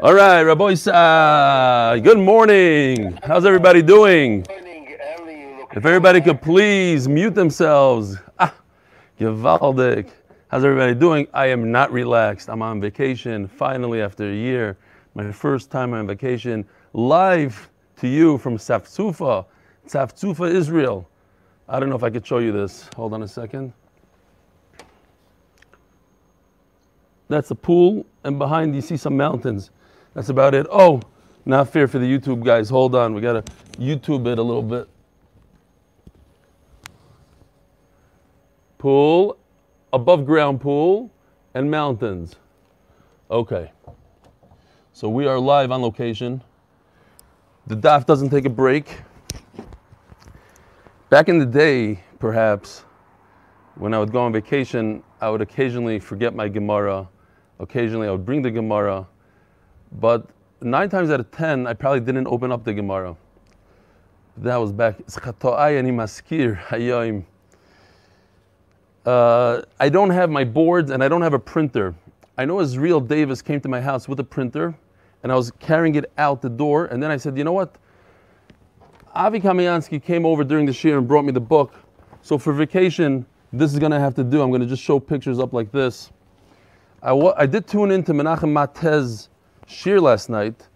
All 0.00 0.14
right, 0.14 0.42
Rabbi 0.42 0.74
good 2.00 2.18
morning. 2.18 3.18
How's 3.22 3.44
everybody 3.44 3.82
doing? 3.82 4.44
If 4.48 5.86
everybody 5.86 6.20
could 6.20 6.42
please 6.42 7.08
mute 7.08 7.34
themselves. 7.34 8.16
Ah, 8.38 8.52
gewaldig. 9.18 10.10
How's 10.48 10.64
everybody 10.64 10.94
doing? 10.94 11.28
I 11.32 11.46
am 11.46 11.70
not 11.72 11.92
relaxed. 11.92 12.50
I'm 12.50 12.60
on 12.62 12.80
vacation, 12.80 13.48
finally, 13.48 14.02
after 14.02 14.30
a 14.30 14.34
year. 14.34 14.76
My 15.14 15.32
first 15.32 15.70
time 15.70 15.94
on 15.94 16.06
vacation, 16.06 16.66
live 16.92 17.70
to 17.96 18.08
you 18.08 18.38
from 18.38 18.58
Safzufa, 18.58 19.46
Safzufa, 19.86 20.52
Israel. 20.52 21.08
I 21.68 21.80
don't 21.80 21.88
know 21.88 21.96
if 21.96 22.02
I 22.02 22.10
could 22.10 22.26
show 22.26 22.38
you 22.38 22.52
this. 22.52 22.88
Hold 22.96 23.14
on 23.14 23.22
a 23.22 23.28
second. 23.28 23.72
That's 27.32 27.50
a 27.50 27.54
pool, 27.54 28.04
and 28.24 28.38
behind 28.38 28.74
you 28.74 28.82
see 28.82 28.98
some 28.98 29.16
mountains. 29.16 29.70
That's 30.12 30.28
about 30.28 30.52
it. 30.52 30.66
Oh, 30.70 31.00
not 31.46 31.70
fair 31.70 31.88
for 31.88 31.98
the 31.98 32.04
YouTube 32.04 32.44
guys. 32.44 32.68
Hold 32.68 32.94
on, 32.94 33.14
we 33.14 33.22
gotta 33.22 33.42
YouTube 33.78 34.26
it 34.26 34.38
a 34.38 34.42
little 34.42 34.62
bit. 34.62 34.86
Pool, 38.76 39.38
above 39.94 40.26
ground 40.26 40.60
pool, 40.60 41.10
and 41.54 41.70
mountains. 41.70 42.36
Okay. 43.30 43.72
So 44.92 45.08
we 45.08 45.26
are 45.26 45.38
live 45.38 45.70
on 45.70 45.80
location. 45.80 46.42
The 47.66 47.76
DAF 47.76 48.04
doesn't 48.04 48.28
take 48.28 48.44
a 48.44 48.50
break. 48.50 49.00
Back 51.08 51.30
in 51.30 51.38
the 51.38 51.46
day, 51.46 52.04
perhaps, 52.18 52.84
when 53.76 53.94
I 53.94 53.98
would 54.00 54.12
go 54.12 54.20
on 54.20 54.34
vacation, 54.34 55.02
I 55.18 55.30
would 55.30 55.40
occasionally 55.40 55.98
forget 55.98 56.34
my 56.34 56.46
Gemara. 56.46 57.08
Occasionally, 57.62 58.08
I 58.08 58.10
would 58.10 58.26
bring 58.26 58.42
the 58.42 58.50
Gemara. 58.50 59.06
But 59.92 60.26
nine 60.60 60.90
times 60.90 61.10
out 61.10 61.20
of 61.20 61.30
ten, 61.30 61.66
I 61.66 61.74
probably 61.74 62.00
didn't 62.00 62.26
open 62.26 62.50
up 62.50 62.64
the 62.64 62.74
Gemara. 62.74 63.16
That 64.38 64.56
was 64.56 64.72
back. 64.72 64.96
Uh, 69.04 69.62
I 69.80 69.88
don't 69.88 70.10
have 70.10 70.30
my 70.30 70.44
boards 70.44 70.90
and 70.90 71.04
I 71.04 71.08
don't 71.08 71.22
have 71.22 71.34
a 71.34 71.38
printer. 71.38 71.94
I 72.36 72.44
know 72.44 72.60
Israel 72.60 73.00
Davis 73.00 73.42
came 73.42 73.60
to 73.60 73.68
my 73.68 73.80
house 73.80 74.08
with 74.08 74.18
a 74.20 74.24
printer 74.24 74.74
and 75.22 75.30
I 75.30 75.36
was 75.36 75.50
carrying 75.52 75.94
it 75.94 76.10
out 76.18 76.42
the 76.42 76.48
door. 76.48 76.86
And 76.86 77.02
then 77.02 77.10
I 77.10 77.16
said, 77.16 77.36
you 77.36 77.44
know 77.44 77.52
what? 77.52 77.76
Avi 79.14 79.38
Kamiansky 79.40 80.02
came 80.02 80.24
over 80.24 80.42
during 80.42 80.66
the 80.66 80.72
year 80.82 80.98
and 80.98 81.06
brought 81.06 81.24
me 81.24 81.32
the 81.32 81.40
book. 81.40 81.74
So 82.22 82.38
for 82.38 82.52
vacation, 82.52 83.26
this 83.52 83.72
is 83.72 83.78
going 83.78 83.92
to 83.92 84.00
have 84.00 84.14
to 84.14 84.24
do. 84.24 84.40
I'm 84.40 84.50
going 84.50 84.62
to 84.62 84.66
just 84.66 84.82
show 84.82 84.98
pictures 84.98 85.38
up 85.38 85.52
like 85.52 85.70
this. 85.70 86.10
I, 87.02 87.12
I 87.36 87.46
did 87.46 87.66
tune 87.66 87.90
into 87.90 88.12
Menachem 88.12 88.52
Matez 88.52 89.28
shir 89.66 90.00
last 90.00 90.28
night, 90.30 90.68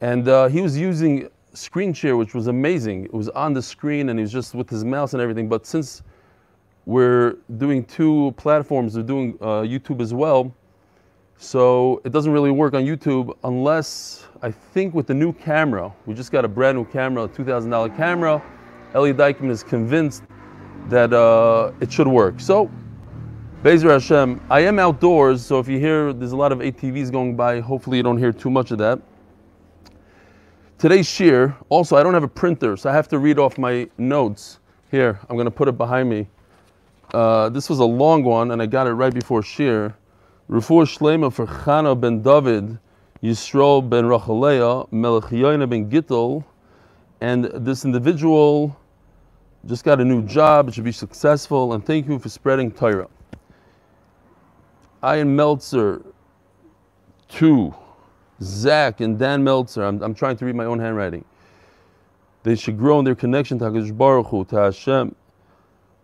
and 0.00 0.28
uh, 0.28 0.46
he 0.46 0.60
was 0.60 0.78
using 0.78 1.28
screen 1.54 1.92
share, 1.92 2.16
which 2.16 2.34
was 2.34 2.46
amazing. 2.46 3.06
It 3.06 3.12
was 3.12 3.28
on 3.30 3.52
the 3.52 3.62
screen, 3.62 4.10
and 4.10 4.18
he 4.18 4.22
was 4.22 4.30
just 4.30 4.54
with 4.54 4.70
his 4.70 4.84
mouse 4.84 5.12
and 5.12 5.20
everything. 5.20 5.48
But 5.48 5.66
since 5.66 6.02
we're 6.86 7.38
doing 7.58 7.84
two 7.84 8.32
platforms, 8.36 8.96
we're 8.96 9.02
doing 9.02 9.36
uh, 9.40 9.62
YouTube 9.62 10.00
as 10.00 10.14
well, 10.14 10.54
so 11.36 12.00
it 12.04 12.12
doesn't 12.12 12.32
really 12.32 12.52
work 12.52 12.74
on 12.74 12.84
YouTube 12.84 13.36
unless 13.42 14.28
I 14.42 14.52
think 14.52 14.94
with 14.94 15.08
the 15.08 15.14
new 15.14 15.32
camera. 15.32 15.92
We 16.06 16.14
just 16.14 16.30
got 16.30 16.44
a 16.44 16.48
brand 16.48 16.78
new 16.78 16.84
camera, 16.84 17.24
a 17.24 17.28
$2,000 17.28 17.96
camera. 17.96 18.40
Eli 18.94 19.12
Dykman 19.12 19.50
is 19.50 19.64
convinced 19.64 20.22
that 20.88 21.12
uh, 21.12 21.72
it 21.80 21.92
should 21.92 22.08
work. 22.08 22.38
So, 22.38 22.70
Bezer 23.62 23.90
Hashem, 23.90 24.40
I 24.48 24.60
am 24.60 24.78
outdoors, 24.78 25.44
so 25.44 25.58
if 25.58 25.68
you 25.68 25.78
hear 25.78 26.14
there's 26.14 26.32
a 26.32 26.36
lot 26.36 26.50
of 26.50 26.60
ATVs 26.60 27.12
going 27.12 27.36
by, 27.36 27.60
hopefully 27.60 27.98
you 27.98 28.02
don't 28.02 28.16
hear 28.16 28.32
too 28.32 28.48
much 28.48 28.70
of 28.70 28.78
that. 28.78 28.98
Today's 30.78 31.06
shiur, 31.06 31.54
also 31.68 31.94
I 31.94 32.02
don't 32.02 32.14
have 32.14 32.22
a 32.22 32.28
printer, 32.28 32.78
so 32.78 32.88
I 32.88 32.94
have 32.94 33.06
to 33.08 33.18
read 33.18 33.38
off 33.38 33.58
my 33.58 33.86
notes. 33.98 34.60
Here, 34.90 35.20
I'm 35.28 35.36
going 35.36 35.44
to 35.44 35.50
put 35.50 35.68
it 35.68 35.76
behind 35.76 36.08
me. 36.08 36.26
Uh, 37.12 37.50
this 37.50 37.68
was 37.68 37.80
a 37.80 37.84
long 37.84 38.24
one, 38.24 38.52
and 38.52 38.62
I 38.62 38.66
got 38.66 38.86
it 38.86 38.92
right 38.92 39.12
before 39.12 39.42
shiur. 39.42 39.92
Refuah 40.48 40.86
Shlema 40.86 41.30
for 41.30 41.46
Chana 41.46 42.00
ben 42.00 42.22
David, 42.22 42.78
Yisrael 43.22 43.86
ben 43.86 44.04
Rachaleah, 44.04 44.90
Melech 44.90 45.28
ben 45.28 45.90
Gittel, 45.90 46.42
and 47.20 47.44
this 47.44 47.84
individual 47.84 48.74
just 49.66 49.84
got 49.84 50.00
a 50.00 50.04
new 50.06 50.22
job, 50.22 50.68
it 50.68 50.74
should 50.74 50.84
be 50.84 50.92
successful, 50.92 51.74
and 51.74 51.84
thank 51.84 52.08
you 52.08 52.18
for 52.18 52.30
spreading 52.30 52.72
Torah. 52.72 53.06
Ian 55.04 55.34
Meltzer, 55.34 56.02
two, 57.28 57.74
Zach 58.42 59.00
and 59.00 59.18
Dan 59.18 59.42
Meltzer, 59.42 59.84
I'm, 59.84 60.02
I'm 60.02 60.14
trying 60.14 60.36
to 60.36 60.44
read 60.44 60.54
my 60.54 60.64
own 60.64 60.78
handwriting. 60.78 61.24
They 62.42 62.54
should 62.54 62.78
grow 62.78 62.98
in 62.98 63.04
their 63.04 63.14
connection 63.14 63.58
to 63.58 63.66
HaKadosh 63.66 63.96
Baruch 63.96 64.26
Hu, 64.28 64.44
to 64.46 64.56
Hashem, 64.56 65.14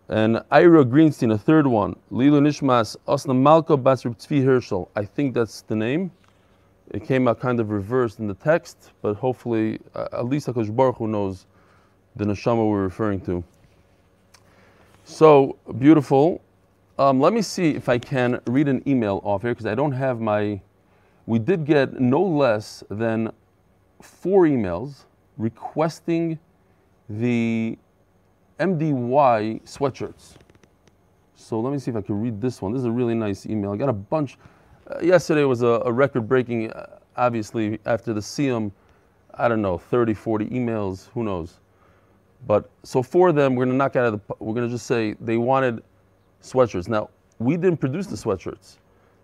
and 0.09 0.41
Ira 0.51 0.85
Greenstein, 0.85 1.33
a 1.33 1.37
third 1.37 1.67
one. 1.67 1.95
Lilui 2.11 2.41
Nishmas, 2.41 2.95
Osna 3.07 3.35
Malka 3.35 3.75
Basr 3.75 4.15
Tzvi 4.15 4.43
Herschel. 4.43 4.89
I 4.95 5.03
think 5.03 5.33
that's 5.33 5.61
the 5.61 5.75
name. 5.75 6.11
It 6.91 7.05
came 7.05 7.27
out 7.27 7.39
kind 7.39 7.59
of 7.59 7.69
reversed 7.69 8.19
in 8.19 8.27
the 8.27 8.35
text, 8.35 8.91
but 9.01 9.15
hopefully, 9.15 9.79
uh, 9.93 10.07
at 10.13 10.25
least 10.27 10.47
HaKadosh 10.47 10.75
Baruch 10.75 10.97
Hu 10.97 11.07
knows 11.07 11.45
the 12.15 12.25
neshama 12.25 12.67
we're 12.69 12.83
referring 12.83 13.19
to. 13.21 13.43
So, 15.03 15.57
beautiful. 15.77 16.41
Um, 16.99 17.19
let 17.19 17.31
me 17.31 17.43
see 17.43 17.75
if 17.75 17.89
I 17.89 17.99
can 17.99 18.39
read 18.47 18.67
an 18.67 18.81
email 18.87 19.21
off 19.23 19.43
here, 19.43 19.51
because 19.51 19.67
I 19.67 19.75
don't 19.75 19.91
have 19.91 20.19
my... 20.19 20.59
We 21.27 21.37
did 21.37 21.63
get 21.63 21.99
no 21.99 22.23
less 22.23 22.83
than 22.89 23.31
four 24.01 24.45
emails 24.45 25.05
requesting 25.37 26.39
the 27.07 27.77
MDY 28.59 29.61
sweatshirts. 29.63 30.37
So 31.35 31.59
let 31.59 31.71
me 31.71 31.77
see 31.77 31.91
if 31.91 31.97
I 31.97 32.01
can 32.01 32.19
read 32.19 32.41
this 32.41 32.63
one. 32.63 32.73
This 32.73 32.79
is 32.79 32.85
a 32.85 32.91
really 32.91 33.13
nice 33.13 33.45
email. 33.45 33.73
I 33.73 33.77
got 33.77 33.89
a 33.89 33.93
bunch. 33.93 34.39
Uh, 34.89 34.99
yesterday 34.99 35.43
was 35.43 35.61
a, 35.61 35.81
a 35.85 35.91
record 35.91 36.27
breaking, 36.27 36.71
uh, 36.71 36.97
obviously, 37.15 37.77
after 37.85 38.11
the 38.11 38.21
Siyum, 38.21 38.71
I 39.35 39.47
don't 39.47 39.61
know, 39.61 39.77
30, 39.77 40.15
40 40.15 40.45
emails, 40.45 41.09
who 41.13 41.23
knows. 41.23 41.59
But 42.47 42.71
so 42.81 43.03
for 43.03 43.31
them, 43.31 43.53
we're 43.53 43.65
gonna 43.65 43.77
knock 43.77 43.95
out 43.95 44.05
of 44.05 44.13
the, 44.13 44.35
we're 44.39 44.55
gonna 44.55 44.69
just 44.69 44.87
say 44.87 45.15
they 45.21 45.37
wanted 45.37 45.83
sweatshirts. 46.41 46.87
Now, 46.87 47.09
we 47.39 47.57
didn't 47.57 47.77
produce 47.77 48.07
the 48.07 48.15
sweatshirts. 48.15 48.77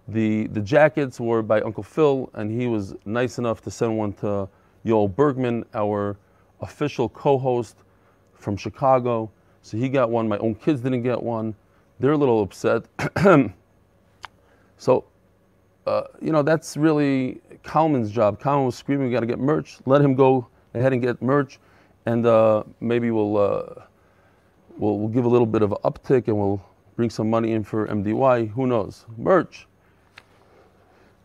The, 0.08 0.48
the 0.48 0.62
jackets 0.62 1.20
were 1.20 1.42
by 1.42 1.62
Uncle 1.62 1.84
Phil, 1.84 2.30
and 2.34 2.52
he 2.52 2.68
was 2.68 2.94
nice 3.06 3.38
enough 3.38 3.62
to 3.62 3.72
send 3.72 3.98
one 3.98 4.14
to 4.14 4.50
Yoel 4.86 5.14
Bergman, 5.14 5.66
our 5.74 6.18
official 6.62 7.10
co 7.10 7.38
host 7.38 7.78
from 8.34 8.58
Chicago. 8.58 9.32
So 9.62 9.78
he 9.78 9.88
got 9.88 10.10
one. 10.10 10.28
My 10.28 10.38
own 10.40 10.56
kids 10.56 10.82
didn't 10.82 11.04
get 11.04 11.22
one. 11.22 11.56
They're 12.00 12.12
a 12.12 12.18
little 12.18 12.42
upset. 12.42 12.84
so, 14.78 15.06
uh, 15.88 16.04
you 16.22 16.32
know, 16.34 16.42
that's 16.42 16.76
really 16.76 17.42
Kalman's 17.64 18.12
job. 18.12 18.42
Kalman 18.42 18.66
was 18.66 18.76
screaming, 18.76 19.08
we 19.08 19.14
got 19.14 19.22
to 19.22 19.26
get 19.26 19.40
merch. 19.40 19.78
Let 19.86 20.02
him 20.02 20.16
go 20.16 20.48
ahead 20.74 20.92
and 20.92 21.02
get 21.02 21.22
merch. 21.22 21.60
And 22.06 22.26
uh, 22.26 22.64
maybe 22.82 23.12
we'll, 23.12 23.38
uh, 23.38 23.84
we'll, 24.78 25.00
we'll 25.00 25.10
give 25.10 25.24
a 25.24 25.30
little 25.30 25.48
bit 25.48 25.62
of 25.62 25.72
an 25.72 25.78
uptick 25.86 26.28
and 26.28 26.38
we'll 26.38 26.62
bring 26.96 27.10
some 27.10 27.30
money 27.30 27.52
in 27.54 27.64
for 27.64 27.88
MDY. 27.88 28.52
Who 28.52 28.68
knows? 28.68 29.06
Merch. 29.18 29.68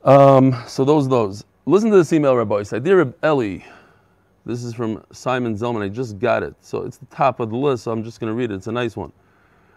Um, 0.04 0.56
so 0.66 0.84
those, 0.84 1.08
those. 1.08 1.44
Listen 1.66 1.90
to 1.90 1.96
this 1.96 2.12
email, 2.12 2.34
Rabbi. 2.34 2.62
Say, 2.62 2.80
Dear 2.80 3.14
Eli, 3.24 3.58
this 4.46 4.64
is 4.64 4.72
from 4.72 5.04
Simon 5.12 5.56
Zelman. 5.56 5.82
I 5.82 5.88
just 5.88 6.18
got 6.18 6.42
it. 6.42 6.54
So 6.60 6.84
it's 6.84 6.96
the 6.96 7.06
top 7.06 7.40
of 7.40 7.50
the 7.50 7.56
list, 7.56 7.84
so 7.84 7.92
I'm 7.92 8.02
just 8.02 8.20
going 8.20 8.30
to 8.30 8.34
read 8.34 8.50
it. 8.50 8.54
It's 8.54 8.66
a 8.66 8.72
nice 8.72 8.96
one. 8.96 9.12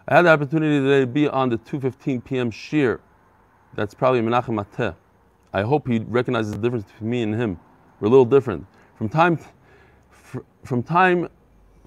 I 0.08 0.16
had 0.16 0.22
the 0.22 0.30
opportunity 0.30 0.80
today 0.80 1.00
to 1.00 1.06
be 1.06 1.28
on 1.28 1.50
the 1.50 1.58
2.15 1.58 2.24
p.m. 2.24 2.50
shiur. 2.50 2.98
That's 3.74 3.94
probably 3.94 4.20
Menachem 4.20 4.64
Mateh. 4.64 4.94
I 5.52 5.62
hope 5.62 5.86
he 5.86 5.98
recognizes 5.98 6.52
the 6.52 6.58
difference 6.58 6.84
between 6.84 7.10
me 7.10 7.22
and 7.22 7.34
him. 7.34 7.60
We're 8.00 8.08
a 8.08 8.10
little 8.10 8.24
different. 8.24 8.66
From 8.96 9.08
time, 9.08 9.38
from 10.64 10.82
time, 10.82 11.28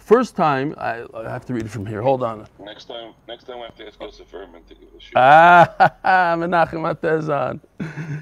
first 0.05 0.35
time, 0.35 0.75
I, 0.77 1.03
I 1.15 1.29
have 1.29 1.45
to 1.45 1.53
read 1.53 1.65
it 1.65 1.69
from 1.69 1.85
here. 1.85 2.01
Hold 2.01 2.21
on. 2.21 2.47
Next 2.59 2.85
time, 2.85 3.13
next 3.27 3.45
time 3.45 3.57
we 3.57 3.63
have 3.63 3.75
to 3.75 3.87
ask 3.87 3.99
Yosef 3.99 4.29
Herman 4.29 4.63
to 4.65 4.75
give 4.75 4.89
a 4.95 5.01
shear. 5.01 5.11
Ah, 5.15 6.35
Menachem 6.37 6.85
is 7.19 7.59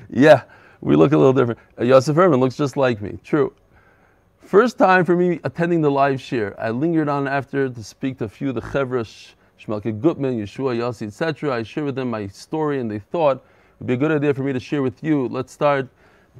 yeah, 0.09 0.43
we 0.81 0.95
look 0.95 1.11
a 1.11 1.17
little 1.17 1.33
different. 1.33 1.59
Uh, 1.77 1.83
Yosef 1.83 2.15
Herman 2.15 2.39
looks 2.39 2.55
just 2.55 2.77
like 2.77 3.01
me. 3.01 3.19
True. 3.23 3.53
First 4.39 4.77
time 4.77 5.03
for 5.03 5.15
me 5.15 5.39
attending 5.43 5.81
the 5.81 5.91
live 5.91 6.21
share. 6.21 6.59
I 6.59 6.69
lingered 6.69 7.09
on 7.09 7.27
after 7.27 7.69
to 7.69 7.83
speak 7.83 8.17
to 8.19 8.25
a 8.25 8.29
few 8.29 8.49
of 8.49 8.55
the 8.55 8.61
Chevra, 8.61 9.03
Shmelke 9.59 9.99
Gutman, 9.99 10.39
Yeshua, 10.39 10.77
Yossi, 10.77 11.07
etc. 11.07 11.53
I 11.53 11.63
shared 11.63 11.85
with 11.85 11.95
them 11.95 12.09
my 12.09 12.27
story 12.27 12.79
and 12.79 12.89
they 12.89 12.99
thought 12.99 13.37
it 13.37 13.43
would 13.79 13.87
be 13.87 13.93
a 13.93 13.97
good 13.97 14.11
idea 14.11 14.33
for 14.33 14.43
me 14.43 14.53
to 14.53 14.59
share 14.59 14.81
with 14.81 15.03
you. 15.03 15.27
Let's 15.27 15.51
start 15.51 15.89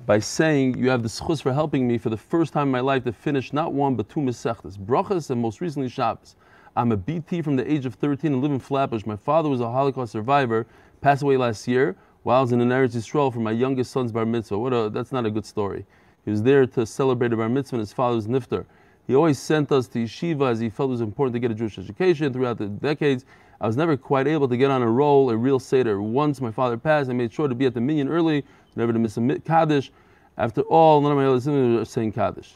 by 0.06 0.19
saying 0.19 0.78
you 0.78 0.90
have 0.90 1.04
the 1.04 1.10
schus 1.10 1.42
for 1.42 1.54
helping 1.54 1.88
me 1.88 1.98
for 1.98 2.10
the 2.10 2.18
first 2.18 2.54
time 2.54 2.68
in 2.68 2.72
my 2.72 2.80
life 2.80 3.04
to 3.06 3.13
finish 3.13 3.54
not 3.54 3.74
one 3.74 3.95
but 3.95 4.10
two 4.10 4.19
Masechtas, 4.19 4.78
Brachas 4.78 5.30
and 5.30 5.42
most 5.42 5.62
recently 5.62 5.90
Shabbos. 5.90 6.36
I'm 6.75 6.92
a 6.92 6.98
BT 6.98 7.42
from 7.42 7.56
the 7.56 7.72
age 7.72 7.86
of 7.86 7.95
13 7.95 8.34
and 8.34 8.42
live 8.42 8.51
in 8.51 8.60
Flatbush. 8.60 9.06
My 9.06 9.16
father 9.16 9.48
was 9.48 9.62
a 9.62 9.72
Holocaust 9.72 10.12
survivor, 10.12 10.66
passed 11.01 11.22
away 11.22 11.38
last 11.38 11.68
year. 11.68 11.95
while 12.24 12.40
I 12.40 12.42
was 12.42 12.51
in 12.51 12.62
an 12.62 12.69
Eretz 12.69 12.95
Yisrael 12.95 13.31
for 13.31 13.40
my 13.40 13.51
youngest 13.51 13.92
son's 13.92 14.12
bar 14.12 14.25
mitzvah. 14.25 14.57
What 14.57 14.74
a, 14.74 14.90
that's 14.90 15.12
not 15.12 15.25
a 15.25 15.31
good 15.31 15.45
story. 15.45 15.86
He 16.25 16.31
was 16.31 16.42
there 16.42 16.66
to 16.66 16.86
celebrate 16.86 17.31
a 17.31 17.38
bar 17.38 17.50
mitzvah 17.50 17.75
and 17.75 17.81
his 17.81 17.94
father's 17.94 18.28
nifter. 18.28 18.66
He 19.06 19.16
always 19.16 19.38
sent 19.38 19.72
us 19.72 19.88
to 19.90 20.00
yeshiva 20.00 20.50
as 20.50 20.60
he 20.60 20.69
felt 20.69 20.88
it 20.88 20.92
was 20.92 21.01
important 21.01 21.34
to 21.34 21.40
get 21.40 21.51
a 21.51 21.56
Jewish 21.56 21.78
education 21.78 22.31
throughout 22.31 22.57
the 22.57 22.68
decades. 22.68 23.25
I 23.60 23.68
was 23.68 23.78
never 23.78 23.95
quite 23.95 24.28
able 24.28 24.48
to 24.48 24.57
get 24.57 24.72
on 24.72 24.81
a 24.81 24.90
roll, 24.90 25.30
a 25.30 25.38
real 25.38 25.60
Seder. 25.60 26.01
Once 26.01 26.42
my 26.42 26.51
father 26.51 26.78
passed, 26.78 27.10
I 27.10 27.13
made 27.13 27.31
sure 27.31 27.48
to 27.48 27.56
be 27.56 27.66
at 27.66 27.74
the 27.74 27.81
minyan 27.81 28.07
early, 28.07 28.45
never 28.75 28.93
to 28.93 28.99
miss 28.99 29.17
a 29.17 29.39
Kaddish. 29.39 29.91
After 30.37 30.61
all, 30.61 31.01
none 31.01 31.11
of 31.11 31.17
my 31.17 31.25
other 31.25 31.39
siblings 31.39 31.77
were 31.77 31.85
saying 31.85 32.13
Kaddish. 32.13 32.55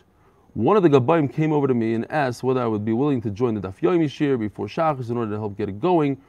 One 0.54 0.76
of 0.76 0.84
the 0.84 0.90
Gabbaim 0.90 1.32
came 1.32 1.54
over 1.54 1.68
to 1.68 1.74
me 1.74 1.94
and 1.94 2.10
asked 2.12 2.42
whether 2.42 2.62
I 2.62 2.66
would 2.66 2.84
be 2.84 2.94
willing 2.94 3.22
to 3.22 3.30
join 3.30 3.54
the 3.54 3.62
Daf 3.62 3.80
Yomi 3.80 4.10
Shir 4.10 4.38
before 4.38 4.66
Shachris 4.66 5.12
in 5.12 5.18
order 5.18 5.32
to 5.32 5.38
help 5.38 5.56
get 5.56 5.70
it 5.70 5.80
going. 5.80 6.20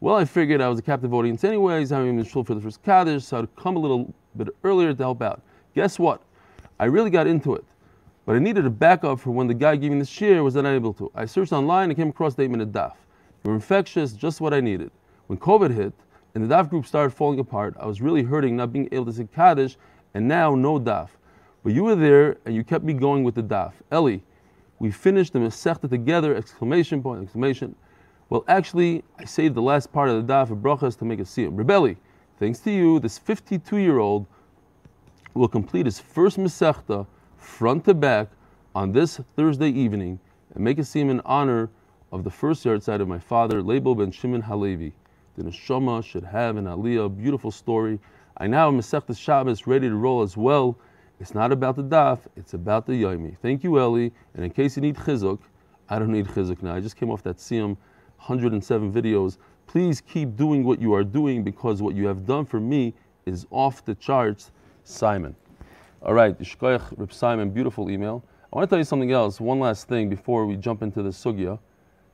Well, 0.00 0.16
I 0.16 0.24
figured 0.24 0.60
I 0.60 0.68
was 0.68 0.78
a 0.78 0.82
captive 0.82 1.12
audience 1.12 1.44
anyways, 1.44 1.90
having 1.90 2.16
been 2.16 2.24
shul 2.24 2.44
for 2.44 2.54
the 2.54 2.60
first 2.60 2.82
Kaddish, 2.82 3.24
so 3.24 3.38
I'd 3.40 3.56
come 3.56 3.76
a 3.76 3.78
little 3.78 4.14
bit 4.36 4.48
earlier 4.64 4.94
to 4.94 5.02
help 5.02 5.20
out. 5.20 5.42
Guess 5.74 5.98
what? 5.98 6.22
I 6.78 6.86
really 6.86 7.10
got 7.10 7.26
into 7.26 7.54
it. 7.54 7.64
But 8.24 8.36
I 8.36 8.38
needed 8.38 8.66
a 8.66 8.70
backup 8.70 9.20
for 9.20 9.30
when 9.30 9.46
the 9.46 9.54
guy 9.54 9.76
giving 9.76 9.98
the 9.98 10.04
share 10.04 10.42
was 10.42 10.56
unable 10.56 10.92
to. 10.94 11.10
I 11.14 11.26
searched 11.26 11.52
online 11.52 11.90
and 11.90 11.96
came 11.96 12.08
across 12.08 12.34
the 12.34 12.42
8 12.42 12.50
minute 12.50 12.72
daf. 12.72 12.94
They 13.42 13.50
were 13.50 13.54
infectious, 13.54 14.12
just 14.12 14.40
what 14.40 14.52
I 14.52 14.60
needed. 14.60 14.90
When 15.28 15.38
COVID 15.38 15.72
hit 15.72 15.92
and 16.36 16.44
the 16.44 16.54
daf 16.54 16.68
group 16.68 16.84
started 16.84 17.14
falling 17.14 17.38
apart, 17.38 17.74
I 17.80 17.86
was 17.86 18.02
really 18.02 18.22
hurting 18.22 18.56
not 18.56 18.70
being 18.70 18.90
able 18.92 19.06
to 19.06 19.12
say 19.14 19.26
Kaddish 19.34 19.78
and 20.12 20.28
now 20.28 20.54
no 20.54 20.78
daf. 20.78 21.08
But 21.64 21.72
you 21.72 21.84
were 21.84 21.94
there 21.94 22.36
and 22.44 22.54
you 22.54 22.62
kept 22.62 22.84
me 22.84 22.92
going 22.92 23.24
with 23.24 23.36
the 23.36 23.42
daf. 23.42 23.72
Ellie, 23.90 24.22
we 24.78 24.90
finished 24.90 25.32
the 25.32 25.38
Masechta 25.38 25.88
together, 25.88 26.36
exclamation 26.36 27.02
point, 27.02 27.22
exclamation. 27.22 27.74
Well, 28.28 28.44
actually, 28.48 29.02
I 29.18 29.24
saved 29.24 29.54
the 29.54 29.62
last 29.62 29.90
part 29.94 30.10
of 30.10 30.26
the 30.26 30.30
daf 30.30 30.50
of 30.50 30.58
brachas 30.58 30.98
to 30.98 31.06
make 31.06 31.20
a 31.20 31.22
siyum. 31.22 31.56
Reb 31.56 31.70
Eli, 31.70 31.94
thanks 32.38 32.58
to 32.60 32.70
you, 32.70 33.00
this 33.00 33.16
52 33.16 33.78
year 33.78 33.98
old 33.98 34.26
will 35.32 35.48
complete 35.48 35.86
his 35.86 35.98
first 35.98 36.36
Masechta 36.36 37.06
front 37.38 37.86
to 37.86 37.94
back 37.94 38.28
on 38.74 38.92
this 38.92 39.22
Thursday 39.36 39.70
evening 39.70 40.20
and 40.54 40.62
make 40.62 40.76
a 40.76 40.82
siyum 40.82 41.08
in 41.08 41.22
honor 41.24 41.70
of 42.12 42.24
the 42.24 42.30
first 42.30 42.62
yahrzeit 42.62 43.00
of 43.00 43.08
my 43.08 43.18
father, 43.18 43.62
Leibel 43.62 43.96
ben 43.96 44.10
Shimon 44.10 44.42
Halevi. 44.42 44.92
The 45.36 45.42
neshama 45.42 46.02
should 46.02 46.24
have 46.24 46.56
an 46.56 46.64
aliyah, 46.64 47.14
beautiful 47.14 47.50
story. 47.50 48.00
I 48.38 48.46
now 48.46 48.70
have 48.70 48.80
Masechta 48.80 49.14
Shabbos 49.14 49.66
ready 49.66 49.86
to 49.86 49.94
roll 49.94 50.22
as 50.22 50.34
well. 50.34 50.78
It's 51.20 51.34
not 51.34 51.52
about 51.52 51.76
the 51.76 51.84
daf, 51.84 52.20
it's 52.36 52.54
about 52.54 52.86
the 52.86 52.94
yomi. 52.94 53.36
Thank 53.42 53.62
you, 53.62 53.78
Eli. 53.78 54.08
And 54.34 54.44
in 54.44 54.50
case 54.50 54.76
you 54.76 54.82
need 54.82 54.96
chizuk, 54.96 55.40
I 55.90 55.98
don't 55.98 56.10
need 56.10 56.26
chizuk 56.28 56.62
now. 56.62 56.74
I 56.74 56.80
just 56.80 56.96
came 56.96 57.10
off 57.10 57.22
that 57.24 57.36
siyum, 57.36 57.76
107 58.16 58.90
videos. 58.90 59.36
Please 59.66 60.00
keep 60.00 60.36
doing 60.36 60.64
what 60.64 60.80
you 60.80 60.94
are 60.94 61.04
doing 61.04 61.44
because 61.44 61.82
what 61.82 61.94
you 61.94 62.06
have 62.06 62.24
done 62.24 62.46
for 62.46 62.58
me 62.58 62.94
is 63.26 63.46
off 63.50 63.84
the 63.84 63.94
charts, 63.94 64.52
Simon. 64.84 65.36
All 66.00 66.14
right, 66.14 66.38
Ishkoyach 66.38 66.98
Rip 66.98 67.12
Simon, 67.12 67.50
beautiful 67.50 67.90
email. 67.90 68.24
I 68.50 68.56
want 68.56 68.70
to 68.70 68.72
tell 68.72 68.78
you 68.78 68.84
something 68.84 69.12
else, 69.12 69.38
one 69.38 69.60
last 69.60 69.86
thing 69.86 70.08
before 70.08 70.46
we 70.46 70.56
jump 70.56 70.80
into 70.80 71.02
the 71.02 71.10
sugya. 71.10 71.58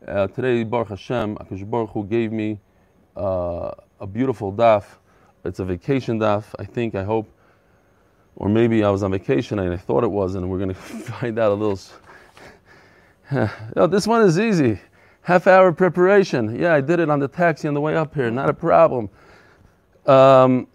Uh, 0.09 0.27
today, 0.27 0.65
Baruch 0.65 0.89
Hashem, 0.89 1.37
Akash 1.37 1.69
Baruch 1.71 1.91
Hu 1.91 2.05
gave 2.05 2.33
me 2.33 2.59
uh, 3.17 3.73
a 4.01 4.07
beautiful 4.07 4.53
daf. 4.53 4.85
It's 5.45 5.59
a 5.59 5.65
vacation 5.65 6.19
daf, 6.19 6.45
I 6.59 6.65
think, 6.65 6.95
I 6.95 7.03
hope. 7.03 7.29
Or 8.37 8.49
maybe 8.49 8.83
I 8.85 8.91
was 8.91 9.03
on 9.03 9.11
vacation 9.11 9.59
and 9.59 9.73
I 9.73 9.77
thought 9.77 10.05
it 10.05 10.11
was, 10.11 10.35
and 10.35 10.49
we're 10.49 10.59
going 10.59 10.69
to 10.75 10.75
find 10.75 11.39
out 11.39 11.53
a 11.53 11.55
little. 11.55 11.79
no, 13.77 13.87
this 13.87 14.07
one 14.07 14.23
is 14.23 14.39
easy. 14.39 14.79
Half 15.23 15.47
hour 15.47 15.73
preparation. 15.73 16.59
Yeah, 16.59 16.75
I 16.75 16.81
did 16.81 16.99
it 16.99 17.11
on 17.11 17.21
the 17.21 17.29
taxi 17.29 17.69
on 17.69 17.75
the 17.75 17.81
way 17.81 17.95
up 17.95 18.15
here, 18.15 18.31
not 18.31 18.49
a 18.49 18.55
problem. 18.55 19.09
Um, 20.07 20.67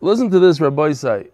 listen 0.00 0.30
to 0.30 0.38
this, 0.38 0.60
Rabbi 0.60 0.92
Say 0.92 1.28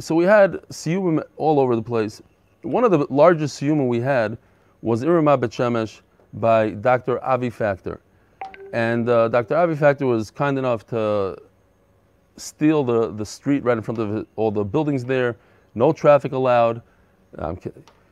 so 0.00 0.14
we 0.14 0.24
had 0.24 0.52
siyumim 0.68 1.22
all 1.36 1.58
over 1.58 1.74
the 1.74 1.82
place. 1.82 2.22
One 2.62 2.84
of 2.84 2.90
the 2.90 3.06
largest 3.10 3.60
siyumim 3.60 3.88
we 3.88 4.00
had 4.00 4.36
was 4.82 5.02
Irma 5.04 5.36
Bet 5.36 5.58
by 6.34 6.70
Dr. 6.70 7.24
Avi 7.24 7.50
Factor. 7.50 8.00
And 8.72 9.08
uh, 9.08 9.28
Dr. 9.28 9.56
Avi 9.56 9.74
Factor 9.74 10.06
was 10.06 10.30
kind 10.30 10.58
enough 10.58 10.86
to 10.88 11.36
steal 12.36 12.84
the, 12.84 13.12
the 13.12 13.24
street 13.24 13.64
right 13.64 13.76
in 13.76 13.82
front 13.82 13.98
of 13.98 14.26
all 14.36 14.50
the 14.50 14.64
buildings 14.64 15.04
there, 15.04 15.36
no 15.74 15.92
traffic 15.92 16.32
allowed. 16.32 16.82
Um, 17.38 17.58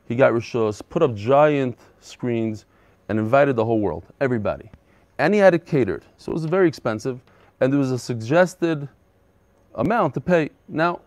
he 0.09 0.15
got 0.15 0.33
Rishos, 0.33 0.83
put 0.89 1.03
up 1.03 1.15
giant 1.15 1.79
screens, 2.01 2.65
and 3.09 3.19
invited 3.19 3.57
the 3.57 3.65
whole 3.65 3.81
world, 3.81 4.05
everybody. 4.21 4.71
And 5.19 5.33
he 5.33 5.41
had 5.41 5.55
it 5.55 5.65
catered, 5.65 6.05
so 6.17 6.33
it 6.33 6.35
was 6.35 6.45
very 6.45 6.69
expensive, 6.69 7.21
and 7.61 7.73
there 7.73 7.79
was 7.79 7.93
a 7.93 7.99
suggested 7.99 8.89
amount 9.77 10.15
to 10.15 10.21
pay. 10.21 10.51
Now, 10.69 11.01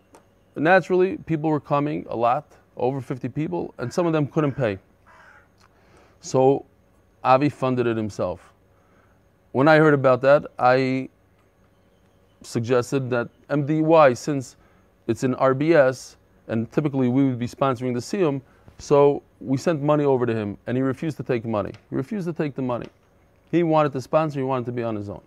naturally, 0.56 1.18
people 1.18 1.50
were 1.50 1.60
coming 1.60 2.06
a 2.10 2.16
lot, 2.16 2.54
over 2.78 3.02
50 3.02 3.30
people, 3.30 3.74
and 3.78 3.94
some 3.94 4.08
of 4.08 4.14
them 4.14 4.28
couldn't 4.28 4.54
pay. 4.54 4.80
So 6.22 6.66
Avi 7.24 7.50
funded 7.50 7.88
it 7.88 7.98
himself. 7.98 8.49
When 9.52 9.68
I 9.68 9.78
heard 9.78 9.96
about 9.96 10.22
that, 10.22 10.46
I 10.60 11.10
suggested 12.44 13.10
that 13.10 13.30
MDY, 13.50 14.16
since 14.16 14.56
it's 15.08 15.24
in 15.24 15.34
RBS, 15.36 16.18
and 16.48 16.72
typically 16.72 17.08
we 17.08 17.26
would 17.26 17.40
be 17.40 17.48
sponsoring 17.48 17.94
the 17.94 18.00
SIUM, 18.00 18.42
so 18.78 19.24
we 19.42 19.58
sent 19.58 19.82
money 19.82 20.06
over 20.06 20.26
to 20.28 20.36
him, 20.36 20.58
and 20.68 20.78
he 20.78 20.84
refused 20.84 21.18
to 21.18 21.24
take 21.24 21.46
money. 21.46 21.72
He 21.90 21.96
refused 21.96 22.28
to 22.28 22.34
take 22.34 22.54
the 22.54 22.62
money. 22.62 22.88
He 23.52 23.64
wanted 23.64 23.92
to 23.94 24.02
sponsor, 24.02 24.40
he 24.40 24.44
wanted 24.44 24.68
to 24.68 24.72
be 24.72 24.84
on 24.84 24.96
his 24.96 25.10
own. 25.10 25.22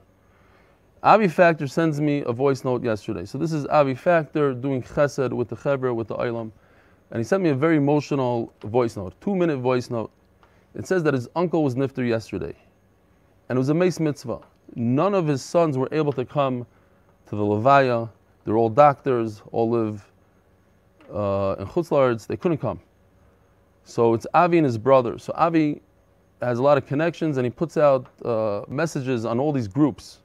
Avi 1.03 1.27
Factor 1.27 1.67
sends 1.67 2.01
me 2.01 2.23
a 2.25 2.33
voice 2.33 2.65
note 2.65 2.85
yesterday. 2.85 3.25
So 3.25 3.37
this 3.39 3.53
is 3.53 3.67
Avi 3.67 3.97
Factor 3.97 4.55
doing 4.55 4.85
chesed 4.85 5.33
with 5.33 5.49
the 5.49 5.57
Chevra, 5.57 5.93
with 5.93 6.07
the 6.07 6.15
Olam. 6.15 6.53
And 7.11 7.19
he 7.19 7.25
sent 7.25 7.43
me 7.43 7.51
a 7.51 7.55
very 7.55 7.77
emotional 7.77 8.53
voice 8.63 8.97
note, 8.97 9.21
two 9.21 9.35
minute 9.35 9.59
voice 9.59 9.91
note. 9.91 10.13
It 10.77 10.87
says 10.87 11.03
that 11.03 11.13
his 11.13 11.29
uncle 11.35 11.65
was 11.65 11.75
nifter 11.75 12.07
yesterday. 12.09 12.55
And 13.49 13.57
it 13.57 13.61
was 13.61 13.69
a 13.69 13.75
mace 13.75 14.01
mitzvah. 14.01 14.41
None 14.75 15.15
of 15.15 15.27
his 15.27 15.43
sons 15.43 15.77
were 15.77 15.89
able 15.93 16.13
to 16.13 16.25
come 16.25 16.67
to 17.27 17.37
the 17.37 17.43
Levaya. 17.43 18.09
They're 18.45 18.57
all 18.57 18.71
doctors, 18.71 19.43
all 19.53 19.71
live 19.71 20.11
uh, 21.13 21.57
in 21.59 21.67
Chutz 21.67 21.91
La'aretz. 21.91 22.27
They 22.27 22.37
couldn't 22.37 22.59
come. 22.59 22.81
So 23.85 24.15
it's 24.15 24.27
Avi 24.35 24.59
and 24.59 24.65
his 24.65 24.79
brother. 24.79 25.19
So 25.19 25.33
Avi 25.37 25.83
has 26.41 26.59
a 26.59 26.63
lot 26.63 26.79
of 26.79 26.87
connections 26.87 27.37
and 27.37 27.45
he 27.45 27.51
puts 27.51 27.77
out 27.77 28.07
uh, 28.25 28.63
messages 28.69 29.25
on 29.25 29.39
all 29.39 29.53
these 29.53 29.69
groups 29.69 30.19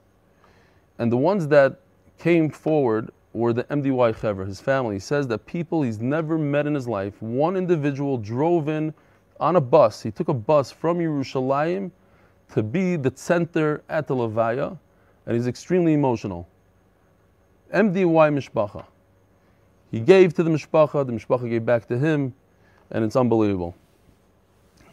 and 1.00 1.12
the 1.12 1.18
ones 1.18 1.48
that 1.50 1.80
came 2.18 2.50
forward 2.50 3.12
were 3.34 3.54
the 3.54 3.64
MDY 3.66 4.20
Chever, 4.20 4.46
his 4.46 4.60
family. 4.60 4.96
He 4.96 5.00
says 5.00 5.28
that 5.28 5.46
people 5.46 5.84
he's 5.84 6.00
never 6.00 6.38
met 6.38 6.66
in 6.66 6.74
his 6.74 6.88
life, 6.88 7.22
one 7.22 7.56
individual 7.56 8.18
drove 8.18 8.68
in 8.68 8.94
on 9.40 9.58
a 9.58 9.62
bus. 9.62 10.02
He 10.02 10.10
took 10.10 10.30
a 10.30 10.34
bus 10.34 10.72
from 10.72 10.98
Yerushalayim 10.98 11.92
to 12.54 12.64
be 12.64 12.96
the 12.96 13.12
center 13.16 13.84
at 13.90 14.08
the 14.08 14.16
Levaya, 14.16 14.78
and 15.26 15.36
he's 15.36 15.48
extremely 15.48 15.94
emotional. 15.94 16.48
MDY 17.74 18.06
Mishpacha. 18.06 18.86
He 19.92 20.00
gave 20.00 20.34
to 20.36 20.44
the 20.44 20.50
Mishpacha, 20.50 21.06
the 21.06 21.14
Mishpacha 21.14 21.50
gave 21.50 21.66
back 21.66 21.88
to 21.88 21.98
him, 21.98 22.34
and 22.92 23.04
it's 23.04 23.16
unbelievable. 23.16 23.76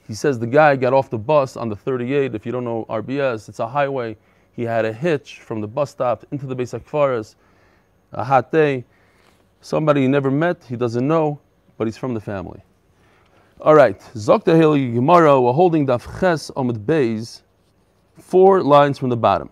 He 0.07 0.15
says 0.15 0.39
the 0.39 0.47
guy 0.47 0.77
got 0.77 0.93
off 0.93 1.09
the 1.11 1.19
bus 1.19 1.57
on 1.57 1.69
the 1.69 1.77
38. 1.77 2.35
If 2.35 2.45
you 2.45 2.53
don't 2.53 2.65
know 2.65 2.85
RBS, 2.89 3.49
it's 3.49 3.59
a 3.59 3.67
highway. 3.67 4.17
He 4.53 4.63
had 4.63 4.85
a 4.85 4.93
hitch 4.93 5.41
from 5.41 5.61
the 5.61 5.67
bus 5.67 5.91
stop 5.91 6.25
into 6.31 6.47
the 6.47 6.55
Beis 6.55 6.79
HaKvaros, 6.79 7.37
a 8.13 8.23
hot 8.23 8.53
day. 8.53 8.85
Somebody 9.61 10.03
he 10.03 10.09
never 10.09 10.31
met, 10.31 10.63
he 10.65 10.77
doesn't 10.77 11.07
know, 11.07 11.41
but 11.79 11.87
he's 11.87 11.97
from 11.97 12.13
the 12.15 12.21
family. 12.21 12.63
All 13.61 13.75
right, 13.75 13.99
Zokta 14.15 14.55
Heli 14.57 14.93
Gemara, 14.93 15.41
we're 15.41 15.53
holding 15.53 15.87
Daf 15.87 16.21
Ches 16.21 16.51
Omid 16.51 16.85
Beis, 16.85 17.43
four 18.19 18.63
lines 18.63 18.99
from 18.99 19.09
the 19.09 19.17
bottom. 19.17 19.51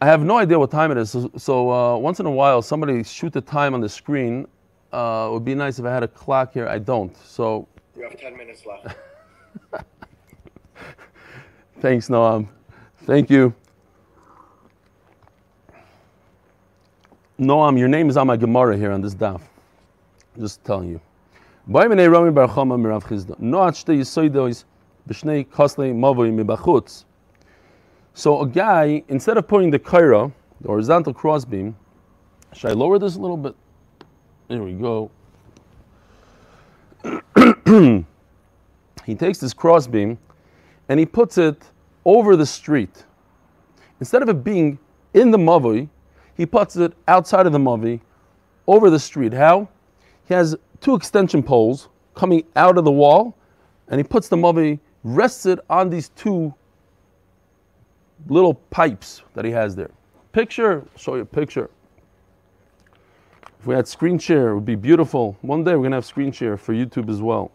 I 0.00 0.06
have 0.06 0.22
no 0.22 0.38
idea 0.38 0.58
what 0.58 0.70
time 0.70 0.90
it 0.90 0.98
is, 0.98 1.10
so, 1.10 1.30
so 1.36 1.70
uh, 1.70 1.96
once 1.96 2.20
in 2.20 2.26
a 2.26 2.30
while 2.30 2.62
somebody 2.62 3.02
shoot 3.02 3.32
the 3.32 3.40
time 3.40 3.74
on 3.74 3.80
the 3.80 3.88
screen. 3.88 4.46
Uh, 4.92 5.26
it 5.28 5.32
would 5.32 5.44
be 5.44 5.54
nice 5.54 5.78
if 5.78 5.84
I 5.84 5.92
had 5.92 6.02
a 6.02 6.08
clock 6.08 6.52
here. 6.52 6.66
I 6.66 6.78
don't. 6.78 7.16
So 7.16 7.68
you 7.96 8.02
have 8.02 8.18
10 8.18 8.36
minutes 8.36 8.64
left. 8.66 8.96
Thanks, 11.80 12.08
Noam. 12.08 12.48
Thank 13.04 13.30
you. 13.30 13.54
Noam, 17.38 17.78
your 17.78 17.88
name 17.88 18.10
is 18.10 18.16
on 18.16 18.26
my 18.26 18.36
Gemara 18.36 18.76
here 18.76 18.92
on 18.92 19.00
this 19.00 19.14
daf. 19.14 19.40
Just 20.38 20.62
telling 20.64 20.88
you. 20.90 21.00
So 28.14 28.42
a 28.42 28.46
guy, 28.46 29.02
instead 29.08 29.36
of 29.36 29.48
putting 29.48 29.70
the 29.70 29.78
kaira, 29.78 30.32
the 30.60 30.68
horizontal 30.68 31.12
crossbeam, 31.12 31.74
should 32.52 32.70
I 32.70 32.74
lower 32.74 32.98
this 32.98 33.16
a 33.16 33.18
little 33.18 33.36
bit? 33.36 33.54
There 34.48 34.62
we 34.62 34.72
go. 34.72 35.10
he 39.04 39.14
takes 39.14 39.38
this 39.38 39.54
crossbeam 39.54 40.18
and 40.88 41.00
he 41.00 41.06
puts 41.06 41.38
it 41.38 41.62
over 42.04 42.36
the 42.36 42.46
street. 42.46 43.04
instead 44.00 44.22
of 44.22 44.28
it 44.28 44.44
being 44.44 44.78
in 45.14 45.30
the 45.30 45.38
mavoi, 45.38 45.88
he 46.36 46.46
puts 46.46 46.76
it 46.76 46.92
outside 47.06 47.46
of 47.46 47.52
the 47.52 47.58
mavoi, 47.58 48.00
over 48.66 48.90
the 48.90 48.98
street. 48.98 49.32
How? 49.32 49.68
He 50.26 50.34
has 50.34 50.56
two 50.80 50.94
extension 50.94 51.42
poles 51.42 51.88
coming 52.14 52.44
out 52.56 52.78
of 52.78 52.84
the 52.84 52.90
wall, 52.92 53.36
and 53.88 53.98
he 53.98 54.04
puts 54.04 54.28
the 54.28 54.36
mavoi, 54.36 54.78
rests 55.04 55.46
it 55.46 55.58
on 55.68 55.90
these 55.90 56.10
two 56.10 56.54
little 58.28 58.54
pipes 58.54 59.22
that 59.34 59.44
he 59.44 59.50
has 59.50 59.74
there. 59.74 59.90
Picture, 60.32 60.84
show 60.96 61.14
you 61.16 61.22
a 61.22 61.26
picture. 61.26 61.70
If 63.58 63.66
we 63.66 63.74
had 63.74 63.86
screen 63.86 64.18
share, 64.18 64.50
it 64.50 64.54
would 64.54 64.64
be 64.64 64.74
beautiful. 64.74 65.36
One 65.42 65.64
day 65.64 65.74
we're 65.74 65.82
gonna 65.84 65.96
have 65.96 66.06
screen 66.06 66.32
share 66.32 66.56
for 66.56 66.72
YouTube 66.72 67.10
as 67.10 67.20
well. 67.20 67.50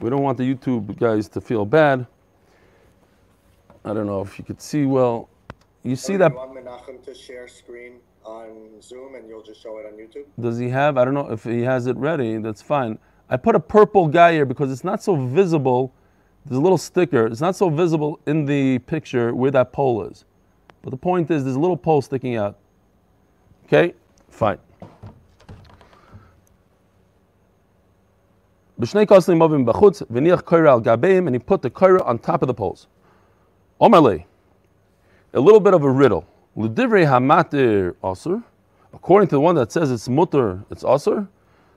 We 0.00 0.10
don't 0.10 0.22
want 0.22 0.38
the 0.38 0.54
YouTube 0.54 0.98
guys 0.98 1.28
to 1.28 1.40
feel 1.40 1.64
bad. 1.64 2.06
I 3.84 3.92
don't 3.92 4.06
know 4.06 4.22
if 4.22 4.38
you 4.38 4.44
could 4.44 4.60
see 4.60 4.86
well. 4.86 5.28
You 5.82 5.96
see 5.96 6.16
that? 6.16 6.30
You 6.30 6.36
want 6.36 6.54
Menachem 6.54 7.04
to 7.04 7.14
share 7.14 7.48
screen 7.48 7.94
on 8.24 8.80
Zoom 8.80 9.16
and 9.16 9.28
you'll 9.28 9.42
just 9.42 9.60
show 9.60 9.78
it 9.78 9.86
on 9.86 9.92
YouTube? 9.92 10.24
Does 10.40 10.58
he 10.58 10.68
have? 10.68 10.96
I 10.96 11.04
don't 11.04 11.14
know 11.14 11.30
if 11.30 11.44
he 11.44 11.62
has 11.62 11.86
it 11.86 11.96
ready. 11.96 12.38
That's 12.38 12.62
fine. 12.62 12.98
I 13.28 13.36
put 13.36 13.54
a 13.54 13.60
purple 13.60 14.06
guy 14.08 14.32
here 14.32 14.46
because 14.46 14.70
it's 14.70 14.84
not 14.84 15.02
so 15.02 15.16
visible. 15.16 15.92
There's 16.44 16.58
a 16.58 16.60
little 16.60 16.78
sticker. 16.78 17.26
It's 17.26 17.40
not 17.40 17.56
so 17.56 17.70
visible 17.70 18.18
in 18.26 18.44
the 18.46 18.78
picture 18.80 19.34
where 19.34 19.50
that 19.52 19.72
pole 19.72 20.04
is. 20.04 20.24
But 20.82 20.90
the 20.90 20.96
point 20.96 21.30
is, 21.30 21.44
there's 21.44 21.56
a 21.56 21.60
little 21.60 21.76
pole 21.76 22.02
sticking 22.02 22.36
out. 22.36 22.58
Okay, 23.66 23.94
fine. 24.28 24.58
And 28.78 28.88
he 28.88 28.96
put 31.38 31.62
the 31.62 31.70
koira 31.70 32.04
on 32.04 32.18
top 32.18 32.42
of 32.42 32.48
the 32.48 32.54
poles. 32.54 32.88
Omalei, 33.80 34.24
a 35.34 35.40
little 35.40 35.60
bit 35.60 35.72
of 35.74 35.84
a 35.84 35.90
riddle. 35.90 36.26
L'divrei 36.56 37.06
hamatir 37.06 37.94
asur, 38.02 38.42
according 38.92 39.28
to 39.28 39.36
the 39.36 39.40
one 39.40 39.54
that 39.54 39.70
says 39.70 39.92
it's 39.92 40.08
mutter, 40.08 40.64
it's 40.70 40.82
asur. 40.82 41.28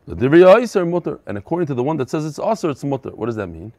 L'divrei 0.08 0.44
ha'isar 0.52 0.86
mutter, 0.90 1.20
and 1.28 1.38
according 1.38 1.68
to 1.68 1.76
the 1.76 1.84
one 1.84 1.98
that 1.98 2.10
says 2.10 2.26
it's 2.26 2.40
asur, 2.40 2.72
it's 2.72 2.84
mutter. 2.84 3.12
What 3.12 3.28
does 3.28 3.36
that 3.36 3.48
mean? 3.48 3.72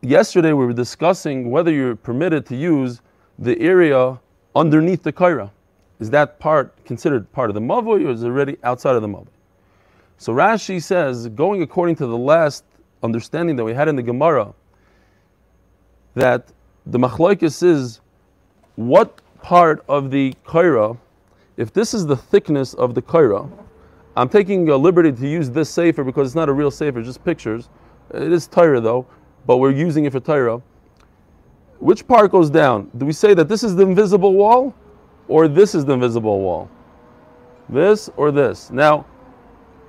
Yesterday 0.00 0.52
we 0.52 0.66
were 0.66 0.72
discussing 0.72 1.50
whether 1.50 1.70
you're 1.70 1.96
permitted 1.96 2.46
to 2.46 2.56
use 2.56 3.00
the 3.38 3.58
area 3.60 4.18
underneath 4.54 5.02
the 5.02 5.12
kaira. 5.12 5.50
Is 6.00 6.10
that 6.10 6.38
part 6.38 6.84
considered 6.84 7.30
part 7.32 7.50
of 7.50 7.54
the 7.54 7.60
mavoi 7.60 8.06
or 8.06 8.10
is 8.10 8.22
it 8.22 8.26
already 8.26 8.56
outside 8.62 8.96
of 8.96 9.02
the 9.02 9.08
mavoi? 9.08 9.26
So 10.16 10.32
Rashi 10.32 10.82
says, 10.82 11.28
going 11.28 11.62
according 11.62 11.96
to 11.96 12.06
the 12.06 12.16
last 12.16 12.64
understanding 13.02 13.56
that 13.56 13.64
we 13.64 13.74
had 13.74 13.88
in 13.88 13.96
the 13.96 14.02
Gemara, 14.02 14.54
that 16.14 16.52
the 16.86 16.98
machlokes 16.98 17.62
is 17.62 18.00
what 18.76 19.20
part 19.42 19.84
of 19.88 20.10
the 20.10 20.34
kaira, 20.46 20.96
if 21.56 21.72
this 21.72 21.94
is 21.94 22.06
the 22.06 22.16
thickness 22.16 22.74
of 22.74 22.94
the 22.94 23.02
kaira, 23.02 23.50
I'm 24.16 24.28
taking 24.28 24.68
a 24.68 24.76
liberty 24.76 25.10
to 25.10 25.28
use 25.28 25.50
this 25.50 25.68
sefer 25.68 26.04
because 26.04 26.28
it's 26.28 26.36
not 26.36 26.48
a 26.48 26.52
real 26.52 26.70
sefer, 26.70 27.02
just 27.02 27.24
pictures. 27.24 27.68
It 28.12 28.32
is 28.32 28.46
Torah 28.46 28.80
though, 28.80 29.06
but 29.46 29.58
we're 29.58 29.72
using 29.72 30.04
it 30.04 30.12
for 30.12 30.20
Torah. 30.20 30.60
Which 31.78 32.06
part 32.06 32.30
goes 32.30 32.50
down? 32.50 32.90
Do 32.96 33.04
we 33.04 33.12
say 33.12 33.34
that 33.34 33.48
this 33.48 33.62
is 33.62 33.76
the 33.76 33.82
invisible 33.82 34.34
wall, 34.34 34.74
or 35.28 35.48
this 35.48 35.74
is 35.74 35.84
the 35.84 35.92
invisible 35.92 36.40
wall? 36.40 36.70
This 37.68 38.10
or 38.16 38.30
this? 38.30 38.70
Now, 38.70 39.06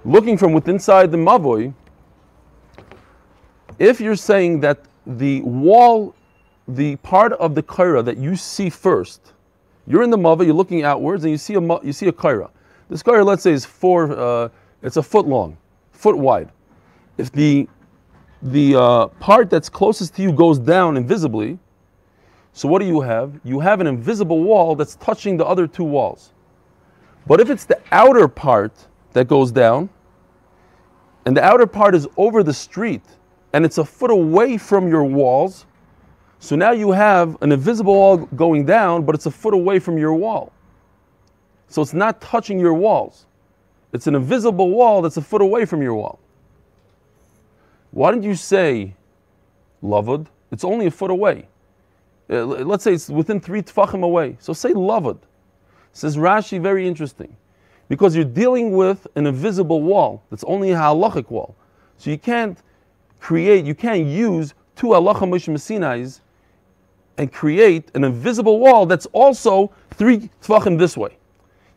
looking 0.03 0.37
from 0.37 0.53
within 0.53 0.75
inside 0.75 1.11
the 1.11 1.17
mavoi, 1.17 1.73
if 3.79 3.99
you're 3.99 4.15
saying 4.15 4.61
that 4.61 4.79
the 5.05 5.41
wall, 5.41 6.15
the 6.67 6.95
part 6.97 7.33
of 7.33 7.55
the 7.55 7.63
kaira 7.63 8.03
that 8.03 8.17
you 8.17 8.35
see 8.35 8.69
first, 8.69 9.33
you're 9.87 10.03
in 10.03 10.09
the 10.09 10.17
mavoi, 10.17 10.45
you're 10.45 10.53
looking 10.53 10.83
outwards, 10.83 11.23
and 11.23 11.31
you 11.31 11.37
see 11.37 11.53
a 11.55 11.61
you 11.83 11.93
see 11.93 12.07
a 12.07 12.11
kaira. 12.11 12.49
This 12.89 13.03
kaira, 13.03 13.25
let's 13.25 13.43
say, 13.43 13.51
is 13.51 13.65
four. 13.65 14.17
Uh, 14.17 14.49
it's 14.81 14.97
a 14.97 15.03
foot 15.03 15.27
long, 15.27 15.57
foot 15.91 16.17
wide. 16.17 16.49
If 17.17 17.31
the 17.31 17.67
the 18.45 18.75
uh, 18.75 19.07
part 19.19 19.49
that's 19.49 19.69
closest 19.69 20.15
to 20.15 20.21
you 20.21 20.31
goes 20.31 20.59
down 20.59 20.97
invisibly, 20.97 21.57
so 22.53 22.67
what 22.67 22.79
do 22.79 22.85
you 22.85 23.01
have? 23.01 23.39
You 23.43 23.59
have 23.59 23.81
an 23.81 23.87
invisible 23.87 24.43
wall 24.43 24.75
that's 24.75 24.95
touching 24.97 25.35
the 25.35 25.45
other 25.45 25.65
two 25.65 25.83
walls. 25.83 26.31
But 27.25 27.41
if 27.41 27.49
it's 27.49 27.65
the 27.65 27.81
outer 27.91 28.27
part 28.27 28.71
that 29.13 29.27
goes 29.27 29.51
down, 29.51 29.89
and 31.25 31.35
the 31.35 31.43
outer 31.43 31.65
part 31.65 31.95
is 31.95 32.07
over 32.17 32.43
the 32.43 32.53
street, 32.53 33.01
and 33.53 33.65
it's 33.65 33.79
a 33.79 33.85
foot 33.85 34.11
away 34.11 34.59
from 34.59 34.87
your 34.87 35.03
walls, 35.05 35.65
so 36.37 36.55
now 36.55 36.71
you 36.71 36.91
have 36.91 37.41
an 37.41 37.51
invisible 37.51 37.95
wall 37.95 38.17
going 38.17 38.63
down, 38.63 39.05
but 39.05 39.15
it's 39.15 39.25
a 39.25 39.31
foot 39.31 39.55
away 39.55 39.79
from 39.79 39.97
your 39.97 40.13
wall. 40.13 40.53
So 41.67 41.81
it's 41.81 41.95
not 41.95 42.21
touching 42.21 42.59
your 42.59 42.75
walls. 42.75 43.25
It's 43.91 44.05
an 44.05 44.13
invisible 44.13 44.69
wall 44.69 45.01
that's 45.01 45.17
a 45.17 45.21
foot 45.21 45.41
away 45.41 45.65
from 45.65 45.81
your 45.81 45.95
wall. 45.95 46.19
Why 47.95 48.11
didn't 48.11 48.25
you 48.25 48.35
say 48.35 48.93
lavud? 49.81 50.27
It's 50.51 50.65
only 50.65 50.87
a 50.87 50.91
foot 50.91 51.11
away. 51.11 51.47
Uh, 52.29 52.43
let's 52.43 52.83
say 52.83 52.93
it's 52.93 53.07
within 53.07 53.39
three 53.39 53.61
tfachim 53.61 54.03
away. 54.03 54.35
So 54.41 54.51
say 54.51 54.73
lavud. 54.73 55.17
Says 55.93 56.17
Rashi, 56.17 56.61
very 56.61 56.85
interesting. 56.85 57.37
Because 57.87 58.13
you're 58.13 58.25
dealing 58.25 58.73
with 58.73 59.07
an 59.15 59.25
invisible 59.25 59.81
wall 59.81 60.21
that's 60.29 60.43
only 60.43 60.71
a 60.71 60.75
halachic 60.75 61.29
wall. 61.29 61.55
So 61.97 62.09
you 62.09 62.17
can't 62.17 62.57
create, 63.21 63.63
you 63.63 63.73
can't 63.73 64.05
use 64.05 64.55
two 64.75 64.87
halacha 64.87 65.21
mishmasinais 65.21 66.19
and 67.17 67.31
create 67.31 67.91
an 67.95 68.03
invisible 68.03 68.59
wall 68.59 68.85
that's 68.85 69.05
also 69.13 69.71
three 69.91 70.29
tfachim 70.43 70.77
this 70.77 70.97
way. 70.97 71.15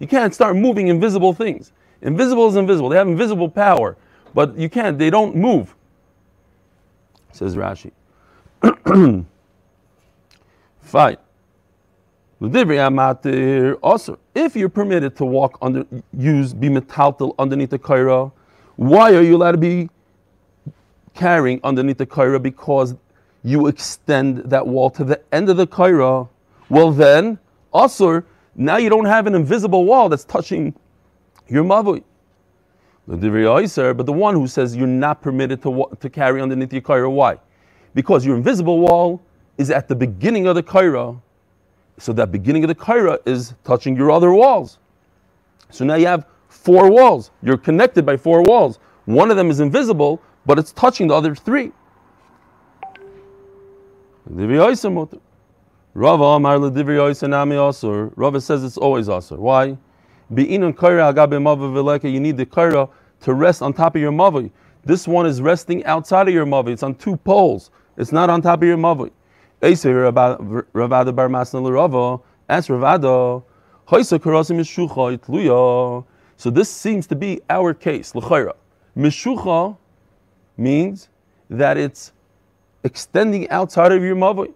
You 0.00 0.08
can't 0.08 0.34
start 0.34 0.56
moving 0.56 0.88
invisible 0.88 1.32
things. 1.32 1.70
Invisible 2.02 2.48
is 2.48 2.56
invisible. 2.56 2.88
They 2.88 2.96
have 2.96 3.06
invisible 3.06 3.48
power, 3.48 3.96
but 4.34 4.58
you 4.58 4.68
can't, 4.68 4.98
they 4.98 5.10
don't 5.10 5.36
move 5.36 5.76
says 7.32 7.56
Rashi. 7.56 7.92
Fine. 10.80 11.16
Also, 12.40 14.18
if 14.34 14.54
you're 14.54 14.68
permitted 14.68 15.16
to 15.16 15.24
walk 15.24 15.58
under, 15.60 15.84
use, 16.16 16.54
be 16.54 16.68
metaltal 16.68 17.34
underneath 17.38 17.70
the 17.70 17.78
kaira, 17.78 18.30
why 18.76 19.12
are 19.14 19.22
you 19.22 19.36
allowed 19.36 19.52
to 19.52 19.58
be 19.58 19.90
carrying 21.14 21.60
underneath 21.64 21.98
the 21.98 22.06
kaira? 22.06 22.40
Because 22.40 22.94
you 23.42 23.66
extend 23.66 24.38
that 24.38 24.66
wall 24.66 24.88
to 24.90 25.04
the 25.04 25.20
end 25.32 25.48
of 25.48 25.56
the 25.56 25.66
kaira. 25.66 26.28
Well, 26.68 26.92
then, 26.92 27.38
also, 27.72 28.22
now 28.54 28.76
you 28.76 28.88
don't 28.88 29.06
have 29.06 29.26
an 29.26 29.34
invisible 29.34 29.84
wall 29.84 30.08
that's 30.08 30.24
touching 30.24 30.74
your 31.48 31.64
mavui. 31.64 32.04
But 33.08 33.20
the 33.22 34.12
one 34.12 34.34
who 34.34 34.46
says 34.46 34.76
you're 34.76 34.86
not 34.86 35.22
permitted 35.22 35.62
to, 35.62 35.88
to 35.98 36.10
carry 36.10 36.42
underneath 36.42 36.72
your 36.72 36.82
kaira, 36.82 37.10
why? 37.10 37.38
Because 37.94 38.26
your 38.26 38.36
invisible 38.36 38.80
wall 38.80 39.22
is 39.56 39.70
at 39.70 39.88
the 39.88 39.94
beginning 39.96 40.46
of 40.46 40.54
the 40.54 40.62
kaira, 40.62 41.18
so 41.96 42.12
that 42.12 42.30
beginning 42.30 42.64
of 42.64 42.68
the 42.68 42.74
kaira 42.74 43.18
is 43.24 43.54
touching 43.64 43.96
your 43.96 44.10
other 44.10 44.30
walls. 44.32 44.78
So 45.70 45.86
now 45.86 45.94
you 45.94 46.06
have 46.06 46.26
four 46.48 46.90
walls. 46.90 47.30
You're 47.42 47.56
connected 47.56 48.04
by 48.04 48.18
four 48.18 48.42
walls. 48.42 48.78
One 49.06 49.30
of 49.30 49.38
them 49.38 49.50
is 49.50 49.60
invisible, 49.60 50.20
but 50.44 50.58
it's 50.58 50.72
touching 50.72 51.08
the 51.08 51.14
other 51.14 51.34
three. 51.34 51.72
Rava 55.94 56.24
Amar 56.24 56.58
Rava 56.58 58.40
says 58.40 58.64
it's 58.64 58.76
always 58.76 59.08
Asur. 59.08 59.38
Why? 59.38 59.78
You 60.30 60.46
need 62.20 62.36
the 62.36 62.46
kaira 62.46 62.90
to 63.20 63.34
rest 63.34 63.62
on 63.62 63.72
top 63.72 63.96
of 63.96 64.00
your 64.00 64.12
mavi. 64.12 64.50
This 64.84 65.08
one 65.08 65.26
is 65.26 65.42
resting 65.42 65.84
outside 65.84 66.28
of 66.28 66.34
your 66.34 66.46
mavi. 66.46 66.70
It's 66.70 66.82
on 66.82 66.94
two 66.94 67.16
poles. 67.16 67.70
It's 67.96 68.12
not 68.12 68.30
on 68.30 68.40
top 68.42 68.62
of 68.62 68.68
your 68.68 68.76
mavi. 68.78 69.10
Ravada 69.60 71.14
bar 71.14 71.28
masna 71.28 71.60
l'rava. 71.62 72.20
Ask 72.48 72.68
Ravada. 72.68 73.42
So 76.36 76.50
this 76.50 76.70
seems 76.70 77.06
to 77.08 77.16
be 77.16 77.40
our 77.50 77.74
case. 77.74 78.14
L'chayra. 78.14 78.54
Mishucha 78.96 79.76
means 80.56 81.08
that 81.50 81.76
it's 81.76 82.12
extending 82.84 83.50
outside 83.50 83.90
of 83.90 84.02
your 84.02 84.14
mavi. 84.14 84.52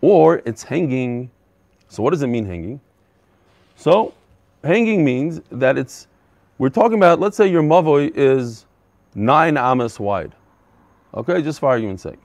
Or 0.00 0.42
it's 0.44 0.62
hanging. 0.64 1.30
So 1.88 2.02
what 2.02 2.10
does 2.10 2.22
it 2.22 2.26
mean 2.26 2.44
hanging? 2.44 2.80
So 3.76 4.12
hanging 4.64 5.04
means 5.04 5.40
that 5.52 5.78
it's 5.78 6.07
we're 6.58 6.68
talking 6.68 6.98
about, 6.98 7.20
let's 7.20 7.36
say 7.36 7.46
your 7.48 7.62
mavoi 7.62 8.12
is 8.14 8.66
nine 9.14 9.56
amas 9.56 9.98
wide. 9.98 10.34
Okay, 11.14 11.40
just 11.40 11.60
for 11.60 11.68
argument's 11.68 12.02
sake. 12.02 12.18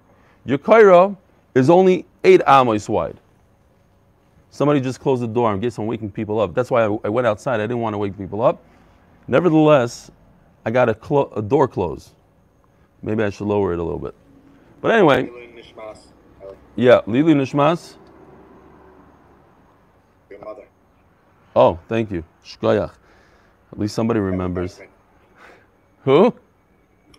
Your 0.45 0.57
kaira 0.57 1.15
is 1.55 1.69
only 1.69 2.05
eight 2.23 2.41
amos 2.47 2.89
wide. 2.89 3.19
Somebody 4.49 4.81
just 4.81 4.99
closed 4.99 5.23
the 5.23 5.27
door. 5.27 5.51
I 5.51 5.57
guess 5.57 5.77
I'm 5.77 5.87
waking 5.87 6.11
people 6.11 6.39
up. 6.39 6.53
That's 6.53 6.69
why 6.69 6.83
I, 6.85 6.97
I, 7.05 7.09
went 7.09 7.25
outside. 7.25 7.59
I 7.59 7.63
didn't 7.63 7.79
want 7.79 7.93
to 7.93 7.97
wake 7.97 8.17
people 8.17 8.41
up. 8.41 8.63
Nevertheless, 9.27 10.11
I 10.65 10.71
got 10.71 10.89
a, 10.89 10.93
clo- 10.93 11.31
a 11.35 11.41
door 11.41 11.67
closed. 11.67 12.11
Maybe 13.01 13.23
I 13.23 13.29
should 13.29 13.47
lower 13.47 13.73
it 13.73 13.79
a 13.79 13.83
little 13.83 13.99
bit. 13.99 14.13
But 14.81 14.91
anyway. 14.91 15.29
Yeah, 16.75 17.01
Lili 17.05 17.33
Nishmas. 17.33 17.95
your 20.29 20.39
mother. 20.39 20.63
Oh, 21.55 21.79
thank 21.87 22.11
you. 22.11 22.23
Shkoyach. 22.45 22.91
At 23.73 23.79
least 23.79 23.95
somebody 23.95 24.19
remembers. 24.19 24.79
Who? 26.03 26.31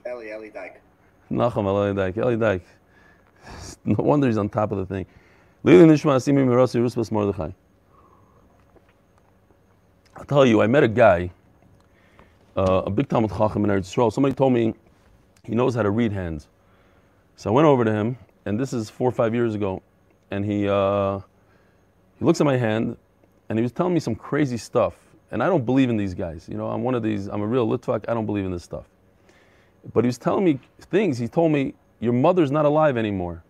Ellie, 0.07 0.31
Ellie 0.31 0.51
Dyke. 0.51 0.81
Nachum 1.29 1.65
Eli 1.65 1.93
Dyke. 1.93 2.17
Eli 2.19 2.37
Dyke. 2.37 2.67
No 3.85 3.97
wonder 3.99 4.29
he's 4.29 4.39
on 4.39 4.49
top 4.49 4.71
of 4.71 4.79
the 4.79 4.87
thing. 4.87 5.05
Lili 5.65 5.85
Nishma 5.85 6.15
Asimi 6.15 6.47
Mirasi 6.47 6.81
Rusbas 6.81 7.11
Mordechai. 7.11 7.51
I'll 10.17 10.25
tell 10.25 10.47
you, 10.47 10.63
I 10.63 10.69
met 10.69 10.85
a 10.85 10.89
guy, 10.89 11.31
uh, 12.57 12.83
a 12.87 12.91
big 12.91 13.09
Talmud 13.09 13.31
Chacham 13.31 13.65
in 13.65 13.71
Eretz 13.71 13.93
Yisrael. 13.93 14.13
Somebody 14.13 14.35
told 14.35 14.53
me 14.53 14.75
he 15.43 15.57
knows 15.57 15.75
how 15.75 15.83
to 15.83 15.91
read 15.91 16.13
hands. 16.13 16.47
So 17.35 17.51
I 17.51 17.53
went 17.53 17.67
over 17.67 17.85
to 17.85 17.93
him, 17.93 18.17
and 18.47 18.61
this 18.61 18.73
is 18.73 18.89
four 18.89 19.09
or 19.09 19.13
five 19.13 19.35
years 19.35 19.57
ago, 19.57 19.83
and 20.31 20.45
he 20.45 20.69
uh, 20.69 21.19
he 22.19 22.25
looks 22.25 22.41
at 22.41 22.45
my 22.45 22.57
hand, 22.57 22.97
and 23.49 23.59
he 23.59 23.63
was 23.63 23.73
telling 23.73 23.93
me 23.93 24.01
some 24.01 24.15
crazy 24.15 24.57
stuff. 24.57 25.04
And 25.31 25.43
I 25.43 25.47
don't 25.47 25.65
believe 25.65 25.91
in 25.91 25.97
these 25.97 26.15
guys. 26.15 26.49
You 26.49 26.57
know, 26.57 26.69
I'm 26.69 26.83
one 26.83 26.95
of 26.95 27.03
these. 27.03 27.27
I'm 27.27 27.41
a 27.41 27.47
real 27.47 27.67
Litvak. 27.67 28.05
I 28.09 28.15
don't 28.15 28.27
believe 28.27 28.45
in 28.45 28.53
this 28.53 28.63
stuff. 28.63 28.85
But 29.93 30.05
he 30.05 30.07
was 30.07 30.19
telling 30.19 30.45
me 30.45 30.61
things. 30.81 31.19
He 31.19 31.29
told 31.29 31.53
me 31.53 31.75
your 32.01 32.13
mother's 32.13 32.51
not 32.51 32.65
alive 32.65 32.97
anymore, 32.97 33.43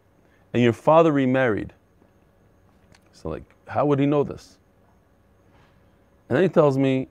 and 0.52 0.62
your 0.62 0.72
father 0.72 1.12
remarried. 1.12 1.72
So 3.12 3.28
like, 3.28 3.44
how 3.66 3.86
would 3.86 3.98
he 3.98 4.06
know 4.06 4.24
this? 4.24 4.58
And 6.28 6.36
then 6.36 6.42
he 6.42 6.48
tells 6.48 6.78
me, 6.78 7.08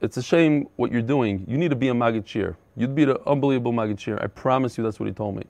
it's 0.00 0.16
a 0.16 0.22
shame 0.22 0.68
what 0.76 0.92
you're 0.92 1.02
doing. 1.02 1.44
You 1.48 1.56
need 1.56 1.70
to 1.70 1.76
be 1.76 1.88
a 1.88 1.94
Magachir. 1.94 2.56
You'd 2.76 2.94
be 2.94 3.04
an 3.04 3.16
unbelievable 3.26 3.72
Magachir. 3.72 4.22
I 4.22 4.26
promise 4.26 4.76
you 4.76 4.84
that's 4.84 5.00
what 5.00 5.06
he 5.06 5.12
told 5.12 5.36
me. 5.36 5.44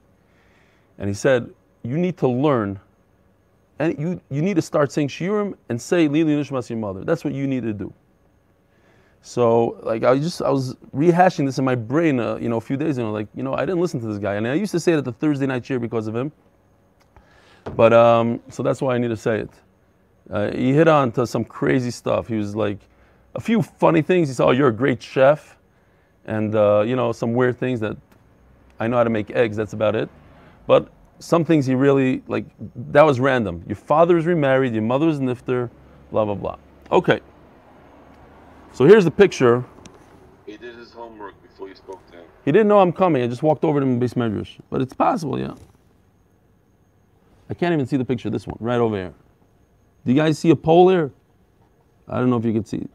And 0.97 1.09
he 1.09 1.13
said, 1.13 1.49
you 1.83 1.97
need 1.97 2.17
to 2.17 2.27
learn, 2.27 2.79
and 3.79 3.99
you, 3.99 4.21
you 4.29 4.41
need 4.41 4.55
to 4.55 4.61
start 4.61 4.91
saying 4.91 5.09
Shiurim 5.09 5.55
and 5.69 5.81
say 5.81 6.07
Lili 6.07 6.35
Nishmas 6.35 6.69
your 6.69 6.79
mother. 6.79 7.03
That's 7.03 7.23
what 7.23 7.33
you 7.33 7.47
need 7.47 7.63
to 7.63 7.73
do. 7.73 7.93
So 9.21 9.79
like 9.81 10.03
I 10.03 10.17
just 10.19 10.41
I 10.41 10.49
was 10.49 10.75
rehashing 10.95 11.45
this 11.45 11.57
in 11.57 11.65
my 11.65 11.75
brain, 11.75 12.19
uh, 12.19 12.35
you 12.35 12.47
know, 12.47 12.57
a 12.57 12.61
few 12.61 12.77
days 12.77 12.99
ago. 12.99 13.11
Like 13.11 13.27
you 13.33 13.43
know, 13.43 13.55
I 13.55 13.61
didn't 13.61 13.81
listen 13.81 13.99
to 14.01 14.07
this 14.07 14.19
guy, 14.19 14.35
and 14.35 14.47
I 14.47 14.53
used 14.53 14.71
to 14.73 14.79
say 14.79 14.93
it 14.93 15.03
the 15.03 15.11
Thursday 15.11 15.47
night 15.47 15.63
cheer 15.63 15.79
because 15.79 16.05
of 16.07 16.15
him. 16.15 16.31
But 17.75 17.91
um, 17.91 18.39
so 18.49 18.61
that's 18.61 18.81
why 18.81 18.93
I 18.93 18.97
need 18.99 19.07
to 19.07 19.17
say 19.17 19.39
it. 19.39 19.49
Uh, 20.29 20.51
he 20.51 20.73
hit 20.73 20.87
on 20.87 21.11
to 21.13 21.25
some 21.25 21.43
crazy 21.43 21.91
stuff. 21.91 22.27
He 22.27 22.35
was 22.35 22.55
like, 22.55 22.77
a 23.35 23.41
few 23.41 23.61
funny 23.61 24.03
things. 24.03 24.27
He 24.27 24.35
said, 24.35 24.45
"Oh, 24.45 24.51
you're 24.51 24.69
a 24.69 24.73
great 24.73 25.01
chef," 25.01 25.57
and 26.25 26.55
uh, 26.55 26.83
you 26.85 26.95
know 26.95 27.11
some 27.11 27.33
weird 27.33 27.57
things 27.59 27.79
that 27.79 27.97
I 28.79 28.87
know 28.87 28.97
how 28.97 29.03
to 29.03 29.09
make 29.09 29.31
eggs. 29.31 29.57
That's 29.57 29.73
about 29.73 29.95
it. 29.95 30.09
But 30.67 30.89
some 31.19 31.45
things 31.45 31.65
he 31.65 31.75
really 31.75 32.23
like. 32.27 32.45
That 32.91 33.05
was 33.05 33.19
random. 33.19 33.63
Your 33.67 33.75
father 33.75 34.17
is 34.17 34.25
remarried. 34.25 34.73
Your 34.73 34.83
mother 34.83 35.07
is 35.09 35.19
nifter. 35.19 35.69
Blah 36.11 36.25
blah 36.25 36.35
blah. 36.35 36.57
Okay. 36.91 37.19
So 38.73 38.85
here's 38.85 39.05
the 39.05 39.11
picture. 39.11 39.63
He 40.45 40.57
did 40.57 40.75
his 40.75 40.91
homework 40.91 41.41
before 41.41 41.69
you 41.69 41.75
spoke 41.75 42.05
to 42.11 42.17
him. 42.17 42.25
He 42.43 42.51
didn't 42.51 42.67
know 42.67 42.79
I'm 42.79 42.91
coming. 42.91 43.23
I 43.23 43.27
just 43.27 43.41
walked 43.41 43.63
over 43.63 43.79
to 43.79 43.85
him 43.85 43.93
in 43.93 43.99
Beis 43.99 44.13
Medrash. 44.13 44.59
But 44.69 44.81
it's 44.81 44.93
possible, 44.93 45.39
yeah. 45.39 45.55
I 47.49 47.53
can't 47.53 47.73
even 47.73 47.85
see 47.85 47.97
the 47.97 48.05
picture. 48.05 48.29
This 48.29 48.45
one, 48.45 48.57
right 48.59 48.79
over 48.79 48.95
here. 48.95 49.13
Do 50.05 50.11
you 50.11 50.17
guys 50.17 50.37
see 50.37 50.49
a 50.49 50.55
pole 50.55 50.89
here? 50.89 51.11
I 52.07 52.19
don't 52.19 52.29
know 52.29 52.37
if 52.37 52.45
you 52.45 52.53
can 52.53 52.65
see. 52.65 52.87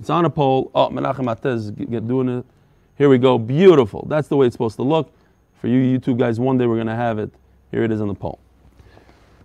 It's 0.00 0.10
on 0.10 0.24
a 0.24 0.30
pole. 0.30 0.70
Oh, 0.74 0.88
Menachem 0.88 1.32
Atez 1.32 1.90
get 1.90 2.08
doing 2.08 2.28
it. 2.28 2.44
Here 2.98 3.08
we 3.08 3.18
go. 3.18 3.38
Beautiful. 3.38 4.06
That's 4.08 4.28
the 4.28 4.36
way 4.36 4.46
it's 4.46 4.54
supposed 4.54 4.76
to 4.76 4.82
look. 4.82 5.12
For 5.60 5.68
you 5.68 5.98
YouTube 5.98 6.18
guys, 6.18 6.40
one 6.40 6.58
day 6.58 6.66
we're 6.66 6.76
going 6.76 6.86
to 6.86 6.96
have 6.96 7.18
it. 7.18 7.30
Here 7.70 7.82
it 7.84 7.92
is 7.92 8.00
in 8.00 8.08
the 8.08 8.14
pole. 8.14 8.38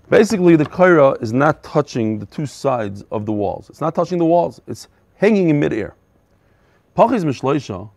Basically, 0.09 0.55
the 0.55 0.65
kaira 0.65 1.21
is 1.21 1.31
not 1.31 1.63
touching 1.63 2.19
the 2.19 2.25
two 2.25 2.45
sides 2.45 3.03
of 3.11 3.25
the 3.25 3.31
walls. 3.31 3.69
It's 3.69 3.79
not 3.79 3.95
touching 3.95 4.17
the 4.17 4.25
walls. 4.25 4.59
It's 4.67 4.87
hanging 5.15 5.49
in 5.49 5.59
midair. 5.59 5.95
Pachis 6.97 7.23
mishloisha, 7.23 7.89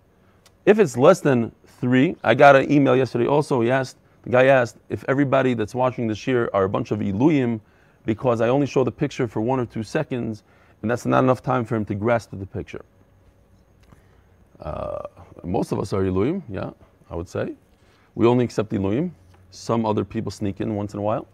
if 0.64 0.78
it's 0.78 0.96
less 0.96 1.20
than 1.20 1.50
three, 1.80 2.16
I 2.22 2.34
got 2.34 2.54
an 2.54 2.70
email 2.70 2.96
yesterday 2.96 3.26
also. 3.26 3.60
He 3.60 3.70
asked, 3.70 3.96
the 4.22 4.30
guy 4.30 4.46
asked 4.46 4.76
if 4.88 5.04
everybody 5.08 5.54
that's 5.54 5.74
watching 5.74 6.06
this 6.06 6.26
year 6.26 6.48
are 6.54 6.64
a 6.64 6.68
bunch 6.68 6.92
of 6.92 7.00
iluyim 7.00 7.60
because 8.06 8.40
I 8.40 8.48
only 8.48 8.66
show 8.66 8.84
the 8.84 8.92
picture 8.92 9.26
for 9.26 9.40
one 9.40 9.58
or 9.58 9.66
two 9.66 9.82
seconds 9.82 10.44
and 10.82 10.90
that's 10.90 11.06
not 11.06 11.24
enough 11.24 11.42
time 11.42 11.64
for 11.64 11.76
him 11.76 11.84
to 11.87 11.94
grasp 11.94 12.30
the 12.32 12.46
picture. 12.46 12.84
Uh, 14.60 15.02
most 15.42 15.72
of 15.72 15.80
us 15.80 15.92
are 15.92 16.02
iluyim, 16.02 16.42
yeah, 16.48 16.70
I 17.10 17.16
would 17.16 17.28
say. 17.28 17.54
We 18.14 18.26
only 18.26 18.44
accept 18.44 18.70
iluyim. 18.70 19.10
Some 19.54 19.86
other 19.86 20.04
people 20.04 20.30
sneak 20.32 20.60
in 20.60 20.74
once 20.74 20.94
in 20.94 20.98
a 20.98 21.02
while. 21.02 21.26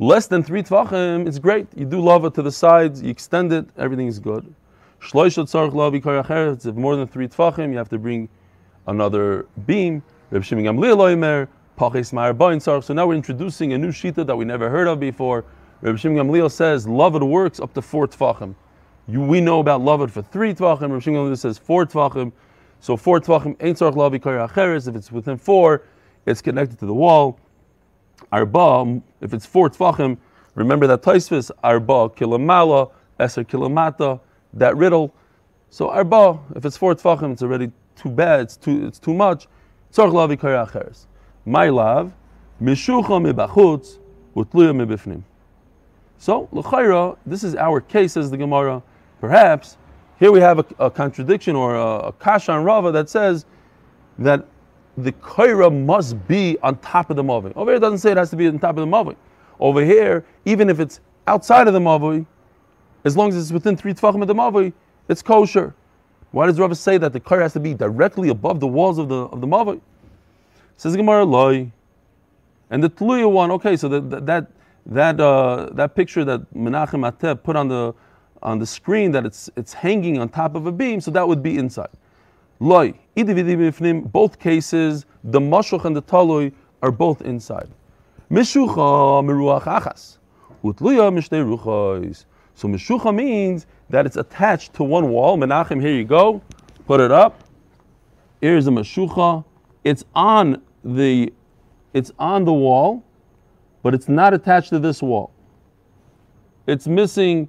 Less 0.00 0.26
than 0.28 0.42
three 0.42 0.62
tvachim, 0.62 1.26
it's 1.26 1.38
great. 1.38 1.66
You 1.76 1.84
do 1.84 2.00
lava 2.00 2.30
to 2.30 2.40
the 2.40 2.50
sides, 2.50 3.02
you 3.02 3.10
extend 3.10 3.52
it, 3.52 3.66
everything 3.76 4.06
is 4.06 4.18
good. 4.18 4.54
If 5.02 5.12
more 5.14 5.30
than 5.30 7.06
three 7.06 7.28
tvachim, 7.28 7.70
you 7.70 7.76
have 7.76 7.90
to 7.90 7.98
bring 7.98 8.28
another 8.86 9.46
beam. 9.66 10.02
So 10.30 10.38
now 12.94 13.06
we're 13.06 13.14
introducing 13.14 13.72
a 13.74 13.78
new 13.78 13.92
shita 13.92 14.26
that 14.26 14.36
we 14.36 14.44
never 14.44 14.70
heard 14.70 14.88
of 14.88 14.98
before. 14.98 15.44
Reb 15.82 15.98
Shimon 15.98 16.26
Gamliel 16.26 16.50
says 16.50 16.86
lavad 16.86 17.22
works 17.28 17.60
up 17.60 17.74
to 17.74 17.82
four 17.82 18.08
tvachim. 18.08 18.54
We 19.06 19.40
know 19.40 19.60
about 19.60 19.82
lavad 19.82 20.10
for 20.10 20.22
three 20.22 20.54
tvachim. 20.54 20.90
Reb 20.90 21.02
Shimon 21.02 21.20
Gamliel 21.20 21.38
says 21.38 21.58
four 21.58 21.84
tvachim. 21.86 22.32
So 22.80 22.96
four 22.96 23.20
tvachim 23.20 23.56
ein 23.60 23.74
tzarich 23.74 24.20
kaira 24.20 24.50
acheres. 24.50 24.88
If 24.88 24.96
it's 24.96 25.12
within 25.12 25.36
four, 25.36 25.82
it's 26.26 26.42
connected 26.42 26.78
to 26.80 26.86
the 26.86 26.94
wall. 26.94 27.38
Arba, 28.32 29.00
if 29.20 29.32
it's 29.32 29.46
four 29.46 29.70
tfachim, 29.70 30.18
remember 30.54 30.86
that 30.86 31.02
Taisvis, 31.02 31.50
Arba 31.62 32.10
kilamala, 32.10 32.90
Eser 33.18 33.44
kilamata, 33.44 34.20
that 34.52 34.76
riddle. 34.76 35.14
So 35.70 35.88
Arba, 35.90 36.38
if 36.56 36.64
it's 36.64 36.76
four 36.76 36.94
tfachim, 36.94 37.32
it's 37.32 37.42
already 37.42 37.70
too 37.96 38.10
bad, 38.10 38.40
it's 38.40 38.56
too, 38.56 38.86
it's 38.86 38.98
too 38.98 39.14
much. 39.14 39.46
Tzorch 39.92 40.12
lavi 40.12 40.36
acheres. 40.36 41.06
My 41.46 41.68
love, 41.68 42.12
mishucha 42.60 43.32
mibachutz, 43.32 43.98
utluya 44.36 44.74
mibifnim. 44.74 45.22
So, 46.18 46.48
l'chayra, 46.52 47.16
this 47.24 47.44
is 47.44 47.54
our 47.54 47.80
case, 47.80 48.14
says 48.14 48.30
the 48.30 48.36
Gemara. 48.36 48.82
Perhaps, 49.20 49.76
here 50.18 50.32
we 50.32 50.40
have 50.40 50.58
a, 50.58 50.86
a 50.86 50.90
contradiction 50.90 51.54
or 51.54 51.76
a, 51.76 52.12
a 52.12 52.60
Rava 52.60 52.92
that 52.92 53.08
says 53.08 53.46
that 54.18 54.46
the 54.96 55.12
kaira 55.12 55.72
must 55.72 56.26
be 56.26 56.58
on 56.62 56.76
top 56.78 57.10
of 57.10 57.16
the 57.16 57.22
mavi. 57.22 57.52
Over 57.54 57.70
here 57.70 57.76
it 57.76 57.80
doesn't 57.80 57.98
say 57.98 58.10
it 58.10 58.16
has 58.16 58.30
to 58.30 58.36
be 58.36 58.48
on 58.48 58.58
top 58.58 58.76
of 58.76 58.76
the 58.76 58.86
mavi. 58.86 59.14
Over 59.60 59.84
here, 59.84 60.24
even 60.44 60.68
if 60.68 60.80
it's 60.80 61.00
outside 61.26 61.68
of 61.68 61.74
the 61.74 61.80
mavi, 61.80 62.26
as 63.04 63.16
long 63.16 63.28
as 63.28 63.36
it's 63.36 63.52
within 63.52 63.76
three 63.76 63.94
tefachim 63.94 64.20
of 64.22 64.28
the 64.28 64.34
mavi, 64.34 64.72
it's 65.08 65.22
kosher. 65.22 65.74
Why 66.32 66.46
does 66.46 66.58
Rava 66.58 66.74
say 66.74 66.98
that 66.98 67.12
the 67.12 67.20
kaira 67.20 67.42
has 67.42 67.52
to 67.52 67.60
be 67.60 67.74
directly 67.74 68.28
above 68.28 68.60
the 68.60 68.66
walls 68.66 68.98
of 68.98 69.08
the 69.08 69.22
of 69.26 69.40
the 69.40 69.46
mavi? 69.46 69.80
Says 70.76 70.96
Gemara 70.96 71.24
loy, 71.24 71.70
and 72.70 72.82
the 72.82 72.90
tluya 72.90 73.30
one. 73.30 73.50
Okay, 73.52 73.76
so 73.76 73.88
that 73.88 74.26
that 74.26 74.50
that 74.86 75.20
uh, 75.20 75.70
that 75.72 75.94
picture 75.94 76.24
that 76.24 76.52
Menachem 76.54 77.10
Ateb 77.10 77.42
put 77.42 77.56
on 77.56 77.68
the 77.68 77.94
on 78.42 78.58
the 78.58 78.66
screen 78.66 79.10
that 79.12 79.26
it's 79.26 79.50
it's 79.56 79.72
hanging 79.72 80.18
on 80.18 80.28
top 80.28 80.54
of 80.54 80.66
a 80.66 80.72
beam, 80.72 81.00
so 81.00 81.10
that 81.10 81.26
would 81.26 81.42
be 81.42 81.58
inside. 81.58 81.90
Loy, 82.60 82.92
both 83.14 84.38
cases, 84.38 85.06
the 85.24 85.40
mashuch 85.40 85.84
and 85.84 85.96
the 85.96 86.02
talui 86.02 86.52
are 86.82 86.90
both 86.90 87.22
inside. 87.22 87.68
Mishucha 88.30 89.24
achas. 89.64 90.18
So 92.54 92.68
mishucha 92.68 93.14
means 93.14 93.66
that 93.90 94.06
it's 94.06 94.16
attached 94.16 94.74
to 94.74 94.82
one 94.84 95.08
wall. 95.10 95.38
Menachem, 95.38 95.80
here 95.80 95.94
you 95.94 96.04
go, 96.04 96.42
put 96.86 97.00
it 97.00 97.12
up. 97.12 97.44
Here's 98.40 98.66
a 98.66 98.70
meshucha. 98.70 99.44
It's 99.84 100.04
on 100.14 100.62
the, 100.84 101.32
it's 101.94 102.12
on 102.18 102.44
the 102.44 102.52
wall, 102.52 103.04
but 103.82 103.94
it's 103.94 104.08
not 104.08 104.34
attached 104.34 104.70
to 104.70 104.78
this 104.78 105.00
wall. 105.00 105.32
It's 106.66 106.86
missing. 106.86 107.48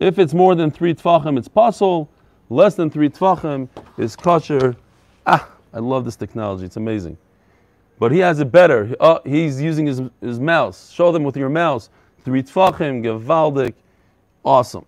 If 0.00 0.18
it's 0.18 0.34
more 0.34 0.54
than 0.54 0.70
three 0.70 0.94
tfachim, 0.94 1.38
it's 1.38 1.46
puzzle 1.46 2.10
less 2.48 2.74
than 2.74 2.90
three 2.90 3.08
tvachim 3.08 3.68
is 3.96 4.16
kosher. 4.16 4.74
Ah, 5.26 5.48
I 5.72 5.78
love 5.78 6.04
this 6.04 6.16
technology. 6.16 6.64
It's 6.64 6.76
amazing. 6.76 7.16
But 7.98 8.10
he 8.10 8.18
has 8.18 8.40
it 8.40 8.50
better. 8.50 8.96
Oh, 8.98 9.20
he's 9.24 9.60
using 9.60 9.86
his, 9.86 10.02
his 10.20 10.40
mouse. 10.40 10.90
Show 10.90 11.12
them 11.12 11.22
with 11.22 11.36
your 11.36 11.50
mouse. 11.50 11.90
Three 12.24 12.42
tvachim, 12.42 13.02
gevaldik. 13.04 13.74
Awesome. 14.44 14.86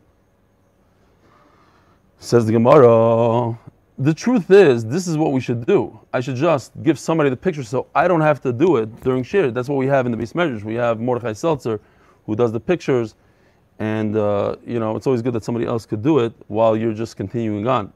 Says 2.18 2.46
the 2.46 2.52
Gemara. 2.52 3.58
The 3.98 4.14
truth 4.14 4.50
is, 4.50 4.84
this 4.84 5.06
is 5.06 5.18
what 5.18 5.32
we 5.32 5.40
should 5.40 5.66
do. 5.66 6.00
I 6.12 6.20
should 6.20 6.36
just 6.36 6.72
give 6.82 6.98
somebody 6.98 7.28
the 7.28 7.36
picture 7.36 7.62
so 7.62 7.86
I 7.94 8.08
don't 8.08 8.22
have 8.22 8.40
to 8.42 8.52
do 8.52 8.76
it 8.78 9.02
during 9.02 9.22
shir. 9.22 9.50
That's 9.50 9.68
what 9.68 9.76
we 9.76 9.86
have 9.86 10.06
in 10.06 10.12
the 10.12 10.18
base 10.18 10.34
measures. 10.34 10.64
We 10.64 10.74
have 10.74 10.98
Mordechai 10.98 11.34
Seltzer 11.34 11.80
who 12.24 12.34
does 12.34 12.50
the 12.52 12.60
pictures 12.60 13.14
and 13.82 14.16
uh, 14.16 14.54
you 14.64 14.78
know 14.78 14.94
it's 14.96 15.08
always 15.08 15.22
good 15.22 15.32
that 15.32 15.42
somebody 15.42 15.66
else 15.66 15.84
could 15.86 16.02
do 16.02 16.20
it 16.20 16.32
while 16.46 16.76
you're 16.76 16.94
just 16.94 17.16
continuing 17.16 17.66
on. 17.66 17.92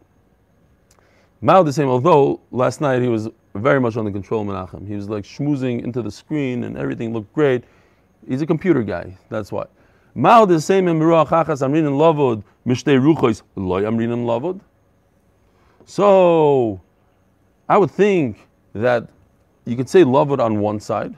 Mao 1.40 1.62
the 1.62 1.72
same, 1.72 1.88
although 1.88 2.40
last 2.50 2.80
night 2.80 3.02
he 3.02 3.08
was 3.08 3.28
very 3.54 3.80
much 3.80 3.96
under 3.96 4.10
control 4.10 4.44
Menachem. 4.44 4.88
He 4.88 4.96
was 4.96 5.08
like 5.08 5.22
schmoozing 5.22 5.84
into 5.84 6.02
the 6.02 6.10
screen 6.10 6.64
and 6.64 6.76
everything 6.76 7.12
looked 7.12 7.32
great. 7.32 7.62
He's 8.26 8.42
a 8.42 8.46
computer 8.46 8.82
guy. 8.82 9.16
That's 9.28 9.52
why. 9.52 9.66
Mao 10.16 10.44
the 10.44 10.60
same 10.60 10.88
in 10.88 10.98
Meruach 10.98 11.28
Achas 11.28 11.62
Amrin 11.62 11.86
and 11.86 11.96
Lavod 12.04 12.42
Mishtei 12.66 12.98
Ruchos 12.98 13.42
Loy 13.54 13.82
Amrin 13.82 14.12
and 14.12 14.26
Lavod. 14.26 14.60
So, 15.84 16.80
I 17.68 17.78
would 17.78 17.92
think 17.92 18.48
that 18.72 19.08
you 19.66 19.76
could 19.76 19.88
say 19.88 20.02
Lavod 20.02 20.40
on 20.40 20.58
one 20.58 20.80
side, 20.80 21.14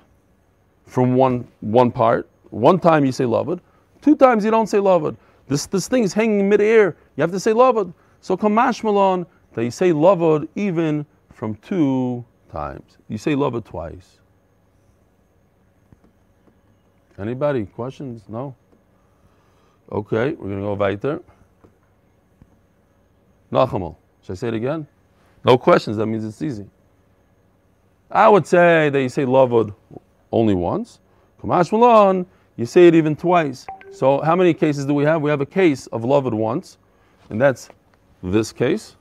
from 0.85 1.15
one 1.15 1.49
one 1.61 1.91
part. 1.91 2.29
One 2.51 2.79
time 2.79 3.07
you 3.07 3.13
say 3.13 3.25
Lavod, 3.25 3.61
two 4.03 4.17
times 4.17 4.45
you 4.45 4.51
don't 4.51 4.67
say 4.67 4.79
Lavod. 4.79 5.17
This 5.47 5.67
this 5.67 5.89
thing 5.89 6.03
is 6.03 6.13
hanging 6.13 6.41
in 6.41 6.49
midair. 6.49 6.97
You 7.17 7.23
have 7.23 7.33
to 7.33 7.41
say 7.41 7.53
Lavod. 7.53 7.93
So 8.21 8.37
Kamash 8.37 8.83
Malon 8.85 9.27
that 9.55 9.65
you 9.65 9.71
say 9.71 9.93
Lavod 9.93 10.49
even 10.55 11.07
from 11.33 11.55
two 11.57 12.25
times. 12.51 12.99
You 13.09 13.19
say 13.19 13.35
Lavod 13.35 13.65
twice. 13.65 14.19
Anybody? 17.19 17.67
Questions? 17.67 18.23
No? 18.29 18.55
Okay, 19.91 20.33
we're 20.33 20.49
going 20.49 20.57
to 20.57 20.63
go 20.63 20.75
weiter. 20.75 21.21
Nachamal. 23.51 23.97
Should 24.23 24.33
I 24.33 24.35
say 24.37 24.49
it 24.49 24.55
again? 24.55 24.87
No 25.45 25.57
questions, 25.59 25.97
that 25.97 26.07
means 26.07 26.25
it's 26.25 26.43
easy. 26.43 26.67
I 28.11 28.29
would 28.29 28.47
say 28.47 28.91
that 28.91 29.01
you 29.01 29.09
say 29.09 29.25
lavod 29.25 29.75
only 30.31 30.55
once. 30.55 31.01
Kamash 31.43 31.73
Malon, 31.73 32.27
you 32.57 32.67
say 32.67 32.89
it 32.89 32.95
even 32.95 33.17
twice. 33.17 33.67
So 33.93 34.21
how 34.21 34.37
many 34.37 34.55
cases 34.55 34.85
do 34.87 34.95
we 34.95 35.05
have? 35.05 35.23
We 35.23 35.31
have 35.31 35.41
a 35.41 35.47
case 35.47 35.87
of 35.89 36.03
lavod 36.03 36.35
once, 36.35 36.79
and 37.31 37.41
that's 37.41 37.69
this 38.23 38.53
case. 38.53 38.97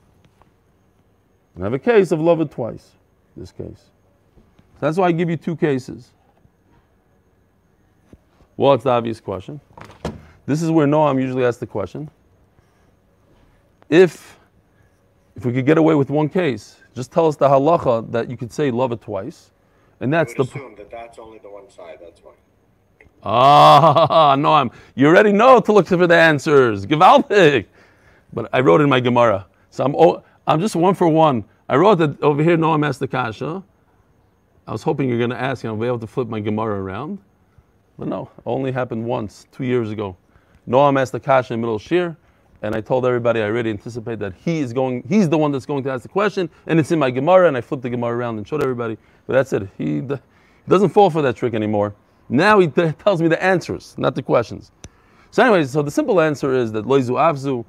And 1.54 1.64
I 1.64 1.66
have 1.66 1.74
a 1.74 1.78
case 1.78 2.12
of 2.12 2.20
lavod 2.20 2.50
twice, 2.50 2.92
this 3.36 3.52
case. 3.52 3.90
That's 4.80 4.96
why 4.96 5.08
I 5.08 5.12
give 5.12 5.28
you 5.28 5.36
two 5.36 5.56
cases. 5.56 6.12
Well, 8.56 8.74
it's 8.74 8.84
the 8.84 8.90
obvious 8.90 9.20
question. 9.20 9.60
This 10.46 10.62
is 10.62 10.70
where 10.70 10.86
Noam 10.86 11.20
usually 11.20 11.44
asks 11.44 11.60
the 11.60 11.66
question. 11.66 12.10
If 13.88 14.38
if 15.36 15.44
we 15.44 15.52
could 15.52 15.66
get 15.66 15.78
away 15.78 15.94
with 15.94 16.10
one 16.10 16.28
case, 16.28 16.76
just 16.94 17.12
tell 17.12 17.28
us 17.28 17.36
the 17.36 17.48
halacha 17.48 18.10
that 18.10 18.28
you 18.28 18.36
could 18.36 18.52
say 18.52 18.72
love 18.72 18.90
it 18.90 19.00
twice, 19.00 19.52
and 20.00 20.12
that's 20.12 20.34
the 20.34 20.42
assume 20.42 20.74
that 20.74 20.90
that's 20.90 21.18
only 21.18 21.38
the 21.38 21.48
one 21.48 21.70
side. 21.70 21.98
That's 22.00 22.20
why. 22.20 22.32
Ah 23.22 24.36
Noam. 24.38 24.72
You 24.94 25.08
already 25.08 25.32
know 25.32 25.60
to 25.60 25.72
look 25.72 25.86
for 25.86 26.06
the 26.06 26.14
answers. 26.16 26.86
Gewaltig. 26.86 27.66
But 28.32 28.48
I 28.52 28.60
wrote 28.60 28.80
in 28.80 28.88
my 28.88 29.00
Gemara, 29.00 29.46
so 29.70 29.84
I'm 29.84 29.94
oh, 29.96 30.22
I'm 30.46 30.60
just 30.60 30.76
one 30.76 30.94
for 30.94 31.08
one. 31.08 31.44
I 31.68 31.76
wrote 31.76 31.96
that 31.96 32.22
over 32.22 32.42
here. 32.42 32.56
Noam 32.56 32.86
asked 32.86 33.00
the 33.00 33.08
kasha. 33.08 33.62
I 34.66 34.72
was 34.72 34.82
hoping 34.82 35.08
you're 35.08 35.18
going 35.18 35.30
to 35.30 35.40
ask, 35.40 35.64
and 35.64 35.70
I'll 35.70 35.78
be 35.78 35.86
able 35.86 35.98
to 35.98 36.06
flip 36.06 36.28
my 36.28 36.40
Gemara 36.40 36.82
around. 36.82 37.18
But 37.98 38.08
no, 38.08 38.30
only 38.44 38.70
happened 38.70 39.04
once, 39.04 39.46
two 39.50 39.64
years 39.64 39.90
ago. 39.90 40.16
Noam 40.68 41.00
asked 41.00 41.12
the 41.12 41.20
kasha 41.20 41.54
in 41.54 41.60
middle 41.60 41.78
Shir, 41.78 42.14
and 42.62 42.74
I 42.74 42.82
told 42.82 43.06
everybody 43.06 43.40
I 43.40 43.44
already 43.44 43.70
anticipate 43.70 44.18
that 44.18 44.34
he 44.34 44.58
is 44.58 44.74
going, 44.74 45.04
he's 45.08 45.28
the 45.28 45.38
one 45.38 45.52
that's 45.52 45.64
going 45.64 45.82
to 45.84 45.90
ask 45.90 46.02
the 46.02 46.08
question, 46.10 46.50
and 46.66 46.78
it's 46.78 46.92
in 46.92 46.98
my 46.98 47.10
Gemara, 47.10 47.48
and 47.48 47.56
I 47.56 47.62
flipped 47.62 47.82
the 47.82 47.90
Gemara 47.90 48.14
around 48.14 48.36
and 48.36 48.46
showed 48.46 48.62
everybody. 48.62 48.98
But 49.26 49.32
that's 49.34 49.52
it. 49.54 49.68
He, 49.78 50.02
d- 50.02 50.18
doesn't 50.68 50.90
fall 50.90 51.08
for 51.08 51.22
that 51.22 51.34
trick 51.34 51.54
anymore. 51.54 51.94
Now 52.28 52.58
he 52.58 52.68
t- 52.68 52.92
tells 53.04 53.22
me 53.22 53.28
the 53.28 53.42
answers, 53.42 53.94
not 53.98 54.14
the 54.14 54.22
questions. 54.22 54.70
So, 55.30 55.42
anyways, 55.42 55.70
so 55.70 55.82
the 55.82 55.90
simple 55.90 56.20
answer 56.20 56.54
is 56.54 56.72
that 56.72 56.84
loizu 56.86 57.10
avzu. 57.10 57.64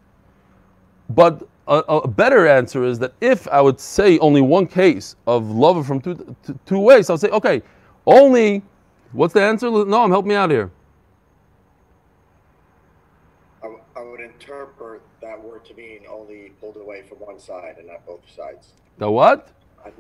But 1.10 1.48
a, 1.68 1.78
a 1.78 2.08
better 2.08 2.48
answer 2.48 2.84
is 2.84 3.00
that 3.00 3.14
if 3.22 3.48
I 3.48 3.62
would 3.62 3.80
say 3.80 4.18
only 4.20 4.42
one 4.42 4.68
case 4.68 5.16
of 5.28 5.50
love 5.50 5.86
from 5.86 6.02
two, 6.02 6.36
t- 6.46 6.54
two 6.66 6.80
ways, 6.80 7.10
I 7.10 7.14
would 7.14 7.20
say, 7.22 7.30
okay, 7.30 7.62
only, 8.06 8.64
what's 9.12 9.34
the 9.34 9.42
answer? 9.42 9.70
No, 9.70 10.04
I'm 10.04 10.10
help 10.10 10.26
me 10.26 10.36
out 10.36 10.50
here. 10.52 10.72
I, 13.62 13.66
w- 13.66 13.84
I 13.96 14.02
would 14.02 14.20
interpret 14.20 15.02
that 15.22 15.42
word 15.44 15.66
to 15.66 15.74
mean 15.76 16.02
only 16.10 16.52
pulled 16.62 16.78
away 16.78 17.04
from 17.04 17.20
one 17.20 17.40
side 17.40 17.76
and 17.78 17.88
not 17.88 18.06
both 18.06 18.22
sides. 18.36 18.74
The 18.98 19.10
what? 19.10 19.50
I, 19.86 19.92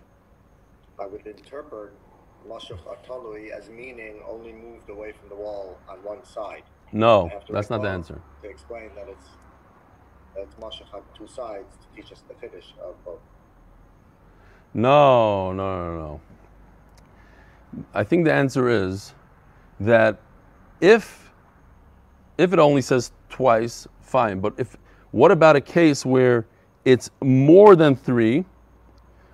I 1.01 1.05
would 1.07 1.25
interpret 1.25 1.93
Mashuch 2.47 2.79
Atalui 2.85 3.49
as 3.49 3.69
meaning 3.69 4.21
only 4.27 4.53
moved 4.53 4.89
away 4.89 5.11
from 5.11 5.29
the 5.29 5.35
wall 5.35 5.77
on 5.87 5.97
one 6.03 6.23
side. 6.23 6.63
No, 6.91 7.27
I 7.27 7.33
have 7.33 7.45
to 7.45 7.53
that's 7.53 7.69
not 7.69 7.81
the 7.81 7.89
answer. 7.89 8.21
To 8.43 8.49
explain 8.49 8.89
that 8.95 9.07
it's 9.07 9.25
that 10.35 10.43
it's 10.43 10.55
Mashuch 10.55 10.93
on 10.93 11.01
two 11.17 11.27
sides 11.27 11.77
to 11.77 11.95
teach 11.95 12.11
us 12.11 12.23
the 12.27 12.33
Kiddush 12.35 12.71
of 12.83 12.95
both. 13.03 13.19
No, 14.73 15.51
no, 15.51 15.85
no, 15.85 15.97
no. 15.97 16.21
I 17.93 18.03
think 18.03 18.25
the 18.25 18.33
answer 18.33 18.69
is 18.69 19.13
that 19.79 20.19
if 20.81 21.31
if 22.37 22.53
it 22.53 22.59
only 22.59 22.81
says 22.81 23.11
twice, 23.29 23.87
fine. 24.01 24.39
But 24.39 24.53
if 24.57 24.77
what 25.11 25.31
about 25.31 25.55
a 25.55 25.61
case 25.61 26.05
where 26.05 26.45
it's 26.85 27.09
more 27.21 27.75
than 27.75 27.95
three? 27.95 28.45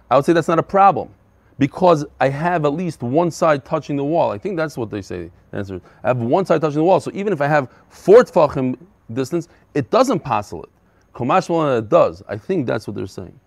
I 0.09 0.15
would 0.15 0.25
say 0.25 0.33
that's 0.33 0.47
not 0.47 0.59
a 0.59 0.63
problem 0.63 1.09
because 1.57 2.05
I 2.19 2.29
have 2.29 2.65
at 2.65 2.73
least 2.73 3.01
one 3.01 3.31
side 3.31 3.63
touching 3.65 3.95
the 3.95 4.03
wall. 4.03 4.31
I 4.31 4.37
think 4.37 4.57
that's 4.57 4.77
what 4.77 4.89
they 4.89 5.01
say. 5.01 5.31
Answer. 5.53 5.79
I 6.03 6.07
have 6.09 6.17
one 6.17 6.45
side 6.45 6.61
touching 6.61 6.77
the 6.77 6.83
wall. 6.83 6.99
So 6.99 7.11
even 7.13 7.31
if 7.31 7.41
I 7.41 7.47
have 7.47 7.69
four 7.89 8.23
tfachim 8.23 8.77
distance, 9.13 9.47
it 9.73 9.89
doesn't 9.89 10.19
passel 10.19 10.63
it. 10.63 10.69
Komash 11.13 11.77
it 11.77 11.89
does. 11.89 12.21
I 12.27 12.37
think 12.37 12.67
that's 12.67 12.87
what 12.87 12.95
they're 12.95 13.07
saying. 13.07 13.39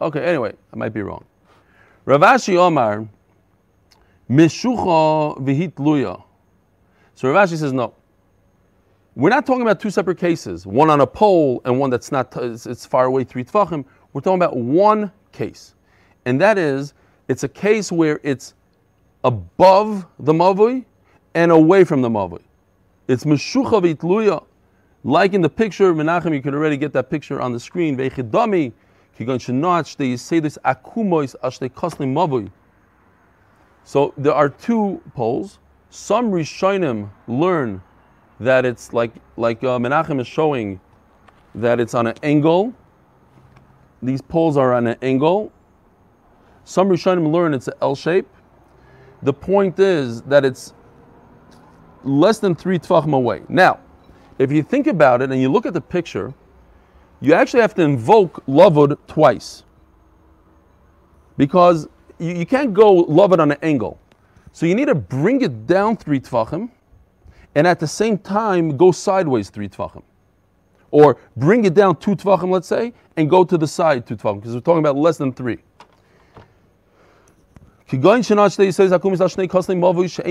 Okay. 0.00 0.24
Anyway, 0.24 0.52
I 0.72 0.76
might 0.76 0.92
be 0.92 1.02
wrong. 1.02 1.24
Ravashi 2.06 2.56
Omar, 2.56 3.06
Mishucha 4.28 5.38
v'hit 5.38 5.74
luya. 5.74 6.22
So 7.14 7.28
Ravashi 7.28 7.56
says 7.56 7.72
no. 7.72 7.94
We're 9.14 9.28
not 9.28 9.46
talking 9.46 9.62
about 9.62 9.78
two 9.78 9.90
separate 9.90 10.18
cases, 10.18 10.66
one 10.66 10.88
on 10.88 11.02
a 11.02 11.06
pole 11.06 11.60
and 11.66 11.78
one 11.78 11.90
that's 11.90 12.10
not, 12.10 12.34
it's, 12.38 12.66
it's 12.66 12.86
far 12.86 13.04
away, 13.04 13.24
three 13.24 13.44
tfachim. 13.44 13.84
We're 14.12 14.22
talking 14.22 14.38
about 14.38 14.56
one 14.56 15.12
case. 15.32 15.74
And 16.24 16.40
that 16.40 16.56
is, 16.56 16.94
it's 17.28 17.44
a 17.44 17.48
case 17.48 17.92
where 17.92 18.20
it's 18.22 18.54
above 19.24 20.06
the 20.18 20.32
mavui 20.32 20.84
and 21.34 21.52
away 21.52 21.84
from 21.84 22.02
the 22.02 22.08
mavui. 22.08 22.42
It's 23.08 23.24
Meshucha 23.24 23.96
v'hit 23.96 24.44
Like 25.04 25.34
in 25.34 25.40
the 25.40 25.48
picture, 25.48 25.92
Menachem, 25.94 26.34
you 26.34 26.42
can 26.42 26.54
already 26.54 26.76
get 26.76 26.92
that 26.92 27.10
picture 27.10 27.40
on 27.40 27.52
the 27.52 27.60
screen. 27.60 27.96
Veichidami, 27.96 28.72
kigon 29.18 29.38
shenot, 29.38 29.96
they 29.96 30.16
say 30.16 30.40
this 30.40 30.58
akumois 30.64 31.34
ashtei 31.42 31.70
koslim 31.70 32.12
mavui. 32.12 32.50
So 33.84 34.14
there 34.16 34.34
are 34.34 34.48
two 34.48 35.00
poles. 35.14 35.58
Some 35.90 36.30
Rishonim 36.30 37.10
learn 37.26 37.82
that 38.40 38.64
it's 38.64 38.92
like 38.92 39.12
like 39.36 39.62
uh, 39.62 39.78
Menachem 39.78 40.20
is 40.20 40.26
showing 40.26 40.80
that 41.54 41.80
it's 41.80 41.94
on 41.94 42.06
an 42.06 42.14
angle. 42.22 42.72
These 44.02 44.22
poles 44.22 44.56
are 44.56 44.72
on 44.72 44.86
an 44.86 44.96
angle. 45.02 45.52
Some 46.64 46.88
Rishonim 46.88 47.32
learn 47.32 47.54
it's 47.54 47.68
an 47.68 47.74
L 47.80 47.94
shape. 47.94 48.28
The 49.22 49.32
point 49.32 49.78
is 49.78 50.22
that 50.22 50.44
it's 50.44 50.74
less 52.04 52.38
than 52.38 52.54
three 52.54 52.78
tfachim 52.78 53.14
away. 53.14 53.42
Now, 53.48 53.80
if 54.38 54.50
you 54.50 54.62
think 54.62 54.86
about 54.86 55.22
it 55.22 55.30
and 55.30 55.40
you 55.40 55.50
look 55.50 55.66
at 55.66 55.74
the 55.74 55.80
picture, 55.80 56.34
you 57.20 57.34
actually 57.34 57.60
have 57.60 57.74
to 57.76 57.82
invoke 57.82 58.44
lavud 58.46 58.96
twice 59.06 59.62
because 61.36 61.88
you, 62.18 62.34
you 62.34 62.46
can't 62.46 62.74
go 62.74 63.04
lavud 63.04 63.38
on 63.38 63.52
an 63.52 63.58
angle. 63.62 64.00
So 64.52 64.66
you 64.66 64.74
need 64.74 64.86
to 64.86 64.94
bring 64.94 65.40
it 65.42 65.66
down 65.66 65.96
three 65.96 66.20
tfachim 66.20 66.70
and 67.54 67.66
at 67.66 67.78
the 67.78 67.86
same 67.86 68.18
time 68.18 68.76
go 68.76 68.90
sideways 68.92 69.50
three 69.50 69.68
tfachim. 69.68 70.02
Or 70.90 71.16
bring 71.36 71.64
it 71.64 71.74
down 71.74 71.96
two 71.96 72.16
tfachim, 72.16 72.50
let's 72.50 72.68
say, 72.68 72.92
and 73.16 73.30
go 73.30 73.44
to 73.44 73.56
the 73.56 73.66
side 73.66 74.06
two 74.06 74.16
tfachim, 74.16 74.40
because 74.40 74.54
we're 74.54 74.60
talking 74.60 74.80
about 74.80 74.96
less 74.96 75.16
than 75.16 75.32
three. 75.32 75.58
She'ein 77.92 78.00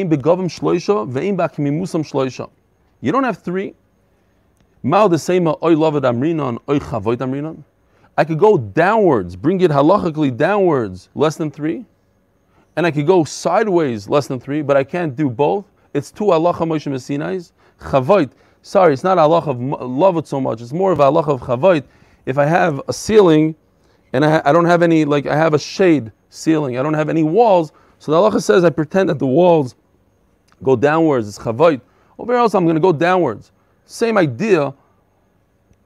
begavim 0.09 0.49
shloisha 0.49 1.07
ve'ein 1.07 1.37
ba'kimimusam 1.37 2.03
shloisha. 2.03 2.49
You 3.01 3.11
don't 3.11 3.23
have 3.23 3.37
three. 3.37 3.75
I 8.17 8.25
could 8.25 8.39
go 8.39 8.57
downwards, 8.57 9.35
bring 9.35 9.61
it 9.61 9.69
halachically 9.69 10.35
downwards, 10.35 11.09
less 11.13 11.35
than 11.35 11.51
three, 11.51 11.85
and 12.75 12.87
I 12.87 12.91
could 12.91 13.05
go 13.05 13.23
sideways, 13.23 14.09
less 14.09 14.25
than 14.25 14.39
three, 14.39 14.63
but 14.63 14.75
I 14.75 14.83
can't 14.83 15.15
do 15.15 15.29
both. 15.29 15.65
It's 15.93 16.09
two 16.09 16.25
halacha 16.25 16.65
Moshe 16.67 16.91
Messinais. 16.91 17.51
Chavoit. 17.79 18.31
Sorry, 18.63 18.93
it's 18.93 19.03
not 19.03 19.19
halacha 19.19 19.49
of 19.49 19.59
love 19.87 20.17
it 20.17 20.25
so 20.25 20.41
much. 20.41 20.61
It's 20.61 20.73
more 20.73 20.91
of 20.91 20.97
halacha 20.97 21.27
of 21.27 21.41
chavoit. 21.41 21.83
If 22.25 22.39
I 22.39 22.45
have 22.45 22.81
a 22.87 22.93
ceiling 22.93 23.53
and 24.13 24.25
I, 24.25 24.41
I 24.45 24.51
don't 24.51 24.65
have 24.65 24.81
any, 24.81 25.05
like 25.05 25.27
I 25.27 25.35
have 25.35 25.53
a 25.53 25.59
shade 25.59 26.11
ceiling, 26.31 26.77
I 26.79 26.83
don't 26.83 26.95
have 26.95 27.09
any 27.09 27.21
walls, 27.23 27.71
so 27.99 28.11
the 28.11 28.17
halacha 28.17 28.41
says 28.41 28.63
I 28.63 28.71
pretend 28.71 29.09
that 29.09 29.19
the 29.19 29.27
walls 29.27 29.75
go 30.63 30.75
downwards. 30.75 31.27
It's 31.27 31.37
chavoit. 31.37 31.81
Over 32.17 32.33
else, 32.33 32.55
I'm 32.55 32.65
going 32.65 32.75
to 32.75 32.81
go 32.81 32.91
downwards. 32.93 33.51
Same 33.85 34.17
idea, 34.17 34.73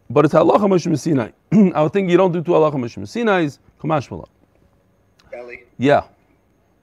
but 0.10 0.24
it's 0.24 0.34
halacha 0.34 0.60
Moshe 0.62 0.88
Messinai. 0.88 1.34
I 1.76 1.82
would 1.84 1.92
think 1.92 2.10
you 2.10 2.16
don't 2.18 2.32
do 2.32 2.42
two 2.42 2.52
halacha 2.52 2.76
Moshe 2.76 2.98
Messinais. 2.98 3.60
Kamash 3.82 4.08
Malach. 4.10 4.30
Ellie, 5.34 5.64
Yeah. 5.78 6.06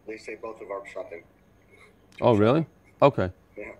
they 0.07 0.18
say 0.18 0.37
both 0.40 0.61
of 0.61 0.70
our 0.70 0.81
pshatim. 0.81 1.22
Oh, 2.20 2.35
really? 2.37 2.66
Okay. 3.01 3.31
Yeah. 3.57 3.72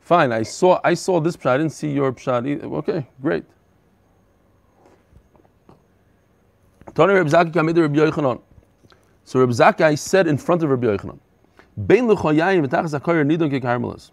Fine. 0.00 0.32
I 0.32 0.42
saw 0.42 0.80
I 0.82 0.94
saw 0.94 1.20
this 1.20 1.36
pshat. 1.36 1.50
I 1.50 1.56
didn't 1.58 1.72
see 1.72 1.90
your 1.90 2.12
pshat 2.12 2.48
either. 2.48 2.66
Okay, 2.66 3.06
great. 3.20 3.44
Tony 6.94 7.14
Reb 7.14 7.28
Zaki 7.28 7.50
Kamid 7.50 7.76
Reb 7.78 7.94
Yochanan. 7.94 8.40
So 9.28 9.40
Reb 9.40 9.52
Zaki 9.52 9.94
said 9.94 10.26
in 10.26 10.38
front 10.38 10.62
of 10.62 10.70
Reb 10.70 10.80
Yochanan, 10.80 11.18
Bein 11.86 12.08
l'choyayim 12.08 12.66
v'tachas 12.66 12.98
hakoyer 12.98 13.26
nidon 13.26 13.50
kekarmelis. 13.52 14.10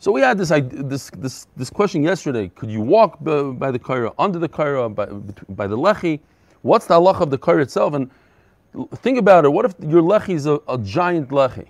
So 0.00 0.10
we 0.10 0.20
had 0.20 0.38
this, 0.38 0.48
this, 0.48 1.08
this, 1.16 1.46
this 1.56 1.70
question 1.70 2.02
yesterday. 2.02 2.48
Could 2.48 2.68
you 2.68 2.80
walk 2.80 3.22
by 3.22 3.70
the 3.70 3.78
kaira, 3.78 4.12
under 4.18 4.40
the 4.40 4.48
kaira, 4.48 4.92
by, 4.92 5.06
by 5.54 5.68
the 5.68 5.78
lechi? 5.78 6.18
What's 6.62 6.86
the 6.86 6.94
halacha 6.94 7.20
of 7.20 7.30
the 7.30 7.38
kaira 7.38 7.62
itself? 7.62 7.94
And 7.94 8.10
think 8.96 9.18
about 9.18 9.44
it. 9.44 9.50
What 9.50 9.66
if 9.66 9.74
your 9.78 10.02
lechi 10.02 10.30
is 10.30 10.46
a, 10.46 10.58
a 10.68 10.78
giant 10.78 11.28
lechi? 11.28 11.68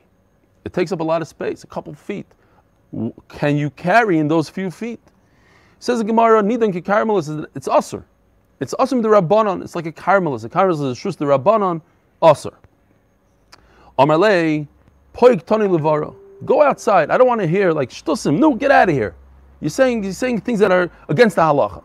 It 0.65 0.73
takes 0.73 0.91
up 0.91 1.01
a 1.01 1.05
lot 1.05 1.21
of 1.21 1.29
space, 1.29 1.65
a 1.65 1.67
couple 1.67 1.93
feet. 1.93 2.27
Can 3.29 3.59
you 3.59 3.69
carry 3.69 4.17
in 4.17 4.27
those 4.27 4.49
few 4.49 4.71
feet? 4.71 5.01
Says 5.81 5.99
the 5.99 6.05
Gemara, 6.05 6.43
Nidon 6.43 6.73
kekarmelis, 6.73 7.47
it's 7.55 7.69
usr. 7.69 8.03
It's 8.59 8.73
usr 8.79 9.03
the 9.03 9.09
rabbanon. 9.09 9.63
It's 9.63 9.77
like 9.77 9.85
a 9.85 9.93
karmelis. 9.93 10.47
A 10.47 10.49
karmelis 10.49 10.93
is 10.93 11.15
a 11.15 11.19
the 11.19 11.27
rabbanon, 11.27 11.83
usr. 12.23 12.55
Amarle, 13.99 14.67
poik 15.15 15.45
toni 15.45 15.67
levaro. 15.67 16.17
Go 16.45 16.63
outside. 16.63 17.11
I 17.11 17.19
don't 17.19 17.27
want 17.27 17.41
to 17.41 17.47
hear 17.47 17.73
like 17.73 17.91
shtusim. 17.91 18.39
No, 18.39 18.55
get 18.55 18.71
out 18.71 18.89
of 18.89 18.95
here. 18.95 19.15
You're 19.61 19.71
saying 19.71 20.03
you're 20.03 20.13
saying 20.13 20.41
things 20.41 20.59
that 20.61 20.73
are 20.73 20.91
against 21.09 21.37
the 21.37 21.43
halacha. 21.43 21.85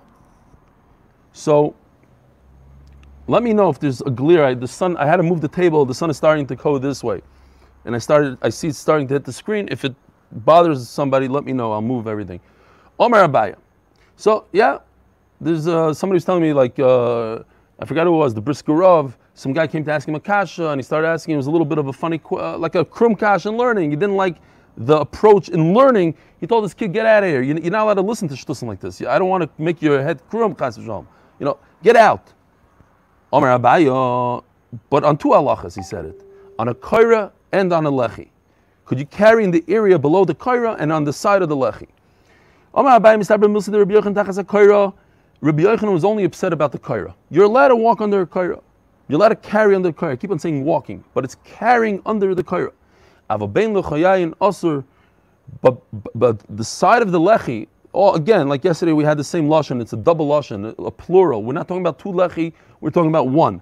So 1.32 1.76
let 3.28 3.44
me 3.44 3.54
know 3.54 3.70
if 3.70 3.80
there's 3.80 4.02
a 4.02 4.10
glare. 4.10 4.46
I, 4.46 4.54
the 4.54 4.68
sun. 4.68 4.98
I 4.98 5.06
had 5.06 5.18
to 5.18 5.24
move 5.24 5.42
the 5.42 5.48
table. 5.48 5.86
The 5.86 5.94
sun 5.94 6.10
is 6.10 6.18
starting 6.18 6.48
to 6.48 6.56
go 6.56 6.78
this 6.80 7.04
way, 7.04 7.22
and 7.86 7.96
I 7.96 8.00
started. 8.00 8.38
I 8.42 8.50
see 8.50 8.70
it 8.70 8.76
starting 8.76 9.08
to 9.10 9.16
hit 9.16 9.26
the 9.26 9.34
screen. 9.34 9.68
If 9.70 9.86
it 9.86 9.96
bothers 10.32 10.90
somebody, 10.90 11.28
let 11.28 11.44
me 11.44 11.54
know. 11.54 11.72
I'll 11.72 11.82
move 11.82 12.08
everything. 12.08 12.40
Omar 13.00 13.28
Abaya. 13.28 13.56
So 14.16 14.46
yeah, 14.54 14.80
there's 15.40 15.68
uh, 15.68 15.94
somebody 15.94 16.16
who's 16.16 16.26
telling 16.26 16.42
me 16.42 16.54
like 16.54 16.80
uh, 16.80 17.44
I 17.80 17.86
forgot 17.86 18.08
who 18.08 18.16
it 18.16 18.18
was 18.18 18.34
the 18.34 18.42
Brisker 18.42 18.74
Rov. 18.74 19.14
Some 19.38 19.54
guy 19.54 19.68
came 19.68 19.84
to 19.86 19.92
ask 19.92 20.08
him 20.08 20.16
a 20.16 20.20
kasha, 20.20 20.70
and 20.70 20.80
he 20.80 20.84
started 20.84 21.08
asking. 21.10 21.36
It 21.36 21.38
was 21.38 21.46
a 21.46 21.52
little 21.52 21.64
bit 21.64 21.78
of 21.78 21.86
a 21.86 21.94
funny, 21.94 22.20
uh, 22.32 22.58
like 22.58 22.74
a 22.74 22.84
krum 22.84 23.16
kasha 23.18 23.50
in 23.50 23.56
learning. 23.56 23.92
He 23.92 23.96
didn't 23.96 24.16
like 24.16 24.38
the 24.78 24.98
approach 24.98 25.50
in 25.50 25.76
learning. 25.76 26.16
He 26.40 26.48
told 26.48 26.66
this 26.66 26.74
kid, 26.74 26.92
"Get 26.92 27.06
out 27.06 27.22
of 27.22 27.30
here. 27.30 27.44
You- 27.44 27.54
You're 27.54 27.72
not 27.72 27.84
allowed 27.84 27.94
to 27.94 28.02
listen 28.02 28.28
to 28.30 28.34
shtusim 28.34 28.68
like 28.68 28.80
this. 28.80 29.00
I 29.00 29.20
don't 29.20 29.30
want 29.30 29.44
to 29.44 29.50
make 29.62 29.80
your 29.80 30.02
head 30.02 30.22
krum 30.32 30.58
chas. 30.58 30.80
You 30.80 31.06
know, 31.40 31.58
get 31.84 31.96
out." 31.96 32.34
Omer 33.32 33.60
Abayo, 33.60 34.44
but 34.90 35.04
on 35.04 35.18
two 35.18 35.30
halachas 35.30 35.76
he 35.76 35.84
said 35.84 36.06
it, 36.06 36.24
on 36.58 36.70
a 36.70 36.74
kaira 36.74 37.30
and 37.52 37.72
on 37.72 37.86
a 37.86 37.92
lechi. 37.92 38.30
Could 38.86 38.98
you 38.98 39.06
carry 39.06 39.44
in 39.44 39.52
the 39.52 39.64
area 39.68 40.00
below 40.00 40.26
the 40.26 40.34
kaira 40.34 40.78
and 40.80 40.92
on 40.92 41.04
the 41.04 41.14
side 41.14 41.44
of 41.44 41.50
the 41.50 41.56
lechi? 41.56 41.88
Omer 42.74 42.90
Abayo 42.90 43.20
mistaber 43.20 43.46
milsa 43.46 43.70
the 43.70 43.78
Rabbi 43.78 43.94
Yochanan 43.94 44.16
tachas 44.16 44.40
a 44.40 44.44
kaira. 44.44 44.94
Rabbi 45.42 45.62
Yochanan 45.62 45.94
was 45.94 46.04
only 46.04 46.24
upset 46.24 46.54
about 46.54 46.72
the 46.72 46.80
kaira. 46.80 47.14
You're 47.30 47.46
allowed 47.46 47.68
to 47.68 47.76
walk 47.76 48.02
under 48.02 48.22
a 48.22 48.26
kaira. 48.26 48.62
You're 49.08 49.18
allowed 49.20 49.30
to 49.30 49.36
carry 49.36 49.74
under 49.76 49.90
the 49.90 49.94
kaira. 49.94 50.12
I 50.12 50.16
keep 50.18 50.32
on 50.32 50.40
saying 50.40 50.64
walking, 50.64 51.04
but 51.14 51.24
it's 51.24 51.36
carrying 51.46 52.02
under 52.06 52.36
the 52.36 52.44
kaira. 52.44 52.72
Avabein 53.30 53.82
lechayayin 53.82 54.34
asur, 54.36 54.84
but 55.62 55.82
but 56.16 56.40
the 56.58 56.64
side 56.64 57.02
of 57.02 57.12
the 57.12 57.20
lechi. 57.20 57.68
Oh, 57.94 58.14
again, 58.14 58.48
like 58.48 58.64
yesterday, 58.64 58.92
we 58.92 59.04
had 59.04 59.18
the 59.18 59.24
same 59.24 59.48
lashon. 59.48 59.82
It's 59.82 59.94
a 59.94 59.98
double 59.98 60.28
lashon, 60.28 60.76
a 60.78 60.92
plural. 60.92 61.44
We're 61.44 61.54
not 61.54 61.68
talking 61.68 61.82
about 61.82 62.00
two 62.00 62.10
lechi. 62.10 62.54
We're 62.82 62.92
talking 62.92 63.10
about 63.10 63.30
one. 63.30 63.62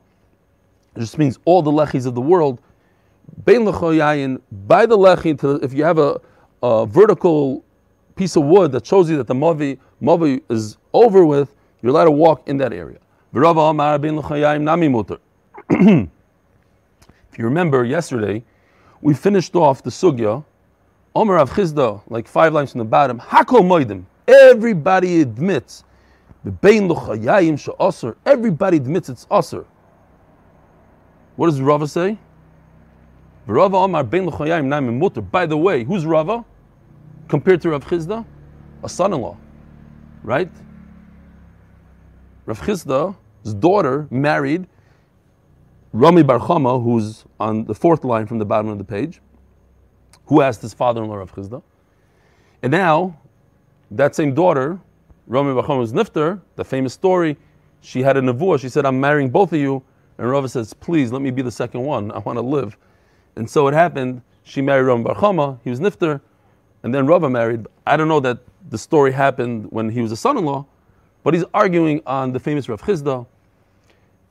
It 0.95 0.99
just 0.99 1.17
means 1.17 1.38
all 1.45 1.62
the 1.62 1.71
lechis 1.71 2.05
of 2.05 2.15
the 2.15 2.21
world. 2.21 2.60
Bein 3.45 3.62
lechayayin 3.62 4.41
by 4.67 4.86
the 4.88 4.97
lechi. 4.97 5.63
If 5.63 5.73
you 5.73 5.84
have 5.84 5.99
a, 5.99 6.19
a 6.63 6.86
vertical 6.86 7.63
piece 8.15 8.36
of 8.36 8.43
wood 8.43 8.71
that 8.71 8.86
shows 8.86 9.10
you 9.10 9.17
that 9.17 9.27
the 9.27 9.36
mavi 9.36 9.77
mavi 10.01 10.41
is 10.49 10.77
over 10.93 11.25
with, 11.25 11.53
you're 11.81 11.91
allowed 11.91 12.05
to 12.05 12.12
walk 12.12 12.47
in 12.47 12.58
that 12.58 12.73
area. 12.73 12.97
V'rava 13.34 13.69
amar 13.69 13.99
bein 13.99 14.17
l'chayayim 14.17 14.62
nami 14.62 14.88
mutar. 14.88 15.19
If 17.36 17.40
you 17.40 17.46
remember 17.46 17.84
yesterday, 17.84 18.44
we 19.02 19.14
finished 19.14 19.58
off 19.58 19.84
the 19.84 19.90
sugya. 19.90 20.46
Omer 21.14 21.38
of 21.38 21.52
Chisda, 21.52 22.02
like 22.08 22.30
five 22.30 22.54
lines 22.54 22.72
from 22.72 22.80
the 22.80 22.86
bottom. 22.86 23.20
Hakol 23.20 23.60
moedim. 23.60 24.06
Everybody 24.26 25.22
admits. 25.22 25.84
Everybody 26.46 27.50
admits 28.78 29.10
it's 29.10 29.28
aser. 29.30 29.66
What 31.36 31.48
does 31.48 31.60
Rava 31.60 31.90
say? 31.90 32.18
Rava 33.46 33.76
Omar 33.76 34.06
bein 34.06 34.28
l'chayayim 34.28 34.68
nami 34.68 34.98
mutar. 34.98 35.30
By 35.30 35.46
the 35.46 35.58
way, 35.58 35.84
who's 35.84 36.06
Rava 36.06 36.46
compared 37.28 37.62
to 37.64 37.72
Rav 37.72 37.86
Chisda? 37.86 38.26
A 38.82 38.88
son-in-law, 38.88 39.36
right? 40.24 40.50
Rav 42.46 42.62
Chisda's 42.62 43.54
daughter 43.56 44.08
married 44.10 44.68
Rami 45.95 46.23
Bar 46.23 46.39
Chama, 46.39 46.84
who's 46.84 47.23
on 47.39 47.63
the 47.63 47.73
fourth 47.73 48.03
line 48.03 48.27
from 48.27 48.38
the 48.38 48.43
bottom 48.43 48.69
of 48.69 48.77
the 48.77 48.84
page, 48.84 49.21
who 50.25 50.41
asked 50.41 50.62
his 50.62 50.73
father-in-law 50.73 51.15
Rav 51.15 51.34
Chisda. 51.34 51.63
And 52.62 52.73
now, 52.73 53.17
that 53.91 54.13
same 54.13 54.34
daughter, 54.34 54.77
Rami 55.25 55.53
Bar 55.53 55.63
Chama 55.63 55.79
was 55.79 55.93
Nifter, 55.93 56.41
the 56.58 56.65
famous 56.65 56.93
story, 56.93 57.38
she 57.79 58.01
had 58.01 58.17
a 58.17 58.21
nevuah, 58.21 58.60
she 58.60 58.67
said, 58.67 58.86
I'm 58.86 58.99
marrying 58.99 59.29
both 59.29 59.53
of 59.53 59.60
you. 59.60 59.81
And 60.17 60.29
Rava 60.29 60.49
says, 60.49 60.73
please, 60.73 61.13
let 61.13 61.21
me 61.21 61.31
be 61.31 61.41
the 61.41 61.49
second 61.49 61.79
one, 61.79 62.12
I 62.12 62.17
want 62.17 62.36
to 62.36 62.41
live. 62.41 62.75
And 63.38 63.49
so 63.49 63.69
it 63.69 63.73
happened, 63.73 64.21
she 64.43 64.62
married 64.62 64.84
Rami 64.84 65.05
Bar 65.05 65.15
Chama, 65.15 65.60
he 65.63 65.69
was 65.69 65.79
Nifter, 65.79 66.19
and 66.84 66.93
then 66.93 67.08
Rava 67.08 67.29
married. 67.29 67.67
I 67.88 67.95
don't 67.95 68.10
know 68.10 68.19
that 68.19 68.39
the 68.69 68.77
story 68.77 69.13
happened 69.13 69.67
when 69.69 69.88
he 69.88 70.01
was 70.01 70.12
a 70.12 70.17
son-in-law, 70.17 70.65
but 71.23 71.34
he's 71.34 71.45
arguing 71.53 72.01
on 72.05 72.34
the 72.34 72.39
famous 72.41 72.67
Rav 72.67 72.81
Chisda, 72.81 73.25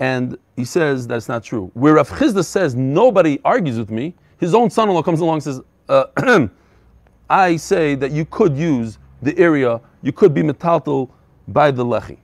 and 0.01 0.37
he 0.57 0.65
says 0.65 1.07
that's 1.07 1.29
not 1.29 1.45
true. 1.45 1.71
Where 1.75 1.95
Rav 1.95 2.09
Chisda 2.09 2.45
says 2.45 2.75
nobody 2.75 3.39
argues 3.45 3.79
with 3.79 3.91
me, 3.91 4.15
his 4.39 4.55
own 4.55 4.71
son-in-law 4.71 5.03
comes 5.03 5.21
along 5.21 5.35
and 5.35 5.43
says, 5.43 5.61
uh, 5.89 6.49
I 7.31 7.57
say 7.57 7.95
that 7.95 8.11
you 8.13 8.25
could 8.25 8.57
use 8.57 8.99
the 9.23 9.37
area, 9.39 9.81
you 10.03 10.13
could 10.13 10.35
be 10.35 10.43
metaltal 10.43 11.11
by 11.49 11.71
the 11.71 11.85
lechi. 11.85 12.19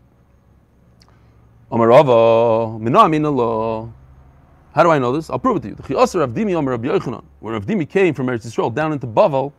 How 4.72 4.82
do 4.82 4.90
I 4.90 4.98
know 4.98 5.12
this? 5.12 5.30
I'll 5.30 5.38
prove 5.38 5.56
it 5.56 5.62
to 5.62 5.68
you. 5.68 5.74
Where 5.74 7.54
Rav 7.54 7.66
Dimi 7.66 7.88
came 7.88 8.14
from 8.14 8.26
Eretz 8.26 8.46
Yisrael 8.46 8.74
down 8.74 8.92
into 8.92 9.06
Bavel, 9.06 9.52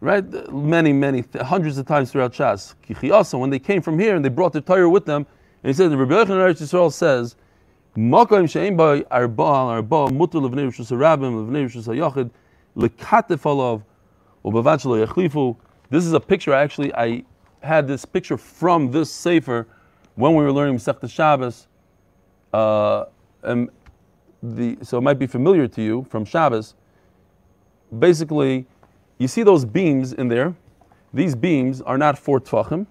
right? 0.00 0.24
Many, 0.52 0.92
many, 0.92 1.24
hundreds 1.40 1.78
of 1.78 1.86
times 1.86 2.10
throughout 2.12 2.32
Shas. 2.32 2.74
When 3.38 3.50
they 3.50 3.58
came 3.58 3.82
from 3.82 3.98
here 3.98 4.16
and 4.16 4.24
they 4.24 4.28
brought 4.28 4.52
their 4.52 4.62
Torah 4.62 4.88
with 4.88 5.06
them, 5.06 5.26
and 5.66 5.74
he 5.74 5.76
said, 5.76 5.90
the 5.90 5.96
Rabbi 5.96 6.14
Yochanan 6.14 6.54
Eretz 6.54 6.62
Yisrael 6.62 6.92
says, 6.92 7.34
she'en 8.48 8.76
ba 8.76 9.04
arba 9.10 9.42
arba 9.42 9.96
levnei 9.96 10.70
rishus 10.70 10.92
harabim 10.92 11.44
levnei 11.44 11.66
rishus 11.66 11.88
hayachid 11.88 12.30
lekatef 12.76 13.40
alav 13.42 13.82
yachlifu. 14.44 15.56
This 15.90 16.06
is 16.06 16.12
a 16.12 16.20
picture. 16.20 16.52
Actually, 16.52 16.94
I 16.94 17.24
had 17.64 17.88
this 17.88 18.04
picture 18.04 18.36
from 18.36 18.92
this 18.92 19.10
sefer 19.10 19.66
when 20.14 20.36
we 20.36 20.44
were 20.44 20.52
learning 20.52 20.76
Masechta 20.76 21.10
Shabbos. 21.10 21.66
Uh, 22.52 23.06
and 23.42 23.68
the, 24.44 24.78
so 24.82 24.98
it 24.98 25.00
might 25.00 25.18
be 25.18 25.26
familiar 25.26 25.66
to 25.66 25.82
you 25.82 26.06
from 26.08 26.24
Shabbos. 26.24 26.76
Basically, 27.98 28.66
you 29.18 29.26
see 29.26 29.42
those 29.42 29.64
beams 29.64 30.12
in 30.12 30.28
there. 30.28 30.54
These 31.12 31.34
beams 31.34 31.82
are 31.82 31.98
not 31.98 32.20
four 32.20 32.40
tfachim. 32.40 32.86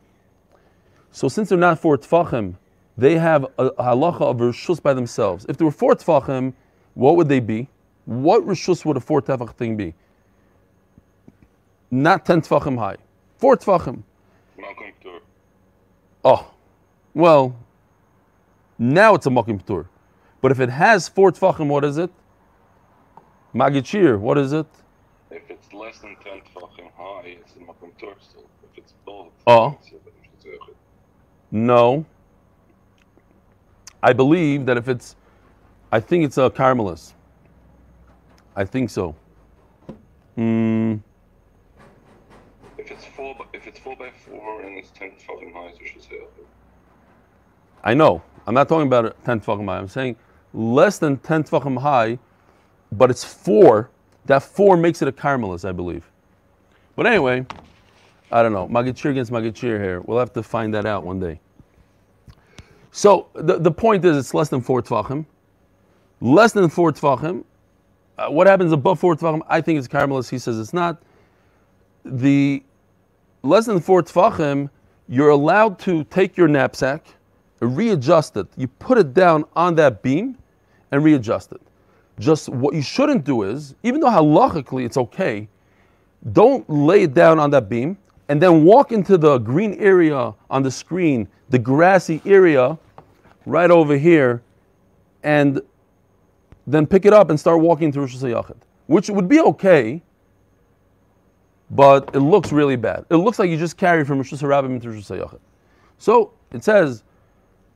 So 1.14 1.30
since 1.30 1.48
they're 1.48 1.58
not 1.58 1.80
four 1.80 1.98
tfachim, 1.98 2.56
they 2.98 3.18
have 3.18 3.46
a, 3.58 3.72
halacha 3.72 4.22
of 4.22 4.38
rishus 4.38 4.82
by 4.82 4.94
themselves. 4.94 5.46
If 5.50 5.58
there 5.58 5.66
were 5.66 5.72
four 5.72 5.96
tfachim, 5.96 6.54
what 6.94 7.16
would 7.18 7.30
they 7.30 7.40
be? 7.40 7.68
What 8.06 8.46
rishus 8.46 8.86
would 8.86 8.98
a 8.98 9.00
four 9.00 9.22
tefach 9.22 9.54
thing 9.56 9.76
be? 9.76 9.94
Not 11.92 12.26
ten 12.26 12.42
tfachim 12.42 12.78
high. 12.78 12.98
Four 13.38 13.58
tfachim. 13.58 14.04
makom 14.58 14.94
patur. 15.04 15.20
Oh, 16.24 16.52
well, 17.14 17.56
now 18.80 19.16
it's 19.16 19.26
a 19.26 19.30
makim 19.30 19.66
tur. 19.66 19.88
But 20.42 20.52
if 20.52 20.60
it 20.60 20.70
has 20.70 21.10
four 21.10 21.32
tfachim, 21.32 21.68
what 21.68 21.84
is 21.84 21.98
it? 21.98 22.12
Magichir, 23.54 24.20
what 24.20 24.38
is 24.38 24.54
it? 24.54 24.68
If 25.32 25.50
it's 25.50 25.74
less 25.74 26.00
than 26.00 26.16
10 26.24 26.42
tfachim 26.54 26.92
high, 26.98 27.38
it's 27.42 27.54
a 27.56 27.60
makom 27.60 27.92
patur 28.00 28.16
still. 28.22 28.46
If 28.72 28.78
it's 28.78 28.94
both, 29.06 29.32
Oh. 29.48 29.78
it's 29.82 29.92
a 29.92 29.96
No. 31.52 32.06
I 34.06 34.14
believe 34.14 34.68
that 34.68 34.78
if 34.78 34.88
it's, 34.88 35.16
I 35.92 36.00
think 36.00 36.26
it's 36.26 36.38
a 36.38 36.48
karmelis. 36.48 37.14
I 38.56 38.64
think 38.64 38.92
so. 38.92 39.16
Hmm. 40.36 40.98
If 42.78 42.92
it's 42.92 43.04
four, 43.04 43.34
by- 43.34 43.46
if 43.52 43.66
it's 43.66 43.80
four 43.80 43.96
by 43.96 44.12
four 44.12 44.62
and 44.62 44.78
it's 44.78 44.92
10 44.92 45.14
tfachim 45.14 45.52
high, 45.52 45.70
it's 45.70 45.82
Mishra 45.82 46.02
Zechet. 46.02 46.28
I 47.84 47.96
know. 47.96 48.22
I'm 48.46 48.54
not 48.54 48.70
talking 48.70 48.86
about 48.86 49.06
a 49.06 49.16
10 49.26 49.40
tefachim 49.40 49.66
high. 49.66 49.80
I'm 49.80 49.88
saying 49.88 50.18
less 50.54 51.00
than 51.00 51.18
10 51.18 51.46
tefachim 51.46 51.80
high, 51.80 52.20
but 52.92 53.10
it's 53.10 53.24
four. 53.24 53.90
That 54.28 54.44
four 54.44 54.78
makes 54.78 55.02
it 55.02 55.08
a 55.08 55.12
karmelis, 55.12 55.68
I 55.68 55.72
believe. 55.72 56.12
But 56.96 57.08
anyway, 57.08 57.48
I 58.32 58.44
don't 58.44 58.54
know. 58.54 58.68
Magachir 58.68 59.10
against 59.10 59.32
Magachir 59.32 59.82
here. 59.82 60.02
We'll 60.02 60.20
have 60.20 60.34
to 60.34 60.44
find 60.44 60.76
that 60.76 60.86
out 60.86 61.04
one 61.04 61.20
day. 61.20 61.40
So 62.96 63.28
the, 63.34 63.60
the 63.60 63.72
point 63.72 64.06
is, 64.06 64.16
it's 64.16 64.34
less 64.34 64.48
than 64.48 64.62
four 64.62 64.82
tvachim. 64.82 65.26
Less 66.22 66.54
than 66.54 66.70
four 66.70 66.94
tvachim. 66.94 67.44
Uh, 68.18 68.28
what 68.30 68.48
happens 68.48 68.72
above 68.72 69.02
four 69.02 69.18
tvachim? 69.18 69.42
I 69.50 69.60
think 69.60 69.78
it's 69.78 69.88
karmelis. 69.90 70.30
He 70.30 70.40
says 70.40 70.58
it's 70.58 70.72
not. 70.72 71.04
The 72.06 72.64
less 73.44 73.66
than 73.66 73.82
four 73.82 74.02
tvachim, 74.02 74.70
you're 75.10 75.32
allowed 75.32 75.78
to 75.80 76.06
take 76.06 76.38
your 76.38 76.48
knapsack, 76.48 77.06
readjust 77.60 78.38
it. 78.38 78.48
You 78.56 78.70
put 78.70 78.98
it 78.98 79.14
down 79.14 79.44
on 79.58 79.76
that 79.76 80.02
beam, 80.02 80.38
and 80.92 81.04
readjust 81.04 81.52
it. 81.52 81.62
Just 82.18 82.48
what 82.48 82.76
you 82.76 82.82
shouldn't 82.82 83.26
do 83.26 83.44
is, 83.44 83.76
even 83.84 84.00
though 84.00 84.08
halachically 84.08 84.86
it's 84.86 84.96
okay, 84.96 85.50
don't 86.32 86.68
lay 86.70 87.04
it 87.04 87.14
down 87.14 87.40
on 87.40 87.50
that 87.50 87.68
beam 87.68 87.98
and 88.30 88.42
then 88.42 88.64
walk 88.64 88.94
into 88.94 89.18
the 89.18 89.38
green 89.40 89.74
area 89.74 90.34
on 90.50 90.64
the 90.64 90.72
screen, 90.72 91.28
the 91.50 91.60
grassy 91.60 92.22
area 92.26 92.80
right 93.46 93.72
over 93.72 93.98
here, 93.98 94.42
and 95.24 95.62
then 96.68 96.86
pick 96.86 97.06
it 97.06 97.14
up 97.14 97.30
and 97.30 97.40
start 97.40 97.62
walking 97.62 97.92
through 97.92 98.04
Rosh 98.04 98.16
Hashanah, 98.16 98.56
which 98.88 99.10
would 99.10 99.28
be 99.28 99.40
okay, 99.40 100.02
but 101.72 102.10
it 102.14 102.20
looks 102.20 102.52
really 102.52 102.76
bad. 102.76 103.06
It 103.10 103.18
looks 103.18 103.40
like 103.40 103.50
you 103.50 103.58
just 103.58 103.78
carry 103.78 104.04
from 104.04 104.18
Rosh 104.18 104.34
Hashanah 104.34 104.66
into 104.66 104.90
Rosh 104.90 105.10
Hashanah. 105.10 105.40
So 105.98 106.34
it 106.52 106.64
says, 106.64 107.04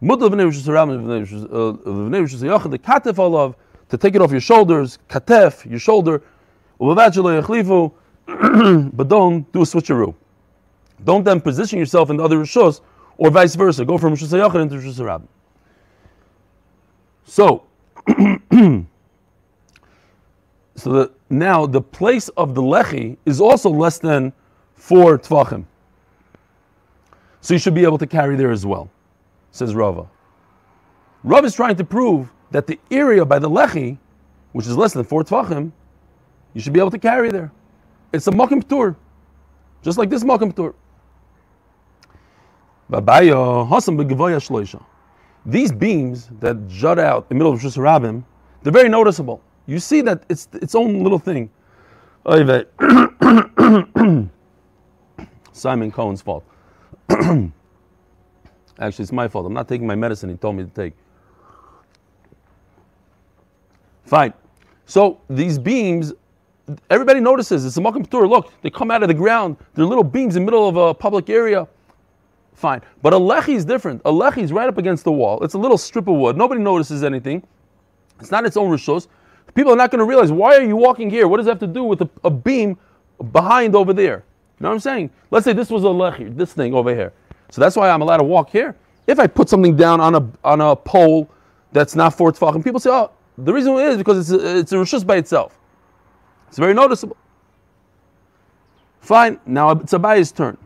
"Mudl 0.02 0.30
v'nei 0.30 0.46
olav 3.20 3.52
uh, 3.52 3.56
to 3.90 3.98
take 3.98 4.16
it 4.16 4.22
off 4.22 4.32
your 4.32 4.42
shoulders, 4.42 5.00
katef 5.10 5.70
your 5.70 5.80
shoulder, 5.80 6.22
but 8.30 9.08
don't 9.08 9.52
do 9.52 9.62
a 9.62 9.66
switcheroo. 9.66 10.14
Don't 11.04 11.24
then 11.24 11.42
position 11.42 11.80
yourself 11.80 12.10
in 12.10 12.18
the 12.18 12.24
other 12.24 12.38
rishos, 12.38 12.82
or 13.18 13.32
vice 13.32 13.56
versa. 13.56 13.86
Go 13.86 13.98
from 13.98 14.12
Rosh 14.12 14.24
Hashanah 14.24 14.62
into 14.62 14.78
Rosh. 14.78 15.22
So, 17.30 17.64
so 18.08 18.88
the, 20.84 21.12
now 21.30 21.68
the 21.68 21.80
place 21.80 22.28
of 22.30 22.56
the 22.56 22.62
lechi 22.62 23.18
is 23.24 23.40
also 23.40 23.70
less 23.70 24.00
than 24.00 24.34
four 24.74 25.20
tvachim. 25.20 25.66
So 27.42 27.54
you 27.54 27.60
should 27.60 27.76
be 27.76 27.84
able 27.84 28.00
to 28.00 28.08
carry 28.08 28.36
there 28.36 28.50
as 28.50 28.66
well, 28.66 28.90
says 29.52 29.76
Rava. 29.76 30.08
Rav 31.24 31.46
is 31.46 31.54
trying 31.54 31.76
to 31.76 31.84
prove 31.84 32.32
that 32.50 32.66
the 32.66 32.80
area 32.90 33.24
by 33.24 33.38
the 33.38 33.50
lechi, 33.50 34.00
which 34.54 34.66
is 34.66 34.76
less 34.76 34.94
than 34.94 35.04
four 35.04 35.24
tvachim, 35.24 35.72
you 36.56 36.62
should 36.62 36.74
be 36.74 36.80
able 36.80 36.90
to 36.90 36.98
carry 36.98 37.30
there. 37.30 37.52
It's 38.12 38.26
a 38.26 38.32
makom 38.32 38.64
patur, 38.64 38.96
just 39.84 40.00
like 40.00 40.10
this 40.10 40.24
makom 40.24 40.52
patur. 40.52 40.74
These 45.46 45.72
beams 45.72 46.30
that 46.40 46.68
jut 46.68 47.00
out 47.00 47.24
in 47.24 47.28
the 47.30 47.36
middle 47.36 47.54
of 47.54 47.64
Rosh 47.64 47.78
Hashanah, 47.78 48.24
they're 48.64 48.74
very 48.74 48.90
noticeable. 48.90 49.42
You 49.66 49.80
see 49.80 50.02
that 50.02 50.24
it's 50.30 50.48
its 50.54 50.76
own 50.76 51.04
little 51.04 51.20
thing. 51.20 51.50
Simon 55.52 55.92
Cohen's 55.92 56.22
fault. 56.22 56.44
Actually, 57.10 59.04
it's 59.04 59.12
my 59.12 59.28
fault. 59.28 59.46
I'm 59.46 59.54
not 59.54 59.68
taking 59.68 59.88
my 59.88 59.96
medicine 59.96 60.30
he 60.30 60.38
told 60.38 60.56
me 60.56 60.64
to 60.64 60.70
take. 60.70 60.94
Fine. 64.06 64.34
So 64.86 65.22
these 65.30 65.60
beams, 65.60 66.14
everybody 66.90 67.20
notices 67.20 67.66
it's 67.66 67.78
a 67.78 67.82
Makam. 67.82 68.12
Look, 68.30 68.52
they 68.62 68.70
come 68.70 68.90
out 68.90 69.04
of 69.04 69.08
the 69.08 69.14
ground. 69.14 69.58
They're 69.76 69.86
little 69.86 70.04
beams 70.04 70.36
in 70.36 70.44
the 70.44 70.46
middle 70.46 70.68
of 70.68 70.78
a 70.78 70.94
public 70.94 71.30
area. 71.30 71.68
Fine. 72.60 72.82
But 73.02 73.14
a 73.14 73.16
lechi 73.16 73.56
is 73.56 73.64
different. 73.64 74.02
A 74.04 74.12
lechi 74.12 74.40
is 74.40 74.52
right 74.52 74.68
up 74.68 74.78
against 74.78 75.06
the 75.06 75.14
wall. 75.14 75.42
It's 75.46 75.54
a 75.54 75.58
little 75.58 75.78
strip 75.78 76.10
of 76.10 76.16
wood. 76.16 76.36
Nobody 76.36 76.60
notices 76.60 77.06
anything. 77.06 77.42
It's 78.20 78.32
not 78.32 78.46
its 78.46 78.58
own 78.58 78.70
rishos. 78.70 79.08
People 79.56 79.72
are 79.72 79.78
not 79.78 79.92
going 79.92 80.00
to 80.00 80.06
realize 80.06 80.30
why 80.30 80.58
are 80.58 80.62
you 80.62 80.76
walking 80.76 81.10
here? 81.10 81.30
What 81.30 81.38
does 81.38 81.46
that 81.46 81.54
have 81.54 81.60
to 81.60 81.68
do 81.68 81.86
with 81.86 82.02
a, 82.02 82.10
a 82.26 82.30
beam 82.30 82.78
behind 83.32 83.76
over 83.76 83.94
there? 83.94 84.26
You 84.60 84.64
know 84.64 84.70
what 84.70 84.74
I'm 84.74 84.80
saying? 84.82 85.10
Let's 85.32 85.46
say 85.46 85.54
this 85.54 85.70
was 85.70 85.86
a 85.86 85.88
lechi, 85.88 86.36
this 86.36 86.52
thing 86.52 86.74
over 86.74 86.94
here. 86.94 87.14
So 87.50 87.62
that's 87.62 87.78
why 87.78 87.90
I'm 87.90 88.02
allowed 88.02 88.18
to 88.18 88.26
walk 88.26 88.50
here. 88.50 88.76
If 89.08 89.20
I 89.20 89.28
put 89.28 89.48
something 89.48 89.78
down 89.78 90.02
on 90.02 90.16
a 90.16 90.30
on 90.44 90.60
a 90.60 90.76
pole 90.76 91.30
that's 91.72 91.96
not 91.96 92.14
for 92.14 92.34
and 92.42 92.62
people 92.62 92.82
say, 92.82 92.90
oh, 92.90 93.10
the 93.38 93.54
reason 93.54 93.74
is 93.76 93.96
because 93.96 94.30
it's 94.30 94.44
a, 94.44 94.58
it's 94.58 94.72
a 94.74 94.76
rishus 94.76 95.08
by 95.08 95.16
itself. 95.16 95.58
It's 96.50 96.58
very 96.58 96.74
noticeable. 96.74 97.16
Fine. 99.00 99.40
Now 99.46 99.72
it's 99.72 99.94
Abayi's 99.94 100.34
turn 100.34 100.58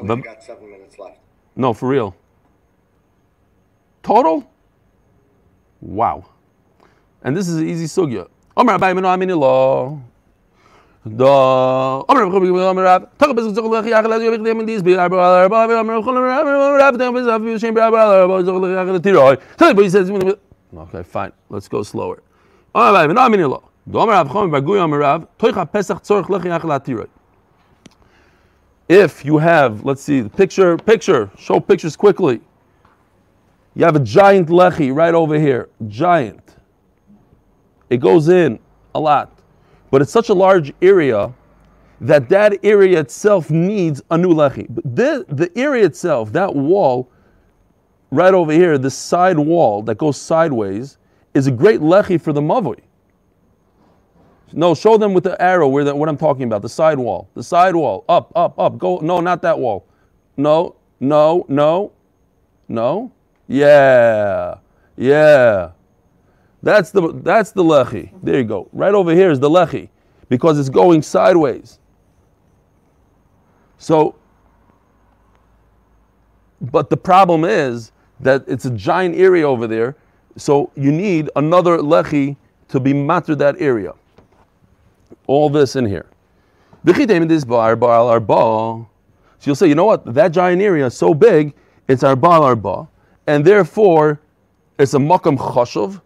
we 0.00 0.22
got 0.22 0.42
seven 0.42 0.70
minutes 0.70 0.98
left. 0.98 1.18
No, 1.54 1.72
for 1.72 1.88
real. 1.88 2.14
Total? 4.02 4.48
Wow. 5.80 6.24
And 7.22 7.36
this 7.36 7.48
is 7.48 7.56
an 7.56 7.68
easy 7.68 7.86
sugya. 7.86 8.28
Omer. 8.56 8.78
Da 11.04 12.04
Omer 12.08 12.82
Rab. 12.82 13.18
Talk 13.18 13.30
about 13.30 13.42
this 13.42 13.52
zokol 13.58 13.70
lechi 13.70 13.90
achel 13.90 14.12
azu 14.12 14.24
yavich 14.24 14.44
dem 14.44 14.64
dis 14.64 14.82
bi 14.82 14.92
arba 14.92 15.16
arba 15.16 15.56
arba 15.56 15.80
Omer 15.80 16.00
Chol 16.00 16.16
Omer 16.16 16.78
Rab 16.78 16.96
dem 16.96 17.14
bis 17.14 17.26
afi 17.26 17.60
shem 17.60 17.76
arba 17.76 17.96
arba 17.96 18.42
zokol 18.44 18.60
lechi 18.60 18.76
achel 18.76 19.00
tiroi. 19.00 19.36
Tell 19.56 19.74
me, 19.74 19.82
he 19.82 19.90
says. 19.90 20.10
Okay, 20.10 21.02
fine. 21.02 21.32
Let's 21.50 21.68
go 21.68 21.82
slower. 21.82 22.22
If 28.92 29.24
you 29.24 29.38
have, 29.38 29.86
let's 29.86 30.02
see, 30.02 30.20
the 30.20 30.28
picture, 30.28 30.76
picture, 30.76 31.30
show 31.38 31.58
pictures 31.58 31.96
quickly. 31.96 32.42
You 33.74 33.86
have 33.86 33.96
a 33.96 34.00
giant 34.00 34.50
lechi 34.50 34.94
right 34.94 35.14
over 35.14 35.38
here, 35.40 35.70
giant. 35.88 36.56
It 37.88 38.02
goes 38.02 38.28
in 38.28 38.58
a 38.94 39.00
lot, 39.00 39.38
but 39.90 40.02
it's 40.02 40.12
such 40.12 40.28
a 40.28 40.34
large 40.34 40.74
area 40.82 41.32
that 42.02 42.28
that 42.28 42.62
area 42.62 43.00
itself 43.00 43.48
needs 43.48 44.02
a 44.10 44.18
new 44.18 44.34
lechi. 44.34 44.66
But 44.68 44.84
the, 44.94 45.24
the 45.26 45.50
area 45.58 45.86
itself, 45.86 46.30
that 46.34 46.54
wall, 46.54 47.10
right 48.10 48.34
over 48.34 48.52
here, 48.52 48.76
the 48.76 48.90
side 48.90 49.38
wall 49.38 49.80
that 49.84 49.96
goes 49.96 50.18
sideways, 50.18 50.98
is 51.32 51.46
a 51.46 51.50
great 51.50 51.80
lechi 51.80 52.20
for 52.20 52.34
the 52.34 52.42
mavoi. 52.42 52.80
No, 54.54 54.74
show 54.74 54.98
them 54.98 55.14
with 55.14 55.24
the 55.24 55.40
arrow 55.40 55.68
where 55.68 55.84
the, 55.84 55.94
what 55.94 56.08
I'm 56.08 56.16
talking 56.16 56.44
about. 56.44 56.62
The 56.62 56.68
side 56.68 56.98
wall. 56.98 57.28
The 57.34 57.42
side 57.42 57.74
wall. 57.74 58.04
Up, 58.08 58.32
up, 58.36 58.58
up. 58.58 58.78
Go. 58.78 58.98
No, 58.98 59.20
not 59.20 59.42
that 59.42 59.58
wall. 59.58 59.86
No, 60.36 60.76
no, 61.00 61.46
no, 61.48 61.92
no. 62.68 63.12
Yeah, 63.48 64.56
yeah. 64.96 65.72
That's 66.62 66.90
the 66.90 67.12
that's 67.22 67.52
the 67.52 67.64
lechi. 67.64 68.12
There 68.22 68.38
you 68.38 68.44
go. 68.44 68.68
Right 68.72 68.94
over 68.94 69.12
here 69.12 69.30
is 69.30 69.40
the 69.40 69.50
lechi 69.50 69.88
because 70.28 70.58
it's 70.58 70.68
going 70.68 71.02
sideways. 71.02 71.78
So, 73.78 74.14
but 76.60 76.88
the 76.88 76.96
problem 76.96 77.44
is 77.44 77.90
that 78.20 78.44
it's 78.46 78.64
a 78.64 78.70
giant 78.70 79.16
area 79.16 79.46
over 79.48 79.66
there. 79.66 79.96
So 80.36 80.70
you 80.76 80.92
need 80.92 81.28
another 81.36 81.78
lechi 81.78 82.36
to 82.68 82.80
be 82.80 82.94
matter 82.94 83.34
that 83.34 83.60
area 83.60 83.92
all 85.26 85.50
this 85.50 85.76
in 85.76 85.86
here. 85.86 86.06
So 86.84 86.92
you'll 89.44 89.56
say, 89.56 89.68
you 89.68 89.74
know 89.74 89.84
what? 89.84 90.14
That 90.14 90.32
giant 90.32 90.62
area 90.62 90.86
is 90.86 90.96
so 90.96 91.14
big, 91.14 91.54
it's 91.88 92.02
our 92.02 92.16
bal 92.16 92.42
arba, 92.42 92.88
and 93.26 93.44
therefore 93.44 94.20
it's 94.78 94.94
a 94.94 94.98
makam 94.98 95.36
chashuv, 95.38 96.00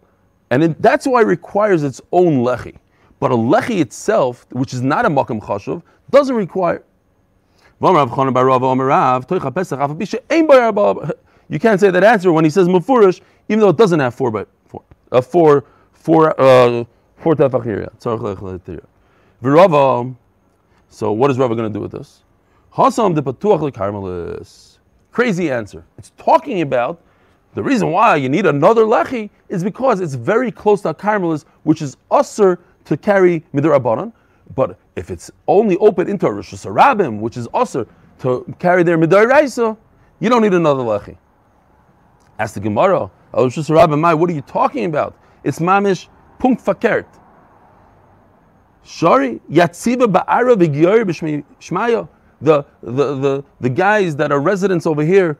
and 0.49 0.63
it, 0.63 0.81
that's 0.81 1.07
why 1.07 1.21
it 1.21 1.25
requires 1.25 1.83
its 1.83 2.01
own 2.11 2.43
lechi. 2.43 2.75
But 3.19 3.31
a 3.31 3.35
lechi 3.35 3.79
itself, 3.79 4.45
which 4.51 4.73
is 4.73 4.81
not 4.81 5.05
a 5.05 5.09
makam 5.09 5.41
chashuv, 5.41 5.81
doesn't 6.11 6.35
require. 6.35 6.83
You 7.79 7.93
can't 11.59 11.79
say 11.79 11.91
that 11.91 12.03
answer 12.03 12.31
when 12.31 12.43
he 12.43 12.49
says 12.49 12.67
mufurish, 12.67 13.21
even 13.49 13.59
though 13.59 13.69
it 13.69 13.77
doesn't 13.77 13.99
have 13.99 14.15
four 14.15 14.31
by 14.31 14.47
four, 14.67 14.83
uh, 15.11 15.21
four, 15.21 15.63
four, 15.93 16.41
uh, 16.41 16.83
four 17.17 17.35
tefach 17.35 17.63
V'Rava, 19.43 20.15
so 20.89 21.11
what 21.11 21.29
is 21.29 21.37
Rava 21.37 21.55
going 21.55 21.71
to 21.71 21.73
do 21.73 21.79
with 21.79 21.91
this? 21.91 22.23
Hasam 22.73 23.13
de 23.13 23.21
patuach 23.21 23.71
lekarmelis. 23.71 24.79
Crazy 25.11 25.51
answer. 25.51 25.85
It's 25.99 26.11
talking 26.17 26.61
about 26.61 27.01
the 27.53 27.61
reason 27.61 27.91
why 27.91 28.15
you 28.15 28.29
need 28.29 28.47
another 28.47 28.83
lechi 28.83 29.29
is 29.47 29.63
because 29.63 29.99
it's 29.99 30.15
very 30.15 30.51
close 30.51 30.81
to 30.81 30.89
a 30.89 30.93
karmelis, 30.93 31.45
which 31.63 31.83
is 31.83 31.97
usser 32.09 32.57
to 32.85 32.97
carry 32.97 33.45
midrabanan. 33.53 34.11
But 34.55 34.79
if 34.95 35.11
it's 35.11 35.29
only 35.47 35.77
open 35.77 36.09
into 36.09 36.25
a 36.25 36.33
Rosh 36.33 36.51
which 36.51 37.37
is 37.37 37.47
usser 37.49 37.87
to 38.19 38.55
carry 38.57 38.81
their 38.81 38.97
midaraisa, 38.97 39.77
you 40.19 40.29
don't 40.29 40.41
need 40.41 40.55
another 40.55 40.81
lechi. 40.81 41.15
Ask 42.39 42.55
the 42.55 42.59
Gemara, 42.59 43.11
oh, 43.35 43.43
Rosh 43.43 43.57
Hashanah, 43.59 44.17
what 44.17 44.29
are 44.31 44.33
you 44.33 44.41
talking 44.41 44.85
about? 44.85 45.15
It's 45.43 45.59
mamish 45.59 46.07
punkt 46.39 46.65
fakert. 46.65 47.05
Shari 48.87 49.41
Yatziba 49.51 50.11
Ba'ara 50.11 50.55
V'Gyor 50.55 51.03
B'Shmaya. 51.03 52.07
The, 52.39 52.63
the, 52.81 53.15
the, 53.15 53.43
the 53.59 53.69
guys 53.69 54.15
that 54.15 54.31
are 54.31 54.39
residents 54.39 54.85
over 54.85 55.01
here, 55.01 55.37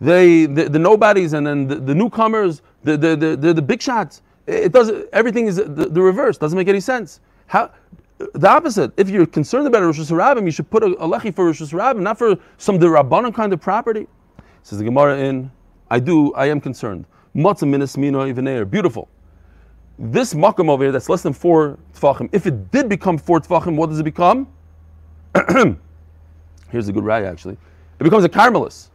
they 0.00 0.46
the, 0.46 0.68
the 0.68 0.78
nobodies 0.78 1.32
and 1.32 1.46
then 1.46 1.66
the, 1.66 1.76
the 1.76 1.94
newcomers, 1.94 2.60
the, 2.82 2.96
the, 2.96 3.16
the, 3.16 3.54
the, 3.54 3.62
big 3.62 3.80
shots. 3.80 4.20
It 4.46 4.72
doesn't. 4.72 5.08
Everything 5.12 5.46
is 5.46 5.56
the, 5.56 5.64
the 5.64 6.02
reverse. 6.02 6.36
Doesn't 6.36 6.58
make 6.58 6.68
any 6.68 6.80
sense. 6.80 7.20
How? 7.46 7.70
The 8.18 8.48
opposite. 8.48 8.92
If 8.96 9.08
you're 9.08 9.26
concerned 9.26 9.66
about 9.66 9.82
Rosh 9.82 10.00
Hashanah, 10.00 10.44
you 10.44 10.50
should 10.50 10.68
put 10.68 10.82
a, 10.82 10.86
a 10.86 11.08
lechi 11.08 11.34
for 11.34 11.46
Rosh 11.46 11.62
Hashanah, 11.62 12.00
not 12.00 12.18
for 12.18 12.36
some 12.58 12.78
derabbanon 12.78 13.32
kind 13.32 13.52
of 13.52 13.60
property. 13.60 14.08
Says 14.62 14.78
the 14.78 14.84
Gemara 14.84 15.18
in, 15.18 15.50
I 15.90 16.00
do, 16.00 16.34
I 16.34 16.46
am 16.46 16.60
concerned. 16.60 17.06
Matzah 17.34 17.66
minas 17.66 17.96
mino 17.96 18.64
Beautiful. 18.64 19.08
This 19.98 20.34
makam 20.34 20.68
over 20.68 20.84
here 20.84 20.92
that's 20.92 21.08
less 21.08 21.22
than 21.22 21.32
four 21.32 21.78
tfachim, 21.94 22.28
if 22.32 22.46
it 22.46 22.70
did 22.72 22.88
become 22.88 23.16
four 23.16 23.40
tfachim, 23.40 23.76
what 23.76 23.90
does 23.90 24.00
it 24.00 24.04
become? 24.04 24.48
Here's 26.68 26.88
a 26.88 26.92
good 26.92 27.04
raya 27.04 27.30
actually. 27.30 27.56
It 28.00 28.04
becomes 28.04 28.24
a 28.24 28.28
karmelis. 28.28 28.88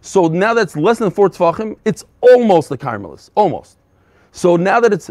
So 0.00 0.26
now 0.26 0.54
that's 0.54 0.76
less 0.76 0.98
than 0.98 1.10
four 1.10 1.30
tfachim, 1.30 1.76
it's 1.84 2.04
almost 2.20 2.70
a 2.72 2.76
karmelis. 2.76 3.30
Almost. 3.34 3.78
So 4.32 4.56
now 4.56 4.80
that 4.80 4.92
it's 4.92 5.10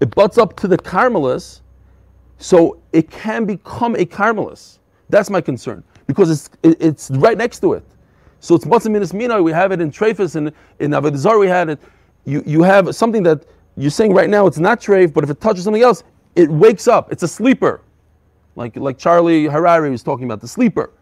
it 0.00 0.14
butts 0.14 0.38
up 0.38 0.56
to 0.56 0.66
the 0.66 0.78
karmelis, 0.78 1.60
so 2.38 2.80
it 2.92 3.10
can 3.10 3.44
become 3.44 3.94
a 3.94 4.04
karmelis. 4.04 4.78
That's 5.10 5.30
my 5.30 5.40
concern 5.40 5.84
because 6.06 6.30
it's 6.30 6.50
it, 6.62 6.76
it's 6.80 7.10
right 7.10 7.36
next 7.36 7.60
to 7.60 7.74
it. 7.74 7.84
So 8.40 8.54
it's 8.54 8.64
matzah 8.64 8.90
minas 8.90 9.12
mina. 9.12 9.40
We 9.42 9.52
have 9.52 9.70
it 9.70 9.80
in 9.80 9.92
Trefus 9.92 10.34
and 10.34 10.52
in 10.80 10.90
Avodah 10.90 11.38
we 11.38 11.46
had 11.46 11.68
it. 11.68 11.80
You 12.24 12.42
you 12.46 12.62
have 12.62 12.94
something 12.94 13.22
that 13.24 13.46
you're 13.76 13.90
saying 13.90 14.14
right 14.14 14.30
now 14.30 14.46
it's 14.46 14.58
not 14.58 14.80
treif, 14.80 15.12
but 15.12 15.24
if 15.24 15.30
it 15.30 15.40
touches 15.40 15.64
something 15.64 15.82
else, 15.82 16.04
it 16.36 16.50
wakes 16.50 16.86
up. 16.88 17.12
It's 17.12 17.22
a 17.22 17.28
sleeper, 17.28 17.82
like 18.56 18.76
like 18.76 18.98
Charlie 18.98 19.46
Harari 19.46 19.90
was 19.90 20.02
talking 20.02 20.24
about 20.24 20.40
the 20.40 20.48
sleeper. 20.48 20.92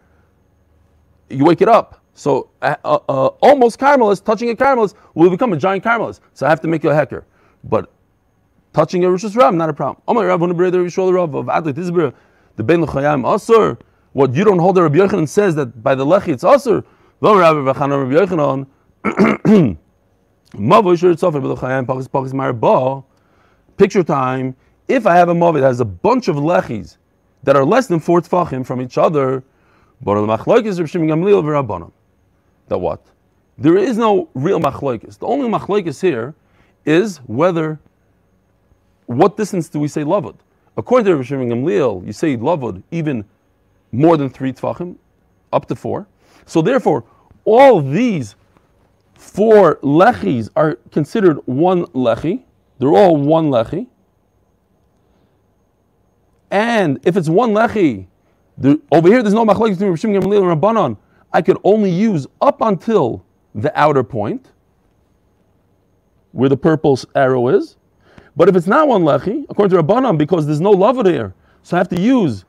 You 1.29 1.45
wake 1.45 1.61
it 1.61 1.69
up. 1.69 2.01
So 2.13 2.49
uh, 2.61 2.75
uh, 2.83 2.97
almost 3.41 3.79
karmelis, 3.79 4.23
touching 4.23 4.49
a 4.49 4.55
karmelis 4.55 4.93
will 5.13 5.29
become 5.29 5.53
a 5.53 5.57
giant 5.57 5.83
karmelis. 5.83 6.19
So 6.33 6.45
I 6.45 6.49
have 6.49 6.61
to 6.61 6.67
make 6.67 6.83
you 6.83 6.89
a 6.89 6.95
hecker. 6.95 7.25
But 7.63 7.91
touching 8.73 9.05
a 9.05 9.09
Rosh 9.09 9.23
Ram, 9.35 9.57
not 9.57 9.69
a 9.69 9.73
problem. 9.73 10.01
The 12.57 12.63
Ben 12.63 12.81
L'chayim 12.81 13.23
Asur, 13.23 13.79
what 14.13 14.33
you 14.33 14.43
don't 14.43 14.59
hold 14.59 14.75
the 14.75 14.83
Rabbi 14.83 14.97
Yochanan 14.97 15.27
says 15.27 15.55
that 15.55 15.81
by 15.81 15.95
the 15.95 16.05
Lechi 16.05 16.29
it's 16.29 16.43
Asur. 16.43 16.83
Picture 23.77 24.03
time. 24.03 24.55
If 24.87 25.07
I 25.07 25.15
have 25.15 25.29
a 25.29 25.33
Mav 25.33 25.55
that 25.55 25.63
has 25.63 25.79
a 25.79 25.85
bunch 25.85 26.27
of 26.27 26.35
Lechis 26.35 26.97
that 27.43 27.55
are 27.55 27.65
less 27.65 27.87
than 27.87 27.99
four 27.99 28.21
Tfachim 28.21 28.65
from 28.65 28.81
each 28.81 28.97
other, 28.97 29.43
that 30.03 31.39
what? 32.69 33.05
There 33.57 33.77
is 33.77 33.97
no 33.97 34.29
real 34.33 34.59
machlokes. 34.59 35.19
The 35.19 35.27
only 35.27 35.49
machlokes 35.49 36.01
here 36.01 36.33
is 36.85 37.17
whether 37.27 37.79
what 39.05 39.37
distance 39.37 39.69
do 39.69 39.79
we 39.79 39.87
say 39.87 40.03
lavud? 40.03 40.35
According 40.77 41.05
to 41.05 41.15
Rav 41.15 41.25
Shimon 41.25 41.49
Gamliel, 41.49 42.05
you 42.05 42.13
say 42.13 42.37
lavud 42.37 42.83
even 42.91 43.25
more 43.91 44.17
than 44.17 44.29
three 44.29 44.53
tfachim, 44.53 44.95
up 45.53 45.67
to 45.67 45.75
four. 45.75 46.07
So 46.45 46.61
therefore, 46.61 47.03
all 47.45 47.81
these 47.81 48.35
four 49.21 49.75
lechis 49.77 50.49
are 50.55 50.75
considered 50.91 51.37
one 51.45 51.85
lechi. 51.87 52.43
They're 52.79 52.89
all 52.89 53.15
one 53.15 53.51
lechi. 53.51 53.85
And 56.49 56.99
if 57.03 57.15
it's 57.15 57.29
one 57.29 57.51
lechi, 57.51 58.07
there, 58.57 58.77
over 58.91 59.07
here 59.07 59.21
there's 59.21 59.35
no 59.35 59.45
machlekes 59.45 59.77
between 59.77 60.19
Gamliel 60.19 60.51
and 60.51 60.61
Rabbanon. 60.61 60.97
I 61.31 61.41
could 61.43 61.57
only 61.63 61.91
use 61.91 62.25
up 62.41 62.61
until 62.61 63.23
the 63.53 63.71
outer 63.79 64.03
point, 64.03 64.51
where 66.31 66.49
the 66.49 66.57
purple 66.57 66.99
arrow 67.15 67.47
is. 67.49 67.77
But 68.35 68.49
if 68.49 68.55
it's 68.55 68.67
not 68.67 68.87
one 68.87 69.03
lechi, 69.03 69.45
according 69.49 69.77
to 69.77 69.83
Rabbanan, 69.83 70.17
because 70.17 70.47
there's 70.47 70.61
no 70.61 70.71
lava 70.71 71.03
there, 71.03 71.35
so 71.61 71.77
I 71.77 71.79
have 71.79 71.89
to 71.89 71.99
use 71.99 72.43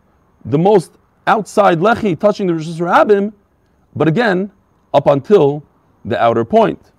the 0.46 0.58
most 0.58 0.92
outside 1.26 1.80
lechi 1.80 2.18
touching 2.18 2.46
the 2.46 2.54
Rishis 2.54 2.78
Rabbim, 2.78 3.32
but 3.94 4.08
again, 4.08 4.50
up 4.94 5.06
until 5.06 5.64
the 6.05 6.20
outer 6.20 6.44
point. 6.44 6.92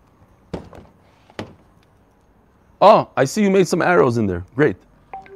Oh, 2.82 3.10
I 3.16 3.24
see 3.26 3.42
you 3.42 3.50
made 3.50 3.68
some 3.68 3.82
arrows 3.82 4.18
in 4.18 4.28
there. 4.28 4.46
Great. 4.56 4.76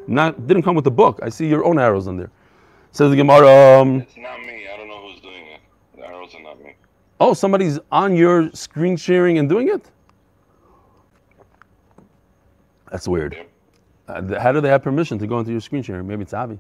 Not 0.08 0.48
didn't 0.48 0.64
come 0.64 0.76
with 0.76 0.84
the 0.84 0.92
book. 0.92 1.20
I 1.24 1.30
see 1.30 1.48
your 1.48 1.64
own 1.64 1.80
arrows 1.80 2.08
in 2.08 2.18
there. 2.18 2.32
Says 2.92 3.10
the 3.10 3.16
Gemara. 3.16 3.80
Um, 3.80 4.02
it's 4.02 4.18
not 4.18 4.40
me. 4.42 4.68
I 4.68 4.78
don't 4.78 4.88
know 4.88 5.02
who's 5.08 5.22
doing 5.22 5.46
it. 5.46 5.62
The 5.96 6.06
arrows 6.06 6.34
are 6.36 6.44
not 6.44 6.62
me. 6.62 6.76
Oh, 7.20 7.34
somebody's 7.34 7.80
on 7.92 8.16
your 8.16 8.52
screen 8.54 8.98
sharing 8.98 9.38
and 9.38 9.48
doing 9.48 9.70
it. 9.70 9.90
That's 12.92 13.08
weird. 13.08 13.46
Uh, 14.08 14.40
how 14.40 14.52
do 14.52 14.62
they 14.62 14.70
have 14.70 14.84
permission 14.84 15.20
to 15.20 15.28
go 15.28 15.40
into 15.40 15.52
your 15.52 15.62
screen 15.62 15.84
sharing? 15.84 16.08
Maybe 16.08 16.22
it's 16.22 16.34
Avi. 16.34 16.58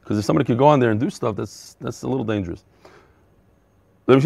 Because 0.00 0.18
if 0.18 0.24
somebody 0.24 0.44
could 0.44 0.58
go 0.58 0.66
on 0.66 0.80
there 0.80 0.90
and 0.90 0.98
do 0.98 1.10
stuff, 1.10 1.36
that's 1.36 1.76
that's 1.80 2.02
a 2.02 2.08
little 2.08 2.24
dangerous. 2.24 2.64
You 4.08 4.20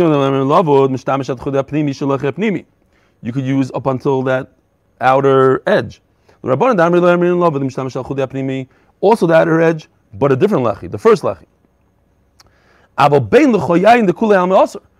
could 3.32 3.44
use 3.44 3.70
up 3.74 3.86
until 3.86 4.22
that 4.22 4.52
outer 5.00 5.62
edge. 5.66 6.00
Also 9.00 9.26
the 9.26 9.34
outer 9.34 9.60
edge, 9.60 9.88
but 10.14 10.32
a 10.32 10.36
different 10.36 10.64
lechi, 10.64 10.90
the 10.90 10.96
first 10.96 11.22
lechi. 11.22 11.44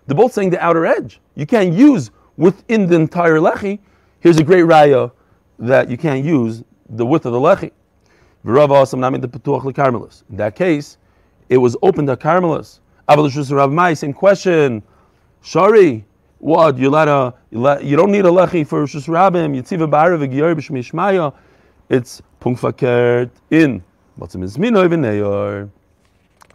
They're 0.06 0.16
both 0.16 0.32
saying 0.32 0.50
the 0.50 0.58
outer 0.60 0.84
edge. 0.84 1.20
You 1.34 1.46
can't 1.46 1.72
use 1.72 2.10
within 2.36 2.86
the 2.86 2.96
entire 2.96 3.38
lechi. 3.38 3.78
Here's 4.20 4.36
a 4.38 4.44
great 4.44 4.64
raya 4.64 5.10
that 5.58 5.88
you 5.88 5.96
can't 5.96 6.22
use 6.22 6.62
the 6.90 7.06
width 7.06 7.24
of 7.24 7.32
the 7.32 7.38
lechi. 7.38 7.70
In 8.44 10.36
that 10.36 10.54
case, 10.54 10.98
it 11.48 11.56
was 11.56 11.76
open 11.82 12.06
to 12.06 12.16
karmelis. 12.16 12.80
Abu 13.08 13.22
Shusra 13.28 13.68
B'mai, 13.68 13.96
same 13.96 14.12
question. 14.12 14.82
Shari, 15.40 16.04
what 16.38 16.76
you 16.76 16.90
let 16.90 17.06
a 17.06 17.34
you 17.52 17.96
don't 17.96 18.10
need 18.10 18.24
a 18.24 18.30
lechi 18.30 18.66
for 18.66 18.80
Rosh 18.80 18.96
Rabim. 18.96 19.54
Yitziva 19.56 19.88
ba'arav 19.88 20.26
v'giyar 20.26 20.56
b'shmishmaya. 20.56 21.32
It's 21.88 22.20
pungfakert 22.40 23.30
in. 23.50 23.84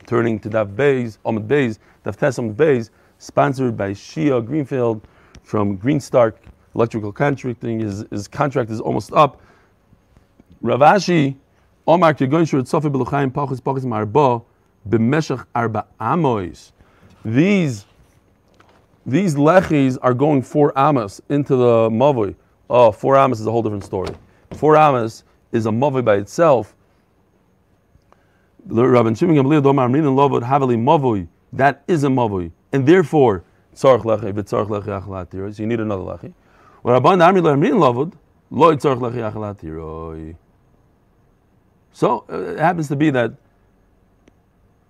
Turning 0.05 0.39
to 0.39 0.49
Dav 0.49 0.69
Beis, 0.71 1.17
Omid 1.25 1.47
Beis, 1.47 1.77
Dav 2.03 2.17
Tes 2.17 2.37
Omid 2.37 2.55
Beis, 2.55 2.89
sponsored 3.17 3.77
by 3.77 3.91
Shia 3.91 4.45
Greenfield 4.45 5.07
from 5.43 5.77
Greenstar 5.77 6.33
electrical 6.75 7.13
contracting. 7.13 7.79
His, 7.79 8.03
his 8.11 8.27
contract 8.27 8.71
is 8.71 8.81
almost 8.81 9.13
up. 9.13 9.39
Rav 10.61 10.81
Ashi, 10.81 11.37
Omar 11.87 12.13
Kegoin 12.13 12.45
Shur 12.45 12.61
Tzofi 12.61 12.91
Beluchayim 12.91 13.31
Pachis 13.31 13.61
Pachis 13.61 13.85
Marbo 13.85 14.43
B'meshach 14.87 15.45
Arba 15.53 15.85
Amois. 15.99 16.71
These 17.23 17.85
these 19.05 19.35
lechis 19.35 19.97
are 20.01 20.13
going 20.13 20.41
four 20.41 20.77
amas 20.77 21.21
into 21.29 21.55
the 21.55 21.89
mavoi. 21.89 22.35
Oh, 22.69 22.91
four 22.91 23.17
amas 23.17 23.39
is 23.39 23.47
a 23.47 23.51
whole 23.51 23.63
different 23.63 23.83
story. 23.83 24.13
Four 24.51 24.77
amas 24.77 25.23
is 25.51 25.65
a 25.65 25.69
mavoi 25.69 26.05
by 26.05 26.17
itself. 26.17 26.75
Gamliel 28.67 29.63
Domar 29.63 29.89
Amrin 29.89 30.03
Lovod 30.03 30.43
Havali 30.43 30.77
mavoi. 30.77 31.27
That 31.53 31.83
is 31.87 32.03
a 32.03 32.07
mavoi, 32.07 32.51
and 32.71 32.87
therefore 32.87 33.43
tzarich 33.75 34.03
lechi 34.03 34.33
v'tzarich 34.33 34.67
lechi 34.67 35.03
achalat 35.03 35.55
So 35.55 35.61
you 35.61 35.67
need 35.67 35.79
another 35.79 36.03
lechi. 36.03 36.33
So 36.83 36.95
uh, 42.29 42.37
it 42.37 42.59
happens 42.59 42.87
to 42.87 42.95
be 42.95 43.11
that 43.11 43.33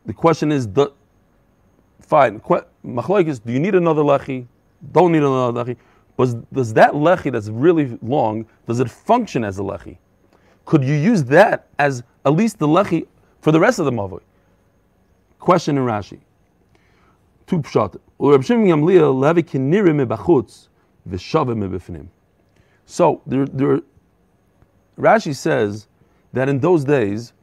the 0.05 0.13
question 0.13 0.51
is, 0.51 0.67
the, 0.67 0.91
fine, 2.01 2.39
machlokes, 2.39 3.43
do 3.43 3.53
you 3.53 3.59
need 3.59 3.75
another 3.75 4.01
lechi? 4.01 4.47
Don't 4.91 5.11
need 5.11 5.23
another 5.23 5.63
lechi. 5.63 5.77
But 6.17 6.51
does 6.53 6.73
that 6.73 6.93
lechi 6.93 7.31
that's 7.31 7.49
really 7.49 7.97
long, 8.01 8.45
does 8.67 8.79
it 8.79 8.89
function 8.89 9.43
as 9.43 9.59
a 9.59 9.61
lechi? 9.61 9.97
Could 10.65 10.83
you 10.83 10.95
use 10.95 11.23
that 11.25 11.67
as 11.79 12.03
at 12.25 12.33
least 12.33 12.59
the 12.59 12.67
lechi 12.67 13.07
for 13.41 13.51
the 13.51 13.59
rest 13.59 13.79
of 13.79 13.85
the 13.85 13.91
mavoi? 13.91 14.21
Question 15.39 15.77
in 15.77 15.83
Rashi. 15.83 16.19
Two 17.47 17.59
pshat. 17.59 17.99
So 22.85 23.21
there, 23.25 23.45
there, 23.47 23.79
Rashi 24.97 25.35
says 25.35 25.87
that 26.33 26.47
in 26.47 26.59
those 26.59 26.83
days 26.85 27.33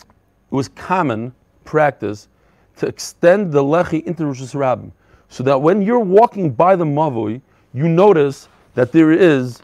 it 0.00 0.06
was 0.50 0.68
common 0.68 1.32
practice 1.64 2.28
to 2.76 2.86
extend 2.86 3.52
the 3.52 3.62
lechi 3.62 4.02
into 4.04 4.26
Rosh 4.26 4.40
Hashanah, 4.40 4.92
so 5.28 5.42
that 5.44 5.60
when 5.60 5.82
you're 5.82 6.00
walking 6.00 6.50
by 6.50 6.76
the 6.76 6.84
mavui, 6.84 7.40
you 7.72 7.88
notice 7.88 8.48
that 8.74 8.92
there 8.92 9.12
is 9.12 9.62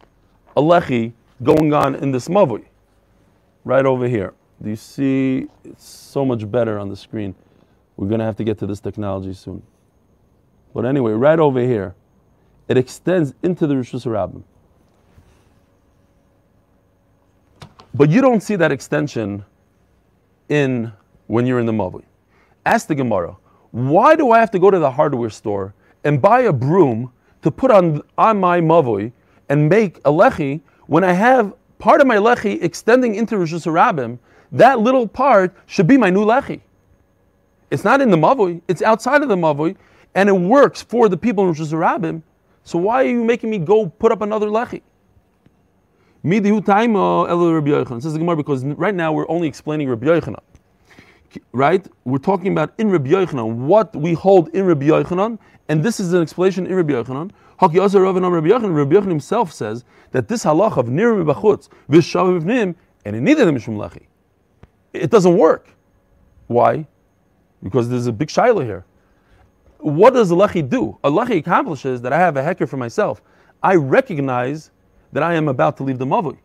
a 0.56 0.60
lechi 0.62 1.12
going 1.42 1.72
on 1.72 1.94
in 1.94 2.10
this 2.10 2.28
mavui. 2.28 2.64
right 3.64 3.84
over 3.84 4.08
here. 4.08 4.34
Do 4.62 4.70
you 4.70 4.76
see? 4.76 5.46
It's 5.64 5.84
so 5.84 6.24
much 6.24 6.50
better 6.50 6.78
on 6.78 6.88
the 6.88 6.96
screen. 6.96 7.34
We're 7.96 8.08
to 8.16 8.24
have 8.24 8.36
to 8.36 8.44
get 8.44 8.58
to 8.58 8.66
this 8.66 8.80
technology 8.80 9.34
soon. 9.34 9.62
But 10.74 10.84
anyway, 10.84 11.12
right 11.12 11.38
over 11.38 11.60
here, 11.60 11.94
it 12.68 12.76
extends 12.76 13.34
into 13.42 13.66
the 13.66 13.74
Rishus 13.74 14.06
Rabbim. 14.06 14.42
But 17.94 18.10
you 18.10 18.20
don't 18.20 18.42
see 18.42 18.56
that 18.56 18.70
extension 18.70 19.44
in 20.48 20.92
when 21.28 21.46
you're 21.46 21.60
in 21.60 21.66
the 21.66 21.72
Mavui. 21.72 22.02
Ask 22.66 22.88
the 22.88 22.94
Gemara, 22.94 23.36
why 23.70 24.16
do 24.16 24.32
I 24.32 24.40
have 24.40 24.50
to 24.50 24.58
go 24.58 24.70
to 24.70 24.78
the 24.78 24.90
hardware 24.90 25.30
store 25.30 25.74
and 26.04 26.20
buy 26.20 26.40
a 26.40 26.52
broom 26.52 27.12
to 27.42 27.50
put 27.50 27.70
on, 27.70 28.02
on 28.16 28.40
my 28.40 28.60
Mavui 28.60 29.12
and 29.48 29.68
make 29.68 29.98
a 29.98 30.10
lechi 30.10 30.60
when 30.86 31.04
I 31.04 31.12
have 31.12 31.54
part 31.78 32.00
of 32.00 32.06
my 32.06 32.16
lechi 32.16 32.62
extending 32.62 33.14
into 33.14 33.38
Rosh 33.38 33.54
Hashanah? 33.54 34.18
That 34.52 34.80
little 34.80 35.06
part 35.06 35.54
should 35.66 35.86
be 35.86 35.96
my 35.96 36.10
new 36.10 36.24
lechi. 36.24 36.60
It's 37.70 37.84
not 37.84 38.00
in 38.00 38.10
the 38.10 38.16
Mavui, 38.16 38.62
it's 38.66 38.82
outside 38.82 39.22
of 39.22 39.28
the 39.28 39.36
Mavui, 39.36 39.76
and 40.14 40.28
it 40.28 40.32
works 40.32 40.82
for 40.82 41.08
the 41.08 41.16
people 41.16 41.44
in 41.44 41.48
Rosh 41.48 41.60
Hashanah. 41.60 42.22
So 42.64 42.78
why 42.78 43.04
are 43.04 43.08
you 43.08 43.24
making 43.24 43.50
me 43.50 43.58
go 43.58 43.86
put 43.86 44.12
up 44.12 44.22
another 44.22 44.48
lechi? 44.48 44.82
Says 46.24 46.42
the 48.12 48.18
Gemara 48.18 48.36
because 48.36 48.64
right 48.64 48.94
now 48.94 49.12
we're 49.12 49.30
only 49.30 49.46
explaining 49.46 49.88
Rabbi 49.88 50.06
Yochanan. 50.06 50.40
Right? 51.52 51.86
We're 52.04 52.18
talking 52.18 52.52
about 52.52 52.72
in 52.78 52.90
Rabbi 52.90 53.10
Yochanan, 53.10 53.54
what 53.56 53.94
we 53.94 54.14
hold 54.14 54.48
in 54.48 54.64
Rabbi 54.64 54.86
Yochanan, 54.86 55.38
and 55.68 55.82
this 55.82 56.00
is 56.00 56.12
an 56.12 56.22
explanation 56.22 56.66
in 56.66 56.74
Rabbi 56.74 56.92
Yochanan. 56.92 57.30
Rabbi 57.60 57.74
Yochanan 57.76 59.08
himself 59.08 59.52
says 59.52 59.84
that 60.12 60.28
this 60.28 60.44
halach 60.44 60.76
of 60.76 60.88
nir 60.88 61.14
b'chutz 61.24 61.68
v'shav 61.90 62.40
v'nim 62.42 62.74
and 63.04 63.16
in 63.16 63.24
neither 63.24 63.44
mishum 63.46 63.76
lechi. 63.76 64.06
It 64.92 65.10
doesn't 65.10 65.36
work. 65.36 65.70
Why? 66.46 66.86
Because 67.62 67.88
there's 67.88 68.06
a 68.06 68.12
big 68.12 68.28
shaila 68.28 68.64
here. 68.64 68.84
What 69.78 70.14
does 70.14 70.30
a 70.30 70.62
do? 70.62 70.98
A 71.04 71.10
lechi 71.10 71.38
accomplishes 71.38 72.00
that 72.02 72.12
I 72.12 72.18
have 72.18 72.36
a 72.36 72.42
hecker 72.42 72.66
for 72.66 72.76
myself. 72.76 73.22
I 73.62 73.74
recognize 73.74 74.70
that 75.12 75.22
I 75.22 75.34
am 75.34 75.48
about 75.48 75.76
to 75.78 75.82
leave 75.82 75.98
the 75.98 76.06
Mavui. 76.06 76.38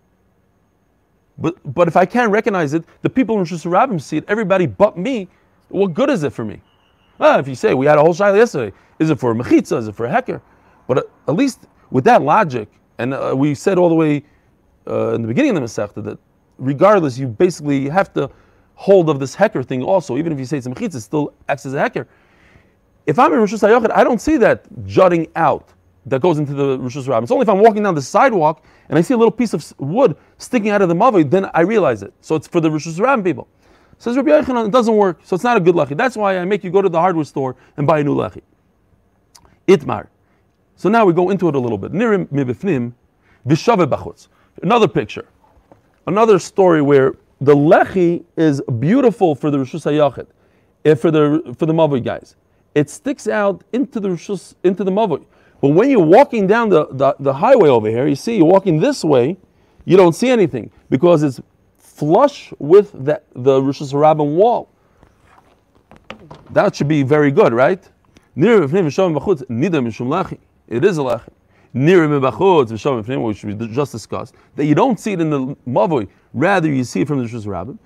But, 1.37 1.55
but 1.73 1.87
if 1.87 1.97
I 1.97 2.05
can't 2.05 2.31
recognize 2.31 2.73
it, 2.73 2.85
the 3.01 3.09
people 3.09 3.35
in 3.35 3.39
Rosh 3.39 3.51
Rabbim 3.51 4.01
see 4.01 4.17
it, 4.17 4.25
everybody 4.27 4.65
but 4.65 4.97
me, 4.97 5.27
what 5.69 5.93
good 5.93 6.09
is 6.09 6.23
it 6.23 6.31
for 6.31 6.45
me? 6.45 6.61
Ah, 7.19 7.39
if 7.39 7.47
you 7.47 7.55
say, 7.55 7.73
we 7.73 7.85
had 7.85 7.97
a 7.97 8.01
whole 8.01 8.13
shaila 8.13 8.35
yesterday, 8.35 8.75
is 8.99 9.09
it 9.09 9.19
for 9.19 9.31
a 9.31 9.35
mechitza, 9.35 9.77
is 9.77 9.87
it 9.87 9.95
for 9.95 10.05
a 10.05 10.11
hecker? 10.11 10.41
But 10.87 10.99
at, 10.99 11.05
at 11.27 11.35
least 11.35 11.67
with 11.89 12.03
that 12.03 12.21
logic, 12.21 12.69
and 12.97 13.13
uh, 13.13 13.33
we 13.35 13.55
said 13.55 13.77
all 13.77 13.89
the 13.89 13.95
way 13.95 14.23
uh, 14.87 15.13
in 15.13 15.21
the 15.21 15.27
beginning 15.27 15.55
of 15.55 15.61
the 15.61 15.61
Masechta 15.61 16.03
that 16.03 16.19
regardless, 16.57 17.17
you 17.17 17.27
basically 17.27 17.89
have 17.89 18.13
to 18.13 18.29
hold 18.75 19.09
of 19.09 19.19
this 19.19 19.33
hecker 19.35 19.63
thing 19.63 19.83
also, 19.83 20.17
even 20.17 20.31
if 20.31 20.39
you 20.39 20.45
say 20.45 20.57
it's 20.57 20.67
a 20.67 20.69
mechitza, 20.69 20.95
it 20.95 21.01
still 21.01 21.33
acts 21.49 21.65
as 21.65 21.73
a 21.73 21.79
hecker. 21.79 22.07
If 23.05 23.19
I'm 23.19 23.33
in 23.33 23.39
Rosh 23.39 23.53
Hashanah, 23.53 23.91
I 23.91 24.03
don't 24.03 24.21
see 24.21 24.37
that 24.37 24.65
jutting 24.85 25.27
out 25.35 25.73
that 26.05 26.21
goes 26.21 26.39
into 26.39 26.53
the 26.53 26.79
Rosh 26.79 26.97
Hashanah. 26.97 27.23
It's 27.23 27.31
only 27.31 27.43
if 27.43 27.49
I'm 27.49 27.59
walking 27.59 27.83
down 27.83 27.95
the 27.95 28.01
sidewalk 28.01 28.63
and 28.89 28.97
I 28.97 29.01
see 29.01 29.13
a 29.13 29.17
little 29.17 29.31
piece 29.31 29.53
of 29.53 29.73
wood 29.79 30.17
sticking 30.37 30.69
out 30.69 30.81
of 30.81 30.89
the 30.89 30.95
Mavoi, 30.95 31.29
then 31.29 31.49
I 31.53 31.61
realize 31.61 32.03
it. 32.03 32.13
So 32.21 32.35
it's 32.35 32.47
for 32.47 32.59
the 32.59 32.69
Rosh 32.69 32.87
Hashanah 32.87 33.23
people. 33.23 33.47
Says 33.97 34.17
Rabbi 34.17 34.31
Yochanan, 34.31 34.67
it 34.67 34.71
doesn't 34.71 34.95
work, 34.95 35.21
so 35.23 35.33
it's 35.33 35.45
not 35.45 35.55
a 35.55 35.59
good 35.61 35.75
lechi. 35.75 35.95
That's 35.95 36.17
why 36.17 36.37
I 36.37 36.45
make 36.45 36.63
you 36.63 36.69
go 36.69 36.81
to 36.81 36.89
the 36.89 36.99
hardware 36.99 37.23
store 37.23 37.55
and 37.77 37.87
buy 37.87 37.99
a 37.99 38.03
new 38.03 38.15
lechi. 38.15 38.41
Itmar. 39.67 40.07
So 40.75 40.89
now 40.89 41.05
we 41.05 41.13
go 41.13 41.29
into 41.29 41.47
it 41.47 41.55
a 41.55 41.59
little 41.59 41.77
bit. 41.77 41.93
Nirim 41.93 42.27
mibifnim, 42.27 42.93
vishave 43.47 43.87
bachutz. 43.87 44.27
Another 44.61 44.87
picture. 44.87 45.27
Another 46.05 46.37
story 46.37 46.81
where 46.81 47.13
the 47.39 47.55
lechi 47.55 48.25
is 48.35 48.61
beautiful 48.79 49.35
for 49.35 49.49
the 49.49 49.59
Rosh 49.59 49.75
Hashanah, 49.75 50.27
eh, 50.83 50.95
for 50.95 51.11
the 51.11 51.55
for 51.57 51.65
the 51.65 51.73
Mavoi 51.73 52.03
guys. 52.03 52.35
It 52.75 52.89
sticks 52.89 53.27
out 53.27 53.63
into 53.71 53.99
the 53.99 54.09
Rosh, 54.09 54.53
into 54.63 54.83
the 54.83 54.91
Mavoi. 54.91 55.23
But 55.63 55.69
when 55.69 55.89
you're 55.89 56.01
walking 56.01 56.45
down 56.45 56.67
the, 56.67 56.87
the, 56.87 57.15
the, 57.21 57.33
highway 57.33 57.69
over 57.69 57.87
here, 57.87 58.05
you 58.05 58.17
see 58.17 58.35
you're 58.35 58.45
walking 58.45 58.81
this 58.81 59.01
way, 59.01 59.37
you 59.85 59.95
don't 59.95 60.11
see 60.11 60.29
anything 60.29 60.69
because 60.89 61.23
it's 61.23 61.39
flush 61.77 62.51
with 62.59 62.91
the, 62.91 63.21
the 63.33 63.63
Rosh 63.63 63.81
Hashanah 63.81 64.25
wall. 64.25 64.69
That 66.49 66.75
should 66.75 66.89
be 66.89 67.03
very 67.03 67.31
good, 67.31 67.53
right? 67.53 67.81
It 68.35 68.43
is 68.43 68.59
a 68.59 68.67
lechi. 71.01 71.23
which 73.23 73.45
we 73.45 73.53
just 73.67 73.93
discussed, 73.93 74.35
that 74.57 74.65
you 74.65 74.75
don't 74.75 74.99
see 74.99 75.13
it 75.13 75.21
in 75.21 75.29
the 75.29 75.55
mavoi, 75.65 76.09
rather 76.33 76.69
you 76.69 76.83
see 76.83 76.99
it 76.99 77.07
from 77.07 77.19
the 77.19 77.23
Rosh 77.23 77.35
Hashanah. 77.35 77.77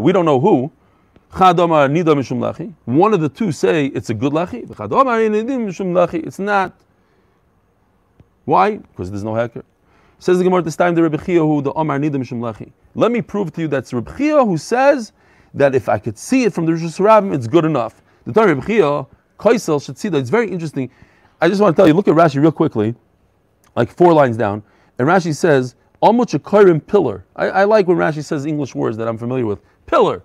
We 0.00 0.12
don't 0.12 0.24
know 0.24 0.40
who, 0.40 0.72
One 1.36 3.12
of 3.12 3.20
the 3.20 3.28
two 3.28 3.52
say 3.52 3.86
it's 3.86 4.08
a 4.08 4.14
good 4.14 4.32
lechi. 4.32 4.64
It's 6.26 6.38
not. 6.38 6.80
Why? 8.46 8.76
Because 8.76 9.10
there's 9.10 9.24
no 9.24 9.34
hecker. 9.34 9.62
Says 10.18 10.38
the 10.38 10.44
Gemara 10.44 10.62
this 10.62 10.76
time 10.76 10.94
the 10.94 11.02
Rebbe 11.02 11.18
who 11.18 11.60
the 11.60 11.74
Omar 11.74 11.98
nida 11.98 12.12
mishum. 12.12 12.72
Let 12.94 13.12
me 13.12 13.20
prove 13.20 13.52
to 13.52 13.60
you 13.60 13.68
that's 13.68 13.92
Rebbe 13.92 14.10
who 14.10 14.56
says 14.56 15.12
that 15.52 15.74
if 15.74 15.90
I 15.90 15.98
could 15.98 16.16
see 16.16 16.44
it 16.44 16.54
from 16.54 16.64
the 16.64 16.72
Rosh 16.72 16.82
Hashanah, 16.82 17.34
it's 17.34 17.46
good 17.46 17.66
enough. 17.66 18.00
The 18.24 18.32
Torah 18.32 18.54
Rebbe 18.54 18.66
Chia, 18.66 19.06
Kaisel 19.38 19.84
should 19.84 19.98
see 19.98 20.08
that. 20.08 20.16
It's 20.16 20.30
very 20.30 20.50
interesting. 20.50 20.90
I 21.42 21.48
just 21.48 21.60
want 21.60 21.76
to 21.76 21.80
tell 21.80 21.86
you, 21.86 21.92
look 21.92 22.08
at 22.08 22.14
Rashi 22.14 22.40
real 22.40 22.50
quickly, 22.50 22.94
like 23.74 23.90
four 23.90 24.14
lines 24.14 24.38
down, 24.38 24.62
and 24.98 25.06
Rashi 25.06 25.36
says, 25.36 25.74
Almost 26.00 26.34
a 26.34 26.38
pillar. 26.38 27.24
I, 27.36 27.46
I 27.48 27.64
like 27.64 27.88
when 27.88 27.96
Rashi 27.96 28.24
says 28.24 28.46
English 28.46 28.74
words 28.74 28.96
that 28.96 29.08
I'm 29.08 29.18
familiar 29.18 29.46
with. 29.46 29.60
Pillar. 29.86 30.22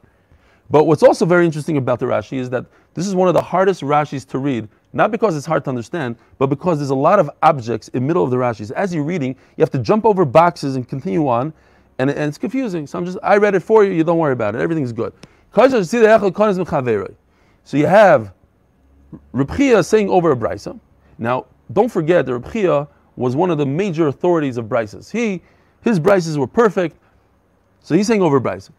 But 0.71 0.85
what's 0.85 1.03
also 1.03 1.25
very 1.25 1.45
interesting 1.45 1.75
about 1.75 1.99
the 1.99 2.05
Rashi 2.05 2.37
is 2.37 2.49
that 2.51 2.65
this 2.93 3.05
is 3.05 3.13
one 3.13 3.27
of 3.27 3.33
the 3.33 3.41
hardest 3.41 3.81
Rashis 3.81 4.25
to 4.29 4.39
read, 4.39 4.69
not 4.93 5.11
because 5.11 5.35
it's 5.35 5.45
hard 5.45 5.65
to 5.65 5.69
understand, 5.69 6.15
but 6.37 6.47
because 6.47 6.79
there's 6.79 6.91
a 6.91 6.95
lot 6.95 7.19
of 7.19 7.29
objects 7.43 7.89
in 7.89 8.03
the 8.03 8.07
middle 8.07 8.23
of 8.23 8.31
the 8.31 8.37
Rashis. 8.37 8.71
As 8.71 8.95
you're 8.95 9.03
reading, 9.03 9.35
you 9.57 9.61
have 9.61 9.69
to 9.71 9.79
jump 9.79 10.05
over 10.05 10.23
boxes 10.23 10.77
and 10.77 10.87
continue 10.87 11.27
on, 11.27 11.51
and, 11.99 12.09
and 12.09 12.19
it's 12.19 12.37
confusing. 12.37 12.87
So 12.87 12.97
I'm 12.97 13.05
just, 13.05 13.17
I 13.21 13.35
read 13.35 13.53
it 13.53 13.59
for 13.59 13.83
you, 13.83 13.91
you 13.91 14.05
don't 14.05 14.17
worry 14.17 14.31
about 14.31 14.55
it, 14.55 14.61
everything's 14.61 14.93
good. 14.93 15.11
So 15.53 15.65
you 17.77 17.85
have 17.85 18.33
Reb 19.33 19.83
saying 19.83 20.09
over 20.09 20.31
a 20.31 20.35
brisa. 20.37 20.79
Now, 21.17 21.47
don't 21.73 21.89
forget 21.89 22.25
that 22.25 22.37
Reb 22.37 22.87
was 23.17 23.35
one 23.35 23.51
of 23.51 23.57
the 23.57 23.65
major 23.65 24.07
authorities 24.07 24.55
of 24.55 24.67
brises. 24.67 25.11
He, 25.11 25.41
his 25.81 25.99
brises 25.99 26.37
were 26.37 26.47
perfect, 26.47 26.95
so 27.83 27.95
he's 27.95 28.07
saying 28.07 28.21
over 28.21 28.39
Bryce. 28.39 28.69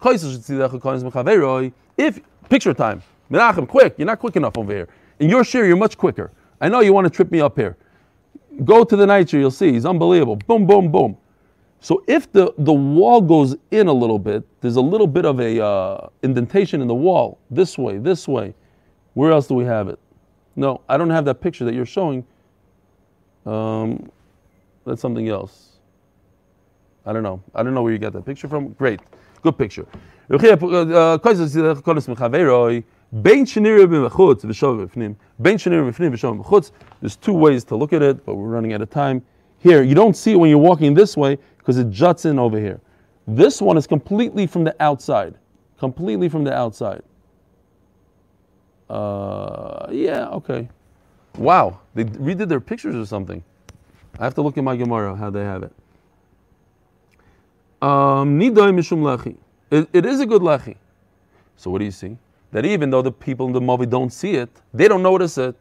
If 1.99 2.21
picture 2.49 2.75
time, 2.75 3.03
Menachem, 3.31 3.69
quick, 3.69 3.95
you're 3.99 4.07
not 4.07 4.19
quick 4.19 4.37
enough 4.37 4.57
over 4.57 4.73
here. 4.73 4.89
In 5.19 5.29
your 5.29 5.45
share, 5.45 5.67
you're 5.67 5.77
much 5.77 5.97
quicker. 5.97 6.31
I 6.61 6.69
know 6.69 6.81
you 6.81 6.93
want 6.93 7.07
to 7.07 7.11
trip 7.11 7.31
me 7.31 7.41
up 7.41 7.57
here. 7.57 7.77
Go 8.65 8.85
to 8.85 8.97
the 8.97 9.07
night 9.07 9.33
you'll 9.33 9.51
see. 9.51 9.73
He's 9.73 9.87
unbelievable. 9.87 10.37
Boom, 10.37 10.67
boom, 10.67 10.93
boom. 10.93 11.17
So 11.81 12.05
if 12.07 12.31
the, 12.31 12.55
the 12.59 12.73
wall 12.73 13.21
goes 13.21 13.57
in 13.73 13.89
a 13.89 13.93
little 13.93 14.19
bit, 14.19 14.45
there's 14.61 14.77
a 14.77 14.81
little 14.81 15.09
bit 15.09 15.25
of 15.25 15.41
a 15.41 15.65
uh, 15.65 16.09
indentation 16.23 16.81
in 16.81 16.87
the 16.87 16.95
wall. 16.95 17.39
This 17.51 17.77
way, 17.77 17.99
this 17.99 18.29
way. 18.29 18.55
Where 19.15 19.33
else 19.33 19.49
do 19.49 19.55
we 19.55 19.65
have 19.65 19.89
it? 19.89 19.99
No, 20.55 20.83
I 20.89 20.97
don't 20.97 21.11
have 21.11 21.25
that 21.25 21.41
picture 21.41 21.65
that 21.65 21.75
you're 21.75 21.87
showing. 21.87 22.25
Um, 23.47 24.11
that's 24.87 25.01
something 25.01 25.29
else. 25.29 25.72
I 27.05 27.13
don't 27.13 27.23
know. 27.23 27.43
I 27.55 27.63
don't 27.63 27.75
know 27.75 27.83
where 27.83 27.93
you 27.93 27.99
got 27.99 28.13
that 28.13 28.25
picture 28.25 28.49
from. 28.49 28.73
Great. 28.75 29.01
Good 29.43 29.59
picture. 29.59 29.87
There's 30.29 30.41
two 37.17 37.33
ways 37.33 37.65
to 37.65 37.77
look 37.77 37.93
at 37.93 38.03
it, 38.03 38.25
but 38.25 38.35
we're 38.37 38.49
running 38.49 38.73
out 38.73 38.83
of 38.83 38.91
time. 38.91 39.23
Here, 39.59 39.83
you 39.83 39.95
don't 39.95 40.17
see 40.17 40.33
it 40.33 40.37
when 40.37 40.49
you're 40.49 40.59
walking 40.59 40.95
this 40.95 41.17
way 41.17 41.39
because 41.59 41.79
it 41.79 41.91
juts 41.91 42.25
in 42.25 42.39
over 42.39 42.59
here. 42.59 42.81
This 43.27 43.61
one 43.61 43.77
is 43.77 43.87
completely 43.87 44.47
from 44.47 44.65
the 44.65 44.75
outside. 44.81 45.35
Completely 45.79 46.29
from 46.29 46.45
the 46.45 46.55
outside. 46.55 47.03
Uh, 48.89 49.87
yeah, 49.91 50.29
okay. 50.29 50.69
Wow, 51.37 51.81
they 51.95 52.05
redid 52.05 52.49
their 52.49 52.61
pictures 52.61 52.95
or 52.95 53.07
something. 53.07 53.43
I 54.19 54.25
have 54.25 54.35
to 54.35 54.43
look 54.43 54.59
at 54.59 54.65
my 54.65 54.77
Gemara 54.77 55.17
how 55.17 55.31
they 55.31 55.43
have 55.43 55.63
it. 55.63 55.73
Um, 57.83 58.39
mishum. 58.39 59.37
It 59.71 60.07
is 60.07 60.21
a 60.21 60.27
good 60.27 60.43
lechi. 60.43 60.77
So 61.57 61.71
what 61.71 61.81
do 61.81 61.85
you 61.85 61.91
see? 61.91 62.17
That 62.53 62.65
even 62.65 62.91
though 62.91 63.03
the 63.03 63.11
people 63.11 63.49
in 63.49 63.53
the 63.53 63.61
mavoi 63.61 63.91
don't 63.91 64.13
see 64.13 64.37
it, 64.37 64.51
they 64.73 64.87
don't 64.87 65.03
notice 65.03 65.37
it. 65.37 65.57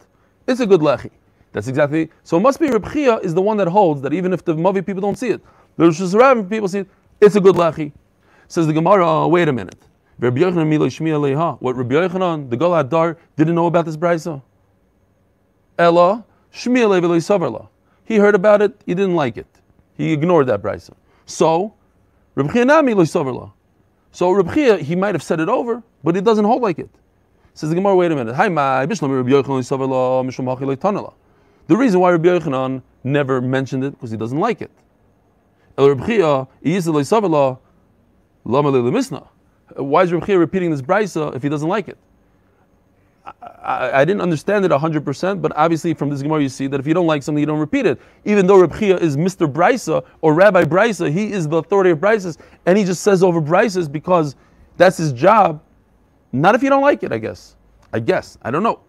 It's 0.48 0.60
a 0.60 0.68
good 0.68 0.82
lechi. 0.82 1.10
That's 1.52 1.68
exactly. 1.68 2.12
So 2.24 2.38
it 2.38 2.42
must 2.42 2.60
be 2.60 2.70
Reb 2.70 2.94
Chia 2.94 3.18
is 3.18 3.34
the 3.34 3.42
one 3.42 3.58
that 3.58 3.68
holds 3.68 4.04
that 4.04 4.14
even 4.14 4.34
if 4.34 4.46
the 4.46 4.56
mavoi 4.56 4.86
people 4.86 5.02
don't 5.02 5.18
see 5.18 5.30
it, 5.30 5.42
the 5.78 5.86
Rosh 5.86 6.00
Hashanah 6.00 6.48
people 6.48 6.68
see 6.68 6.80
it. 6.80 6.88
It's 7.20 7.36
a 7.36 7.42
good 7.42 7.56
lechi. 7.56 7.92
Says 8.48 8.68
the 8.68 8.74
Gemara. 8.74 9.08
Oh, 9.08 9.28
wait 9.28 9.48
a 9.48 9.54
minute. 9.54 9.82
What 10.18 10.36
Rabbi 10.36 10.42
Yochanan, 10.42 12.50
the 12.50 12.58
Gol 12.58 12.72
Hadar, 12.72 13.18
didn't 13.36 13.56
know 13.56 13.66
about 13.66 13.86
this 13.86 13.98
brisa? 13.98 14.42
Ella 15.80 16.24
He 18.04 18.18
heard 18.18 18.36
about 18.36 18.62
it. 18.62 18.80
He 18.86 18.94
didn't 18.94 19.16
like 19.16 19.38
it. 19.38 19.48
He 19.98 20.14
ignored 20.14 20.46
that 20.48 20.62
brisa. 20.62 20.94
So 21.26 21.74
So 22.36 24.32
Reb 24.32 24.80
he 24.80 24.96
might 24.96 25.16
have 25.16 25.24
said 25.24 25.40
it 25.40 25.50
over, 25.50 25.84
but 26.04 26.18
it 26.18 26.24
doesn't 26.24 26.46
hold 26.46 26.62
like 26.62 26.80
it. 26.80 26.90
Says 27.54 27.70
the 27.70 27.76
Gemara, 27.76 27.96
wait 27.96 28.12
a 28.12 28.16
minute. 28.16 28.36
Hi, 28.36 28.48
my 28.48 28.86
bishlam. 28.86 29.10
The 31.68 31.78
reason 31.78 32.00
why 32.00 32.12
Rabbi 32.12 32.30
Yochanan 32.30 32.82
never 33.04 33.42
mentioned 33.42 33.84
it 33.84 33.92
because 33.92 34.12
he 34.12 34.18
doesn't 34.18 34.40
like 34.40 34.62
it. 34.62 34.72
El. 35.78 35.96
Why 39.76 40.04
is 40.04 40.14
Reb 40.14 40.28
repeating 40.30 40.72
this 40.72 40.82
brisa 40.82 41.36
if 41.36 41.44
he 41.44 41.50
doesn't 41.50 41.70
like 41.70 41.88
it? 41.88 41.98
I, 43.24 44.02
I, 44.02 44.06
didn't 44.06 44.22
understand 44.22 44.66
it 44.66 44.72
100%, 44.72 45.42
but 45.42 45.56
obviously 45.56 45.94
from 45.94 46.10
this 46.10 46.24
Gemara 46.24 46.42
you 46.42 46.50
see 46.50 46.66
that 46.68 46.80
if 46.80 46.88
you 46.88 46.94
don't 46.94 47.06
like 47.06 47.22
something, 47.22 47.40
you 47.40 47.46
don't 47.46 47.60
repeat 47.60 47.86
it. 47.86 48.02
Even 48.26 48.48
though 48.48 48.60
Reb 48.60 48.78
Chia 48.80 48.98
is 48.98 49.16
Mr. 49.16 49.52
Brisa 49.52 50.04
or 50.22 50.34
Rabbi 50.34 50.64
Brisa, 50.64 51.12
he 51.12 51.32
is 51.32 51.48
the 51.48 51.58
authority 51.58 51.92
of 51.92 52.00
Brisas, 52.00 52.38
and 52.66 52.78
he 52.78 52.84
just 52.84 53.04
says 53.04 53.22
over 53.22 53.40
Brisas 53.40 53.92
because 53.92 54.36
that's 54.78 54.98
his 54.98 55.14
job. 55.14 55.62
Not 56.32 56.56
if 56.56 56.64
you 56.64 56.70
don't 56.70 56.82
like 56.82 57.04
it, 57.04 57.12
I 57.12 57.20
guess. 57.20 57.56
I 57.94 58.00
guess. 58.00 58.38
I 58.42 58.50
don't 58.50 58.64
know. 58.64 58.80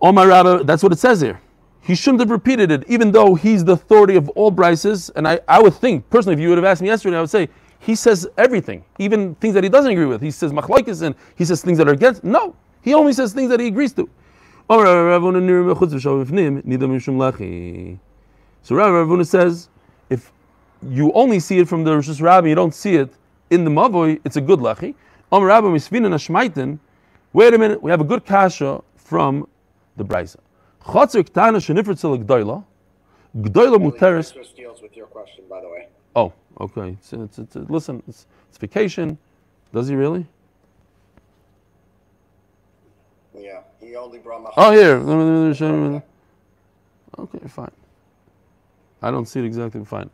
Oh, 0.00 0.08
Omar 0.08 0.28
Rabba, 0.28 0.64
that's 0.64 0.82
what 0.82 0.92
it 0.92 0.98
says 0.98 1.20
here. 1.20 1.40
He 1.80 1.94
shouldn't 1.94 2.20
have 2.20 2.30
repeated 2.30 2.70
it, 2.70 2.84
even 2.88 3.12
though 3.12 3.34
he's 3.34 3.64
the 3.64 3.72
authority 3.72 4.16
of 4.16 4.28
all 4.30 4.52
Brisas. 4.52 5.10
And 5.16 5.26
I, 5.26 5.40
I 5.48 5.60
would 5.60 5.74
think, 5.74 6.08
personally, 6.10 6.34
if 6.34 6.40
you 6.40 6.48
would 6.48 6.58
have 6.58 6.64
asked 6.64 6.82
me 6.82 6.88
yesterday, 6.88 7.16
I 7.16 7.20
would 7.20 7.30
say, 7.30 7.48
he 7.80 7.94
says 7.94 8.26
everything, 8.36 8.84
even 8.98 9.34
things 9.36 9.54
that 9.54 9.64
he 9.64 9.70
doesn't 9.70 9.90
agree 9.90 10.06
with. 10.06 10.20
He 10.20 10.30
says 10.30 10.52
machlokes 10.52 11.02
and 11.02 11.14
he 11.36 11.44
says 11.44 11.62
things 11.62 11.78
that 11.78 11.88
are 11.88 11.92
against. 11.92 12.24
No, 12.24 12.54
he 12.82 12.94
only 12.94 13.12
says 13.12 13.32
things 13.32 13.50
that 13.50 13.60
he 13.60 13.68
agrees 13.68 13.92
to. 13.94 14.08
So 14.68 14.76
Rav 14.76 14.90
Ravuna 18.62 19.26
says, 19.26 19.68
if 20.10 20.30
you 20.86 21.10
only 21.12 21.40
see 21.40 21.58
it 21.58 21.68
from 21.68 21.84
the 21.84 21.94
Rosh 21.94 22.20
Rabbi, 22.20 22.48
you 22.48 22.54
don't 22.54 22.74
see 22.74 22.96
it 22.96 23.10
in 23.50 23.64
the 23.64 23.70
Mavoy, 23.70 24.20
it's 24.24 24.36
a 24.36 24.42
good 24.42 24.60
lechi. 24.60 24.94
Wait 27.32 27.54
a 27.54 27.58
minute, 27.58 27.82
we 27.82 27.90
have 27.90 28.00
a 28.00 28.04
good 28.04 28.24
kasha 28.24 28.82
from 28.96 29.48
the 29.96 30.04
Brisa. 30.04 30.36
Chotzer 30.82 31.22
ktana 31.22 31.58
shenifrit 31.58 31.96
tzil 31.96 32.24
gdoila. 32.24 32.64
Gdoila 33.36 33.76
muteris. 33.76 34.34
deals 34.54 34.80
with 34.82 34.96
your 34.96 35.06
question, 35.06 35.44
by 35.48 35.60
the 35.60 35.68
way. 35.68 35.88
Okay. 36.60 36.90
It's, 36.90 37.12
it's, 37.12 37.38
it's, 37.38 37.56
listen, 37.56 38.02
it's, 38.08 38.26
it's 38.48 38.58
vacation. 38.58 39.18
Does 39.72 39.88
he 39.88 39.94
really? 39.94 40.26
Yeah, 43.34 43.60
he 43.80 43.94
only 43.94 44.18
brought 44.18 44.42
my. 44.42 44.50
Oh, 44.56 44.72
here. 44.72 44.98
Let 44.98 45.16
me, 45.16 45.24
let 45.24 45.48
me 45.48 45.54
show 45.54 45.68
you. 45.68 46.02
Okay, 47.18 47.46
fine. 47.48 47.70
I 49.02 49.10
don't 49.10 49.26
see 49.26 49.40
it 49.40 49.44
exactly 49.44 49.84
fine. 49.84 50.10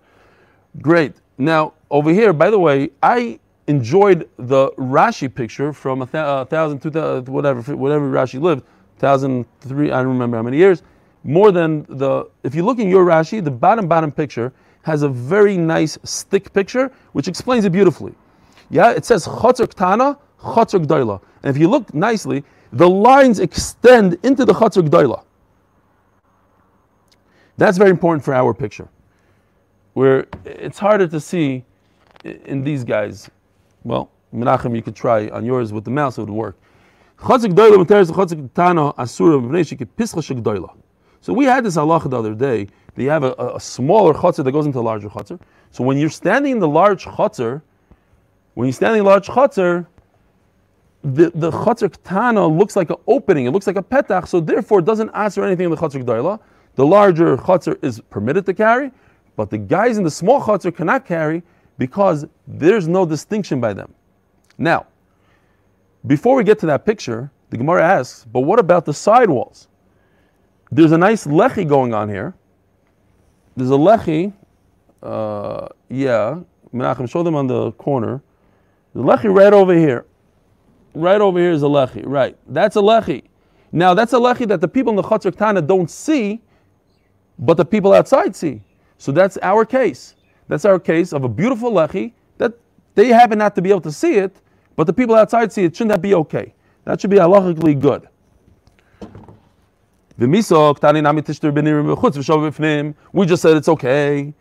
Great. 0.83 1.15
Now, 1.39 1.75
over 1.91 2.11
here, 2.11 2.33
by 2.33 2.51
the 2.51 2.59
way, 2.59 2.91
I 3.03 3.39
enjoyed 3.67 4.29
the 4.37 4.71
Rashi 4.73 5.33
picture 5.33 5.73
from 5.73 6.03
a, 6.03 6.07
th- 6.07 6.15
a 6.15 6.27
uh, 6.27 6.45
thousand, 6.45 6.81
two 6.81 6.91
thousand, 6.91 7.29
whatever, 7.29 7.75
whatever 7.77 8.11
Rashi 8.11 8.41
lived, 8.41 8.65
thousand 8.99 9.47
three. 9.61 9.91
I 9.91 9.99
don't 9.99 10.13
remember 10.13 10.37
how 10.37 10.43
many 10.43 10.59
years. 10.59 10.83
More 11.23 11.51
than 11.51 11.87
the. 11.89 12.29
If 12.43 12.55
you 12.55 12.65
look 12.65 12.79
in 12.79 12.89
your 12.89 13.07
Rashi, 13.07 13.43
the 13.43 13.51
bottom 13.51 13.89
bottom 13.89 14.13
picture 14.13 14.53
has 14.85 15.03
a 15.03 15.09
very 15.09 15.57
nice 15.57 15.99
stick 16.05 16.53
picture, 16.53 16.93
which 17.13 17.27
explains 17.27 17.65
it 17.65 17.73
beautifully. 17.73 18.15
Yeah, 18.69 18.91
it 18.91 19.05
says 19.05 19.27
chotzer 19.27 19.67
ktana, 19.67 20.19
chotzer 20.41 21.21
and 21.43 21.51
if 21.51 21.59
you 21.59 21.69
look 21.69 21.93
nicely, 21.95 22.45
the 22.73 22.89
lines 22.89 23.41
extend 23.41 24.19
into 24.23 24.45
the 24.45 24.53
chotzer 24.53 24.87
gdoila. 24.87 25.25
That's 27.57 27.79
very 27.79 27.91
important 27.91 28.25
for 28.25 28.35
our 28.35 28.53
picture, 28.53 28.89
where 29.95 30.27
it's 30.45 30.79
harder 30.79 31.07
to 31.09 31.21
see 31.21 31.65
in 32.25 32.63
these 32.63 32.85
guys. 32.85 33.31
Well, 33.85 34.11
Menachem, 34.35 34.77
you 34.77 34.83
could 34.83 34.97
try 34.97 35.29
on 35.29 35.47
yours 35.47 35.73
with 35.73 35.85
the 35.85 35.91
mouse; 35.91 36.19
it 36.19 36.23
would 36.23 36.31
work. 36.31 36.59
Chotzer 37.21 37.49
gdoila 37.49 37.83
materes 37.83 38.11
chotzer 38.11 38.49
ktana 38.51 38.93
asura. 38.99 40.84
So 41.25 41.33
we 41.33 41.47
had 41.47 41.65
this 41.65 41.77
halacha 41.77 42.11
the 42.11 42.19
other 42.19 42.35
day. 42.35 42.69
That 42.95 43.03
you 43.03 43.09
have 43.09 43.25
a, 43.25 43.33
a 43.33 43.59
smaller 43.59 44.13
chotzer 44.13 44.45
that 44.45 44.53
goes 44.53 44.67
into 44.67 44.79
a 44.79 44.83
larger 44.83 45.09
chotzer. 45.09 45.41
So 45.71 45.83
when 45.83 45.97
you're 45.97 46.11
standing 46.11 46.53
in 46.53 46.59
the 46.59 46.69
large 46.69 47.07
chotzer, 47.07 47.63
when 48.53 48.67
you're 48.67 48.75
standing 48.75 48.99
in 48.99 49.05
the 49.07 49.11
large 49.11 49.27
chotzer, 49.27 49.87
the, 51.03 51.33
the 51.35 51.51
chotzer 51.51 52.59
looks 52.59 52.77
like 52.77 52.91
an 52.91 52.97
opening. 53.07 53.47
It 53.47 53.53
looks 53.53 53.67
like 53.67 53.77
a 53.77 53.83
petach. 53.83 54.29
So 54.29 54.39
therefore, 54.39 54.81
it 54.81 54.85
doesn't 54.85 55.09
answer 55.15 55.43
anything 55.43 55.65
in 55.65 55.71
the 55.71 55.79
chotzer 55.79 56.05
gdoila. 56.05 56.41
The 56.75 56.85
larger 56.85 57.39
chotzer 57.39 57.83
is 57.83 58.03
permitted 58.11 58.45
to 58.45 58.53
carry, 58.53 58.93
but 59.35 59.49
the 59.49 59.57
guys 59.57 59.97
in 59.97 60.05
the 60.05 60.11
small 60.11 60.43
chotzer 60.43 60.77
cannot 60.77 61.07
carry 61.07 61.43
because 61.79 62.27
there's 62.47 62.87
no 62.87 63.07
distinction 63.07 63.63
by 63.63 63.73
them. 63.73 63.95
Now, 64.59 64.89
before 66.07 66.37
we 66.37 66.45
get 66.45 66.59
to 66.59 66.67
that 66.67 66.85
picture, 66.85 67.31
the 67.49 67.57
Gemara 67.57 67.83
asks, 67.83 68.27
but 68.31 68.41
what 68.41 68.59
about 68.59 68.85
the 68.85 68.93
side 68.93 69.31
walls? 69.31 69.69
There's 70.75 70.91
a 70.91 70.99
nice 70.99 71.25
lechi 71.25 71.69
going 71.69 71.95
on 71.95 72.09
here. 72.09 72.35
There's 73.57 73.71
a 73.71 73.75
lechi, 73.75 74.33
uh, 75.05 75.69
yeah, 75.89 76.41
Menachem, 76.75 77.09
show 77.09 77.23
them 77.23 77.37
on 77.37 77.47
the 77.47 77.71
corner. 77.73 78.21
The 78.93 79.01
lechi 79.01 79.33
right 79.33 79.53
over 79.53 79.73
here. 79.73 80.05
Right 80.93 81.21
over 81.21 81.39
here 81.39 81.53
is 81.53 81.63
a 81.63 81.67
lechi, 81.67 82.03
right. 82.05 82.37
That's 82.49 82.75
a 82.75 82.81
lechi. 82.81 83.23
Now, 83.71 83.95
that's 83.95 84.15
a 84.15 84.17
lechi 84.17 84.49
that 84.49 84.61
the 84.61 84.67
people 84.67 84.91
in 84.91 84.97
the 84.97 85.05
Chatzar 85.05 85.31
Ktana 85.31 85.65
don't 85.65 85.89
see, 85.89 86.43
but 87.39 87.57
the 87.57 87.65
people 87.65 87.93
outside 87.93 88.35
see. 88.35 88.61
So 88.99 89.13
that's 89.13 89.39
our 89.43 89.65
case. 89.65 90.17
That's 90.49 90.65
our 90.65 90.81
case 90.81 91.13
of 91.13 91.23
a 91.23 91.29
beautiful 91.29 91.71
lechi 91.71 92.15
that 92.39 92.53
they 92.97 93.11
happen 93.11 93.39
not 93.39 93.55
to 93.55 93.63
be 93.63 93.71
able 93.71 93.83
to 93.83 93.93
see 93.93 94.15
it, 94.15 94.41
but 94.75 94.89
the 94.89 94.93
people 94.93 95.15
outside 95.15 95.53
see 95.53 95.63
it. 95.63 95.77
Shouldn't 95.77 95.93
that 95.93 96.03
be 96.03 96.17
okay? 96.17 96.53
That 96.85 97.01
should 97.01 97.11
be 97.11 97.19
halachically 97.19 97.79
good. 97.81 98.09
We 100.17 100.27
just 103.27 103.43
said 103.43 103.57
it's 103.57 103.69
okay. 103.69 104.33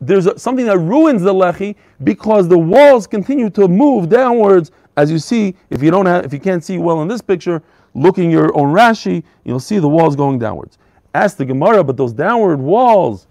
There's 0.00 0.26
a, 0.26 0.38
something 0.38 0.66
that 0.66 0.78
ruins 0.78 1.22
the 1.22 1.32
lechi 1.32 1.76
because 2.04 2.48
the 2.48 2.58
walls 2.58 3.06
continue 3.06 3.48
to 3.50 3.68
move 3.68 4.08
downwards. 4.08 4.70
As 4.96 5.10
you 5.12 5.18
see, 5.18 5.54
if 5.70 5.82
you 5.82 5.90
don't 5.90 6.06
have, 6.06 6.24
if 6.24 6.32
you 6.32 6.40
can't 6.40 6.64
see 6.64 6.78
well 6.78 7.02
in 7.02 7.08
this 7.08 7.22
picture, 7.22 7.62
looking 7.94 8.30
your 8.30 8.56
own 8.58 8.74
Rashi, 8.74 9.22
you'll 9.44 9.60
see 9.60 9.78
the 9.78 9.88
walls 9.88 10.16
going 10.16 10.38
downwards. 10.38 10.78
Ask 11.14 11.36
the 11.36 11.44
Gemara, 11.44 11.84
but 11.84 11.96
those 11.96 12.12
downward 12.12 12.58
walls, 12.58 13.26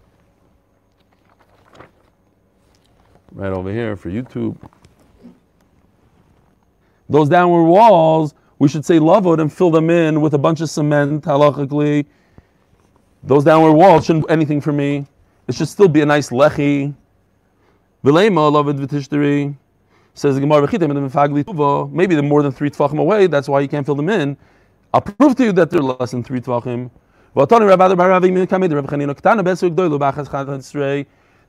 right 3.31 3.51
over 3.51 3.71
here 3.71 3.95
for 3.95 4.09
YouTube, 4.09 4.57
those 7.09 7.29
downward 7.29 7.65
walls 7.65 8.33
we 8.65 8.69
should 8.69 8.83
say 8.83 8.97
lavod 8.97 9.39
and 9.39 9.53
fill 9.53 9.69
them 9.69 9.91
in 9.91 10.21
with 10.21 10.33
a 10.33 10.39
bunch 10.39 10.59
of 10.59 10.71
cement, 10.71 11.23
halachically. 11.23 12.03
Those 13.21 13.43
downward 13.43 13.73
walls 13.73 14.07
shouldn't 14.07 14.25
anything 14.27 14.59
for 14.59 14.71
me. 14.73 15.05
It 15.47 15.53
should 15.53 15.67
still 15.67 15.87
be 15.87 16.01
a 16.01 16.05
nice 16.07 16.31
lechi. 16.31 16.95
Vilema 18.03 18.51
lavod 18.51 18.83
v'tishteri. 18.83 19.55
Says 20.15 20.33
the 20.33 20.41
Gemara, 20.41 20.67
maybe 21.91 22.15
they're 22.15 22.23
more 22.23 22.41
than 22.41 22.51
three 22.51 22.71
tvachim 22.71 22.97
away, 22.97 23.27
that's 23.27 23.47
why 23.47 23.59
you 23.59 23.67
can't 23.67 23.85
fill 23.85 23.93
them 23.93 24.09
in. 24.09 24.35
I'll 24.95 25.01
prove 25.01 25.35
to 25.35 25.43
you 25.43 25.51
that 25.51 25.69
they're 25.69 25.83
less 25.83 26.09
than 26.09 26.23
three 26.23 26.41
tvachim. 26.41 26.89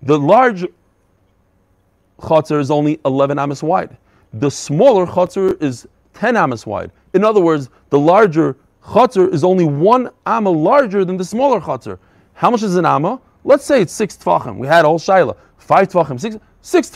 The 0.03 0.19
large 0.19 0.67
chotzer 2.21 2.61
is 2.61 2.71
only 2.71 3.01
11 3.07 3.39
amas 3.39 3.63
wide. 3.63 3.97
The 4.35 4.51
smaller 4.51 5.07
chotzer 5.07 5.63
is 5.63 5.89
10 6.17 6.37
amas 6.37 6.67
wide. 6.67 6.91
In 7.17 7.25
other 7.25 7.41
words, 7.41 7.71
the 7.89 7.99
larger 7.99 8.59
chotzer 8.85 9.33
is 9.33 9.43
only 9.43 9.65
one 9.65 10.11
amma 10.27 10.51
larger 10.51 11.03
than 11.03 11.17
the 11.17 11.25
smaller 11.25 11.63
chotzer. 11.63 11.99
How 12.35 12.51
much 12.51 12.63
is 12.63 12.77
an 12.77 12.85
amma? 12.85 13.23
Let's 13.43 13.65
say 13.65 13.81
it's 13.81 13.95
six 13.95 14.19
tvachim. 14.19 14.59
We 14.59 14.67
had 14.67 14.85
all 14.85 14.99
shaila, 14.99 15.35
five 15.57 15.89
tvachim, 15.89 16.21
six, 16.21 16.37
six. 16.61 16.91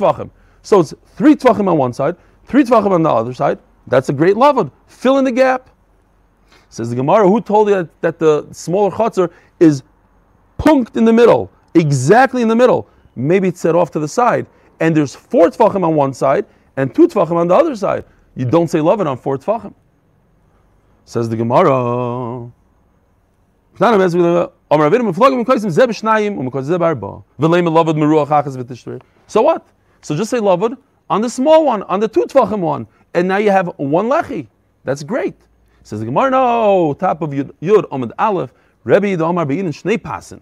So 0.63 0.81
it's 0.81 0.93
three 1.17 1.35
tvachim 1.35 1.69
on 1.69 1.79
one 1.79 1.95
side, 1.95 2.17
three 2.45 2.65
tvachim 2.65 2.91
on 2.91 3.03
the 3.03 3.09
other 3.09 3.33
side. 3.33 3.61
That's 3.87 4.11
a 4.11 4.13
great 4.13 4.37
lavod. 4.37 4.71
Fill 4.89 5.17
in 5.17 5.25
the 5.25 5.33
gap. 5.33 5.71
Says 6.69 6.91
the 6.91 6.97
Gemara, 6.97 7.27
who 7.27 7.41
told 7.41 7.71
you 7.71 7.77
that, 7.77 8.01
that 8.03 8.19
the 8.19 8.47
smaller 8.53 8.91
chotzer 8.91 9.33
is 9.59 9.83
punked 10.59 10.99
in 10.99 11.07
the 11.07 11.15
middle, 11.15 11.51
exactly 11.73 12.43
in 12.43 12.49
the 12.49 12.55
middle? 12.55 12.87
Maybe 13.17 13.49
it's 13.49 13.61
set 13.61 13.75
off 13.75 13.91
to 13.93 13.99
the 13.99 14.07
side, 14.07 14.47
and 14.81 14.95
there's 14.95 15.15
four 15.15 15.49
tvachim 15.49 15.83
on 15.83 15.95
one 15.95 16.13
side 16.13 16.45
and 16.77 16.95
two 16.95 17.09
tvachim 17.09 17.37
on 17.37 17.49
the 17.49 17.55
other 17.55 17.75
side. 17.75 18.05
You 18.37 18.45
don't 18.45 18.69
say 18.69 18.81
it 18.81 18.85
on 18.85 19.17
four 19.17 19.39
tefachim. 19.39 19.73
Says 21.05 21.29
the 21.29 21.37
Gemara. 21.37 22.51
So 23.79 24.53
what? 29.43 29.67
So 30.03 30.17
just 30.17 30.31
say 30.31 30.39
lavud 30.39 30.77
on 31.09 31.21
the 31.21 31.31
small 31.31 31.65
one, 31.65 31.83
on 31.85 32.01
the 32.01 32.09
two 32.09 32.23
tvachim 32.23 32.61
one, 32.61 32.87
and 33.15 33.29
now 33.29 33.39
you 33.39 33.51
have 33.51 33.69
one 33.77 34.09
lechi. 34.09 34.49
That's 34.85 35.03
great. 35.03 35.35
Says 35.83 36.01
the 36.01 36.07
Gemara, 36.07 36.31
no, 36.31 36.95
top 36.95 37.23
of 37.23 37.31
Yud, 37.31 37.53
Yud 37.63 37.89
Omid 37.91 38.13
Aleph, 38.19 38.53
Rebbe 38.85 39.17
the 39.17 39.25
Omar 39.25 39.47
Beyin 39.47 39.69
Shnei 39.69 39.99
Pasin. 39.99 40.41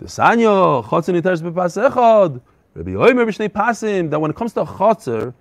Desanyo, 0.00 0.84
chotzer 0.84 1.14
niteres 1.14 1.42
bepas 1.42 1.90
echad. 1.90 2.40
Rabbi 2.74 2.90
Oimer 2.90 3.26
b'shnei 3.26 3.48
pasim, 3.48 4.10
that 4.10 4.20
when 4.20 4.30
it 4.30 4.36
comes 4.36 4.52
to 4.52 4.64
chotzer, 4.64 5.32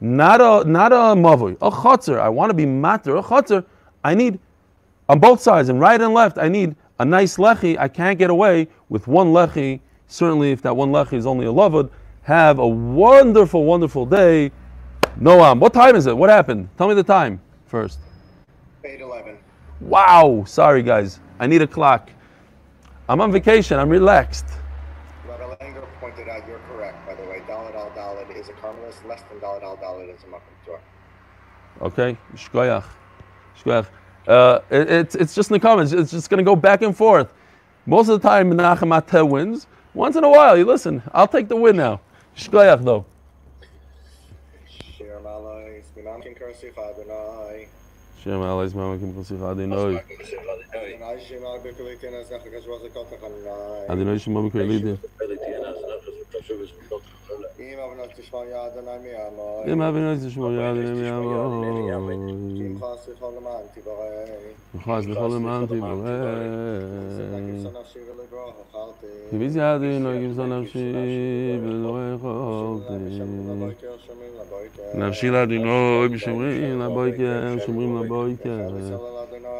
not 0.00 0.40
a, 0.40 0.68
not 0.68 0.92
a 0.92 1.14
mavoi, 1.14 1.56
a 1.60 1.70
chotzer, 1.70 2.18
I 2.18 2.28
want 2.28 2.50
to 2.50 2.54
be 2.54 2.66
matter, 2.66 3.16
a 3.16 3.22
chotzer, 3.22 3.64
I 4.02 4.14
need, 4.14 4.38
on 5.08 5.18
both 5.18 5.40
sides, 5.40 5.68
and 5.68 5.80
right 5.80 6.00
and 6.00 6.14
left, 6.14 6.38
I 6.38 6.48
need 6.48 6.74
a 6.98 7.04
nice 7.04 7.36
lechi. 7.36 7.78
I 7.78 7.88
can't 7.88 8.18
get 8.18 8.30
away 8.30 8.68
with 8.88 9.06
one 9.06 9.28
lechi. 9.28 9.80
Certainly, 10.06 10.52
if 10.52 10.62
that 10.62 10.76
one 10.76 10.90
lechi 10.90 11.14
is 11.14 11.26
only 11.26 11.46
a 11.46 11.52
lavud, 11.52 11.90
have 12.22 12.58
a 12.58 12.66
wonderful, 12.66 13.64
wonderful 13.64 14.06
day. 14.06 14.52
Noam, 15.18 15.58
what 15.58 15.72
time 15.74 15.96
is 15.96 16.06
it? 16.06 16.16
What 16.16 16.30
happened? 16.30 16.68
Tell 16.78 16.88
me 16.88 16.94
the 16.94 17.02
time 17.02 17.40
first. 17.66 17.98
811. 18.84 19.38
Wow, 19.80 20.44
sorry 20.46 20.82
guys, 20.82 21.20
I 21.38 21.46
need 21.46 21.62
a 21.62 21.66
clock. 21.66 22.10
I'm 23.08 23.20
on 23.20 23.32
vacation, 23.32 23.78
I'm 23.78 23.88
relaxed. 23.88 24.46
Rabbi 25.26 25.42
Langer 25.42 25.86
pointed 26.00 26.28
out 26.28 26.46
you're 26.46 26.60
correct, 26.68 27.04
by 27.06 27.14
the 27.14 27.22
way. 27.22 27.42
Dalit 27.48 27.74
al 27.74 27.90
Dalit 27.90 28.28
is 28.94 29.04
less 29.04 29.22
than 29.22 29.38
Dalit 29.40 29.62
al 29.62 29.76
Dalit 29.76 30.14
is 30.14 30.22
a 30.22 30.26
makom 30.26 30.54
patur. 30.66 30.78
Okay, 31.82 32.18
shkoyach, 32.34 32.84
shkoyach. 33.58 33.86
Uh, 34.28 34.60
it, 34.70 34.90
it's 34.90 35.14
it's 35.14 35.34
just 35.34 35.50
in 35.50 35.54
the 35.54 35.60
comments. 35.60 35.92
It's 35.92 36.10
just 36.10 36.28
going 36.30 36.38
to 36.38 36.44
go 36.44 36.56
back 36.56 36.82
and 36.82 36.96
forth. 36.96 37.32
Most 37.86 38.08
of 38.08 38.20
the 38.20 38.28
time, 38.28 38.50
Menachem 38.50 39.00
Ateh 39.00 39.28
wins. 39.28 39.66
Once 39.94 40.16
in 40.16 40.24
a 40.24 40.28
while, 40.28 40.56
you 40.56 40.64
listen. 40.64 41.02
I'll 41.12 41.28
take 41.28 41.48
the 41.48 41.56
win 41.56 41.76
now. 41.76 42.00
Shkoyach 42.36 42.84
though. 42.84 43.06
Shir 44.68 45.20
Malais, 45.24 45.84
Minam 45.96 46.22
Kin 46.22 46.34
Kursi 46.34 46.68
Adonai. 46.70 47.68
Shem 48.22 48.40
Alayis 48.40 48.72
Mamakim 48.72 49.14
Chosich 49.14 49.40
Adonai. 49.40 50.02
Adonai 50.74 51.24
Shir 51.24 51.40
Bikulitin 51.40 52.20
as 52.20 52.28
Nachakash 52.28 52.66
Wasakot 52.66 53.10
Adonai. 53.88 54.16
Shemam 54.18 54.50
Krelidi. 54.52 54.98
بیم 57.60 57.78
ابن 57.80 58.00
از 58.00 58.08
شما 58.30 58.44
یاد 58.44 58.78
نمی 58.88 59.14
آمد 59.14 59.68
ابن 59.82 60.02
از 60.04 60.26
شما 60.26 60.52
یاد 60.52 60.76
نمی 60.76 61.08
آمد 61.08 61.60
Im 62.60 62.78
خواست 62.80 63.14
خال 63.20 63.34
من 63.34 63.40
تیبا 63.74 63.94
باقی 63.94 64.84
خواست 64.84 65.12
خال 65.12 65.30
من 65.30 65.66
تی 65.66 65.74
لبای 65.74 66.04
که 73.76 73.88
لبای 78.02 78.36
که. 78.36 78.50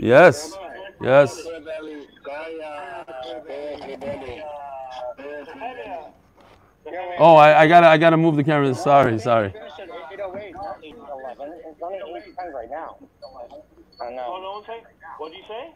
Yes, 0.00 0.56
yes. 1.02 1.38
Oh, 7.18 7.36
I, 7.36 7.60
I 7.60 7.68
gotta, 7.68 7.86
I 7.86 7.98
gotta 7.98 8.16
move 8.16 8.36
the 8.36 8.42
camera. 8.42 8.74
Sorry, 8.74 9.18
sorry. 9.18 9.50
Finish 9.50 9.72
at 9.78 9.88
808, 10.14 10.54
not 10.54 10.78
811. 10.82 11.52
It's 11.66 11.82
only 11.82 11.98
810 11.98 12.52
right 12.54 12.70
now. 12.70 12.96
I 14.00 14.10
know. 14.12 14.40
no 14.40 14.52
one 14.52 14.64
say? 14.64 14.82
What 15.18 15.32
did 15.32 15.38
you 15.38 15.44
say? 15.46 15.74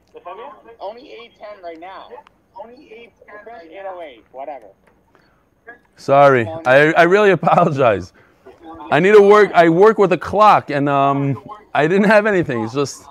Only 0.80 1.12
810 1.12 1.62
right 1.62 1.78
now. 1.78 2.08
Only 2.56 2.90
810 2.94 3.52
right 3.52 3.66
808, 3.66 4.24
whatever. 4.32 4.66
Sorry. 5.96 6.48
I, 6.64 6.92
I 6.92 7.02
really 7.02 7.30
apologize. 7.30 8.14
I 8.90 9.00
need 9.00 9.12
to 9.12 9.22
work. 9.22 9.52
I 9.52 9.68
work 9.68 9.98
with 9.98 10.12
a 10.12 10.18
clock, 10.18 10.70
and 10.70 10.88
um, 10.88 11.44
I 11.74 11.86
didn't 11.86 12.08
have 12.08 12.24
anything. 12.24 12.64
It's 12.64 12.72
just, 12.72 13.04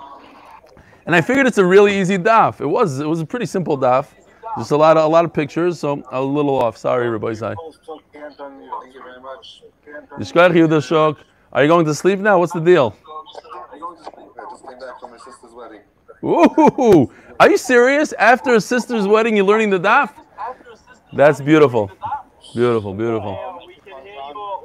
and 1.05 1.15
I 1.15 1.21
figured 1.21 1.47
it's 1.47 1.57
a 1.57 1.65
really 1.65 1.99
easy 1.99 2.17
daf. 2.17 2.61
It 2.61 2.65
was. 2.65 2.99
It 2.99 3.07
was 3.07 3.21
a 3.21 3.25
pretty 3.25 3.45
simple 3.45 3.77
daf. 3.77 4.07
Just 4.57 4.71
a 4.71 4.77
lot 4.77 4.97
of 4.97 5.05
a 5.05 5.07
lot 5.07 5.25
of 5.25 5.33
pictures. 5.33 5.79
So 5.79 6.03
a 6.11 6.21
little 6.21 6.61
off. 6.61 6.77
Sorry, 6.77 7.05
everybody. 7.05 7.35
Sorry. 7.35 7.55
Are 11.53 11.61
you 11.61 11.67
going 11.67 11.85
to 11.85 11.93
sleep 11.93 12.19
now? 12.19 12.39
What's 12.39 12.53
the 12.53 12.59
deal? 12.59 12.95
Ooh, 16.23 17.11
are 17.39 17.49
you 17.49 17.57
serious? 17.57 18.13
After 18.13 18.55
a 18.55 18.61
sister's 18.61 19.07
wedding, 19.07 19.35
you're 19.35 19.45
learning 19.45 19.71
the 19.71 19.79
daf? 19.79 20.11
That's 21.11 21.41
beautiful. 21.41 21.91
Beautiful, 22.53 22.93
beautiful. 22.93 23.52